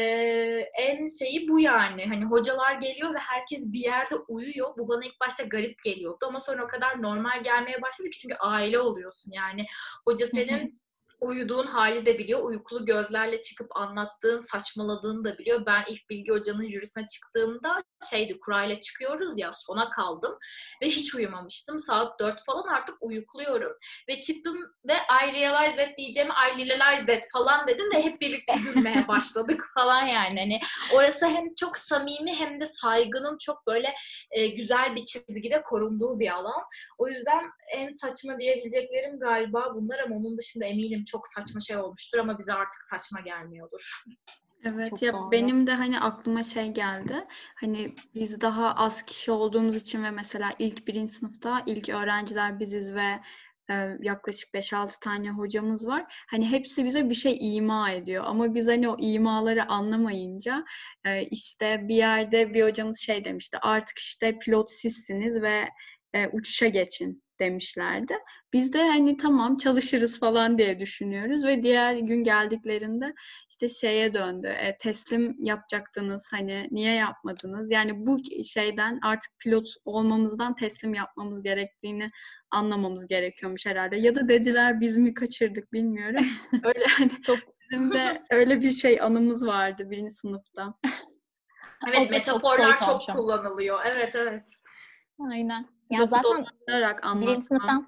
en 0.79 1.07
şeyi 1.19 1.49
bu 1.49 1.61
yani. 1.61 2.07
Hani 2.07 2.25
hocalar 2.25 2.75
geliyor 2.75 3.15
ve 3.15 3.19
herkes 3.19 3.73
bir 3.73 3.81
yerde 3.81 4.15
uyuyor. 4.29 4.69
Bu 4.79 4.89
bana 4.89 5.05
ilk 5.05 5.21
başta 5.21 5.43
garip 5.43 5.83
geliyordu 5.85 6.27
ama 6.29 6.41
sonra 6.41 6.65
o 6.65 6.69
kadar 6.69 7.03
normal 7.03 7.43
gelmeye 7.45 7.83
başladı 7.83 8.11
ki 8.11 8.19
çünkü 8.19 8.35
aile 8.35 8.79
oluyorsun 8.79 9.33
yani. 9.33 9.67
Hoca 10.07 10.27
senin 10.27 10.82
uyuduğun 11.23 11.67
hali 11.67 12.07
de 12.07 12.19
biliyor. 12.19 12.45
Uykulu 12.45 12.87
gözlerle 12.87 13.43
çıkıp 13.43 13.77
anlattığın, 13.77 14.39
saçmaladığını 14.39 15.25
da 15.25 15.39
biliyor. 15.39 15.67
Ben 15.67 15.85
ilk 15.89 16.11
Bilgi 16.11 16.33
Hoca'nın 16.33 16.71
jürisine 16.71 17.07
çıktığımda 17.07 17.83
şeydi, 18.11 18.41
kurayla 18.41 18.81
çıkıyoruz 18.81 19.39
ya 19.39 19.51
sona 19.55 19.91
kaldım 19.91 20.39
ve 20.83 20.87
hiç 20.87 21.15
uyumamıştım. 21.15 21.81
Saat 21.81 22.21
4 22.21 22.45
falan 22.45 22.69
artık 22.69 22.95
uyukluyorum. 23.03 23.73
Ve 24.09 24.21
çıktım 24.21 24.57
ve 24.89 24.93
I 24.93 25.33
realized 25.33 25.79
that 25.79 25.97
diyeceğimi 25.99 26.33
I 26.33 26.67
realized 26.67 27.07
that 27.07 27.25
falan 27.33 27.67
dedim 27.67 27.91
de 27.95 28.05
hep 28.05 28.21
birlikte 28.21 28.55
gülmeye 28.65 29.05
başladık 29.09 29.65
falan 29.79 30.07
yani. 30.07 30.41
Hani 30.41 30.61
orası 30.95 31.27
hem 31.27 31.55
çok 31.55 31.79
samimi 31.79 32.35
hem 32.35 32.61
de 32.61 32.67
saygının 32.67 33.39
çok 33.41 33.67
böyle 33.67 33.95
e, 34.31 34.47
güzel 34.47 34.97
bir 34.97 35.05
çizgide 35.05 35.63
korunduğu 35.63 36.21
bir 36.21 36.35
alan. 36.35 36.63
O 36.99 37.09
yüzden 37.09 37.51
en 37.73 37.91
saçma 37.93 38.39
diyebileceklerim 38.41 39.21
galiba 39.21 39.73
bunlar 39.75 39.99
ama 39.99 40.17
onun 40.17 40.39
dışında 40.39 40.65
eminim 40.65 41.05
çok 41.13 41.29
saçma 41.29 41.61
şey 41.61 41.77
olmuştur 41.77 42.19
ama 42.19 42.39
bize 42.39 42.53
artık 42.53 42.83
saçma 42.91 43.21
gelmiyordur. 43.21 44.03
Evet 44.65 44.91
Çok 44.91 45.03
ya 45.03 45.13
doğru. 45.13 45.31
benim 45.31 45.67
de 45.67 45.75
hani 45.75 46.01
aklıma 46.01 46.43
şey 46.43 46.69
geldi. 46.69 47.23
Hani 47.61 47.95
biz 48.15 48.41
daha 48.41 48.75
az 48.75 49.03
kişi 49.03 49.31
olduğumuz 49.31 49.77
için 49.77 50.05
ve 50.05 50.11
mesela 50.11 50.53
ilk 50.59 50.87
birinci 50.87 51.13
sınıfta 51.13 51.63
ilk 51.67 51.89
öğrenciler 51.89 52.61
biziz 52.61 52.95
ve 52.95 53.21
e, 53.71 53.97
yaklaşık 54.01 54.55
5-6 54.55 55.01
tane 55.01 55.31
hocamız 55.31 55.87
var. 55.87 56.25
Hani 56.31 56.51
hepsi 56.51 56.85
bize 56.85 57.09
bir 57.09 57.15
şey 57.15 57.57
ima 57.57 57.91
ediyor. 57.91 58.25
Ama 58.27 58.55
biz 58.55 58.69
hani 58.69 58.89
o 58.89 58.97
imaları 58.99 59.69
anlamayınca 59.69 60.65
e, 61.05 61.23
işte 61.23 61.81
bir 61.89 61.95
yerde 61.95 62.55
bir 62.55 62.65
hocamız 62.65 63.01
şey 63.01 63.25
demişti. 63.25 63.59
Artık 63.63 63.99
işte 63.99 64.39
pilot 64.39 64.71
sizsiniz 64.71 65.43
ve 65.43 65.69
e, 66.15 66.29
uçuşa 66.29 66.69
geçin 66.69 67.23
demişlerdi. 67.41 68.15
Biz 68.53 68.73
de 68.73 68.87
hani 68.87 69.17
tamam 69.17 69.57
çalışırız 69.57 70.21
falan 70.21 70.59
diye 70.59 70.81
düşünüyoruz 70.81 71.45
ve 71.45 71.63
diğer 71.63 71.95
gün 71.95 72.25
geldiklerinde 72.25 73.15
işte 73.51 73.69
şeye 73.69 74.15
döndü. 74.15 74.47
E, 74.47 74.77
teslim 74.77 75.37
yapacaktınız 75.45 76.29
hani 76.31 76.69
niye 76.71 76.95
yapmadınız? 76.95 77.71
Yani 77.71 78.07
bu 78.07 78.19
şeyden 78.45 78.99
artık 79.03 79.39
pilot 79.39 79.69
olmamızdan 79.85 80.57
teslim 80.57 80.95
yapmamız 80.95 81.43
gerektiğini 81.43 82.11
anlamamız 82.51 83.07
gerekiyormuş 83.07 83.67
herhalde. 83.67 83.97
Ya 83.97 84.15
da 84.15 84.29
dediler 84.29 84.81
biz 84.81 84.97
mi 84.97 85.15
kaçırdık 85.15 85.73
bilmiyorum. 85.73 86.25
Öyle 86.65 86.85
hani 86.99 87.23
Çok 87.23 87.39
bizim 87.61 87.93
de 87.95 88.23
öyle 88.31 88.61
bir 88.61 88.71
şey 88.71 89.01
anımız 89.01 89.47
vardı 89.47 89.91
birinci 89.91 90.15
sınıfta. 90.15 90.75
Evet 91.89 92.03
çok 92.03 92.11
metaforlar 92.11 92.77
çok 92.77 93.09
ama. 93.09 93.19
kullanılıyor. 93.19 93.81
Evet 93.85 94.15
evet. 94.15 94.45
aynen. 95.31 95.67
Ya 95.93 96.07
zaten 96.07 96.47
birinci 97.21 97.47
sınıftan 97.47 97.87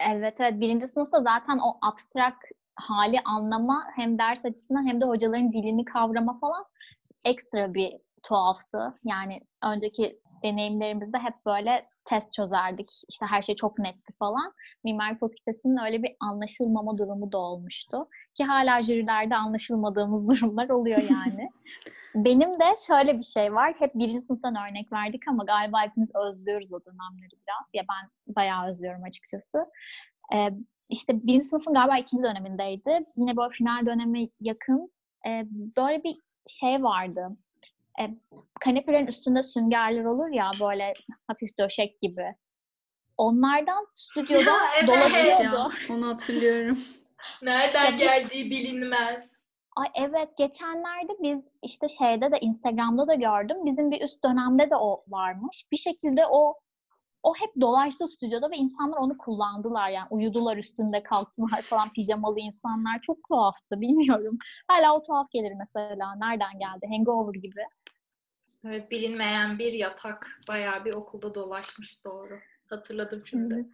evet 0.00 0.40
evet 0.40 0.60
birinci 0.60 0.86
sınıfta 0.86 1.22
zaten 1.22 1.58
o 1.58 1.78
abstrak 1.82 2.36
hali 2.74 3.20
anlama 3.24 3.84
hem 3.96 4.18
ders 4.18 4.44
açısından 4.44 4.86
hem 4.86 5.00
de 5.00 5.04
hocaların 5.04 5.52
dilini 5.52 5.84
kavrama 5.84 6.38
falan 6.38 6.64
ekstra 7.24 7.74
bir 7.74 7.92
tuhaftı. 8.22 8.94
Yani 9.04 9.40
önceki 9.64 10.20
deneyimlerimizde 10.42 11.18
hep 11.18 11.34
böyle 11.46 11.88
test 12.04 12.32
çözerdik. 12.32 12.90
İşte 13.08 13.26
her 13.26 13.42
şey 13.42 13.54
çok 13.54 13.78
netti 13.78 14.12
falan. 14.18 14.52
Mimari 14.84 15.18
Fakültesi'nin 15.18 15.84
öyle 15.86 16.02
bir 16.02 16.16
anlaşılmama 16.20 16.98
durumu 16.98 17.32
da 17.32 17.38
olmuştu. 17.38 18.08
Ki 18.34 18.44
hala 18.44 18.82
jürilerde 18.82 19.36
anlaşılmadığımız 19.36 20.28
durumlar 20.28 20.68
oluyor 20.68 21.02
yani. 21.02 21.50
Benim 22.14 22.60
de 22.60 22.74
şöyle 22.86 23.18
bir 23.18 23.22
şey 23.22 23.54
var. 23.54 23.74
Hep 23.78 23.90
birinci 23.94 24.18
sınıftan 24.18 24.54
örnek 24.54 24.92
verdik 24.92 25.28
ama 25.28 25.44
galiba 25.44 25.82
hepimiz 25.82 26.10
özlüyoruz 26.14 26.72
o 26.72 26.80
dönemleri 26.84 27.32
biraz. 27.32 27.68
Ya 27.74 27.84
ben 27.90 28.34
bayağı 28.36 28.68
özlüyorum 28.68 29.02
açıkçası. 29.04 29.58
Ee, 30.34 30.50
işte 30.88 31.26
birinci 31.26 31.44
sınıfın 31.44 31.74
galiba 31.74 31.98
ikinci 31.98 32.22
dönemindeydi. 32.22 33.04
Yine 33.16 33.36
böyle 33.36 33.50
final 33.50 33.86
dönemi 33.86 34.28
yakın. 34.40 34.92
Ee, 35.26 35.44
böyle 35.76 36.04
bir 36.04 36.16
şey 36.46 36.82
vardı. 36.82 37.28
Ee, 38.00 38.10
kanepelerin 38.60 39.06
üstünde 39.06 39.42
süngerler 39.42 40.04
olur 40.04 40.28
ya 40.28 40.50
böyle 40.60 40.94
hafif 41.26 41.58
döşek 41.58 42.00
gibi. 42.00 42.34
Onlardan 43.16 43.86
stüdyoda 43.90 44.56
Evet. 44.78 44.88
dolaşıyordu. 44.88 45.70
Onu 45.90 46.08
hatırlıyorum. 46.08 46.78
Nereden 47.42 47.96
geldiği 47.96 48.50
bilinmez. 48.50 49.30
Ay 49.76 49.88
evet 49.94 50.36
geçenlerde 50.38 51.12
biz 51.22 51.40
işte 51.62 51.88
şeyde 51.88 52.32
de 52.32 52.38
Instagram'da 52.40 53.08
da 53.08 53.14
gördüm. 53.14 53.56
Bizim 53.64 53.90
bir 53.90 54.02
üst 54.02 54.24
dönemde 54.24 54.70
de 54.70 54.76
o 54.76 55.04
varmış. 55.08 55.66
Bir 55.72 55.76
şekilde 55.76 56.22
o 56.30 56.54
o 57.22 57.34
hep 57.34 57.60
dolaştı 57.60 58.08
stüdyoda 58.08 58.50
ve 58.50 58.56
insanlar 58.56 58.98
onu 58.98 59.18
kullandılar 59.18 59.88
yani 59.88 60.06
uyudular 60.10 60.56
üstünde 60.56 61.02
kalktılar 61.02 61.62
falan 61.62 61.88
pijamalı 61.94 62.40
insanlar 62.40 63.00
çok 63.00 63.28
tuhaftı 63.28 63.80
bilmiyorum. 63.80 64.38
Hala 64.68 64.96
o 64.96 65.02
tuhaf 65.02 65.30
gelir 65.30 65.52
mesela 65.58 66.14
nereden 66.14 66.58
geldi 66.58 66.86
hangover 66.96 67.34
gibi. 67.34 67.60
Evet 68.66 68.90
bilinmeyen 68.90 69.58
bir 69.58 69.72
yatak 69.72 70.40
bayağı 70.48 70.84
bir 70.84 70.94
okulda 70.94 71.34
dolaşmış 71.34 72.04
doğru. 72.04 72.38
Hatırladım 72.66 73.22
şimdi. 73.26 73.66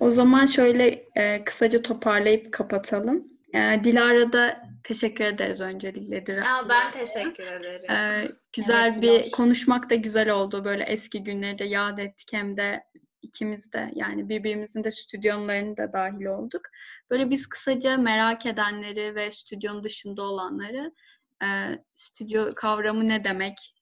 O 0.00 0.10
zaman 0.10 0.44
şöyle 0.44 1.04
e, 1.16 1.44
kısaca 1.44 1.82
toparlayıp 1.82 2.52
kapatalım. 2.52 3.33
E, 3.54 3.84
Dilara'da 3.84 4.68
teşekkür 4.82 5.24
ederiz 5.24 5.60
öncelikle. 5.60 6.26
Dila- 6.26 6.48
Aa, 6.48 6.68
ben 6.68 6.92
teşekkür 6.92 7.46
ederim. 7.46 7.90
E, 7.90 8.28
güzel 8.52 8.88
Evet, 8.92 9.02
bir 9.02 9.08
Dilar. 9.08 9.30
konuşmak 9.32 9.90
da 9.90 9.94
güzel 9.94 10.30
oldu. 10.30 10.64
Böyle 10.64 10.84
eski 10.84 11.24
günleri 11.24 11.58
de 11.58 11.64
yad 11.64 11.98
ettik 11.98 12.28
hem 12.32 12.56
de 12.56 12.84
ikimiz 13.22 13.72
de 13.72 13.90
yani 13.94 14.28
birbirimizin 14.28 14.84
de 14.84 14.90
stüdyolarını 14.90 15.76
da 15.76 15.92
dahil 15.92 16.24
olduk. 16.24 16.62
Böyle 17.10 17.30
biz 17.30 17.46
kısaca 17.46 17.96
merak 17.96 18.46
edenleri 18.46 19.14
ve 19.14 19.30
stüdyonun 19.30 19.82
dışında 19.82 20.22
olanları 20.22 20.92
e, 21.42 21.46
stüdyo 21.94 22.54
kavramı 22.54 23.08
ne 23.08 23.24
demek, 23.24 23.74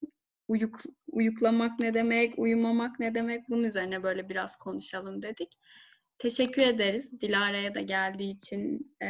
uyuk, 0.48 0.80
uyuklamak 1.12 1.80
ne 1.80 1.94
demek, 1.94 2.38
uyumamak 2.38 3.00
ne 3.00 3.14
demek 3.14 3.48
bunun 3.48 3.62
üzerine 3.64 4.02
böyle 4.02 4.28
biraz 4.28 4.56
konuşalım 4.58 5.22
dedik. 5.22 5.58
Teşekkür 6.22 6.62
ederiz 6.62 7.20
Dilara'ya 7.20 7.74
da 7.74 7.80
geldiği 7.80 8.36
için, 8.36 8.94
e, 9.02 9.06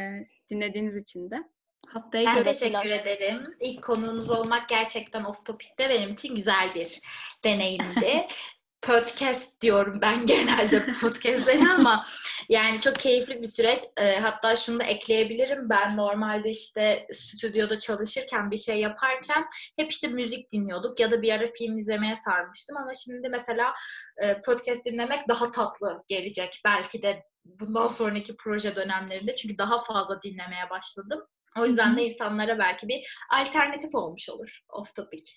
dinlediğiniz 0.49 0.95
için 0.95 1.31
de. 1.31 1.43
Haftaya 1.87 2.25
Ben 2.25 2.35
görüşürüz. 2.35 2.59
teşekkür 2.59 2.89
ederim. 2.89 3.55
İlk 3.59 3.83
konuğunuz 3.83 4.31
olmak 4.31 4.69
gerçekten 4.69 5.23
off 5.23 5.45
topic'te 5.45 5.89
benim 5.89 6.13
için 6.13 6.35
güzel 6.35 6.75
bir 6.75 6.99
deneyimdi. 7.43 8.25
podcast 8.85 9.61
diyorum 9.61 10.01
ben 10.01 10.25
genelde 10.25 10.85
podcastleri 11.01 11.71
ama 11.77 12.03
yani 12.49 12.79
çok 12.79 12.95
keyifli 12.95 13.41
bir 13.41 13.47
süreç. 13.47 13.79
Ee, 13.97 14.15
hatta 14.19 14.55
şunu 14.55 14.79
da 14.79 14.83
ekleyebilirim. 14.83 15.69
Ben 15.69 15.97
normalde 15.97 16.49
işte 16.49 17.07
stüdyoda 17.11 17.79
çalışırken 17.79 18.51
bir 18.51 18.57
şey 18.57 18.79
yaparken 18.79 19.45
hep 19.75 19.91
işte 19.91 20.07
müzik 20.07 20.51
dinliyorduk 20.51 20.99
ya 20.99 21.11
da 21.11 21.21
bir 21.21 21.33
ara 21.33 21.47
film 21.47 21.77
izlemeye 21.77 22.15
sarmıştım 22.15 22.77
ama 22.77 22.93
şimdi 22.93 23.29
mesela 23.29 23.73
e, 24.17 24.41
podcast 24.41 24.85
dinlemek 24.85 25.27
daha 25.29 25.51
tatlı 25.51 26.03
gelecek 26.07 26.61
belki 26.65 27.01
de 27.01 27.23
bundan 27.45 27.87
sonraki 27.87 28.35
proje 28.35 28.75
dönemlerinde 28.75 29.35
çünkü 29.35 29.57
daha 29.57 29.83
fazla 29.83 30.21
dinlemeye 30.21 30.69
başladım. 30.69 31.23
O 31.59 31.65
yüzden 31.65 31.97
de 31.97 32.05
insanlara 32.05 32.59
belki 32.59 32.87
bir 32.87 33.17
alternatif 33.31 33.95
olmuş 33.95 34.29
olur 34.29 34.59
off 34.69 34.95
topic. 34.95 35.31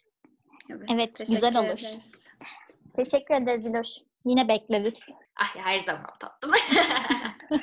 Evet, 0.93 1.15
teşekkür 1.15 1.35
güzel 1.35 1.57
olur. 1.57 1.67
ederiz. 1.67 1.99
Teşekkür 2.97 3.35
ederiz 3.35 3.65
Diloş. 3.65 3.89
Yine 4.25 4.49
bekleriz. 4.49 4.95
Ay 5.37 5.63
her 5.63 5.79
zaman 5.79 6.11
tatlım. 6.21 6.53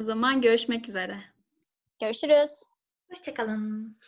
O 0.00 0.02
zaman 0.02 0.40
görüşmek 0.40 0.88
üzere. 0.88 1.20
Görüşürüz. 2.00 2.62
Hoşçakalın. 3.10 3.98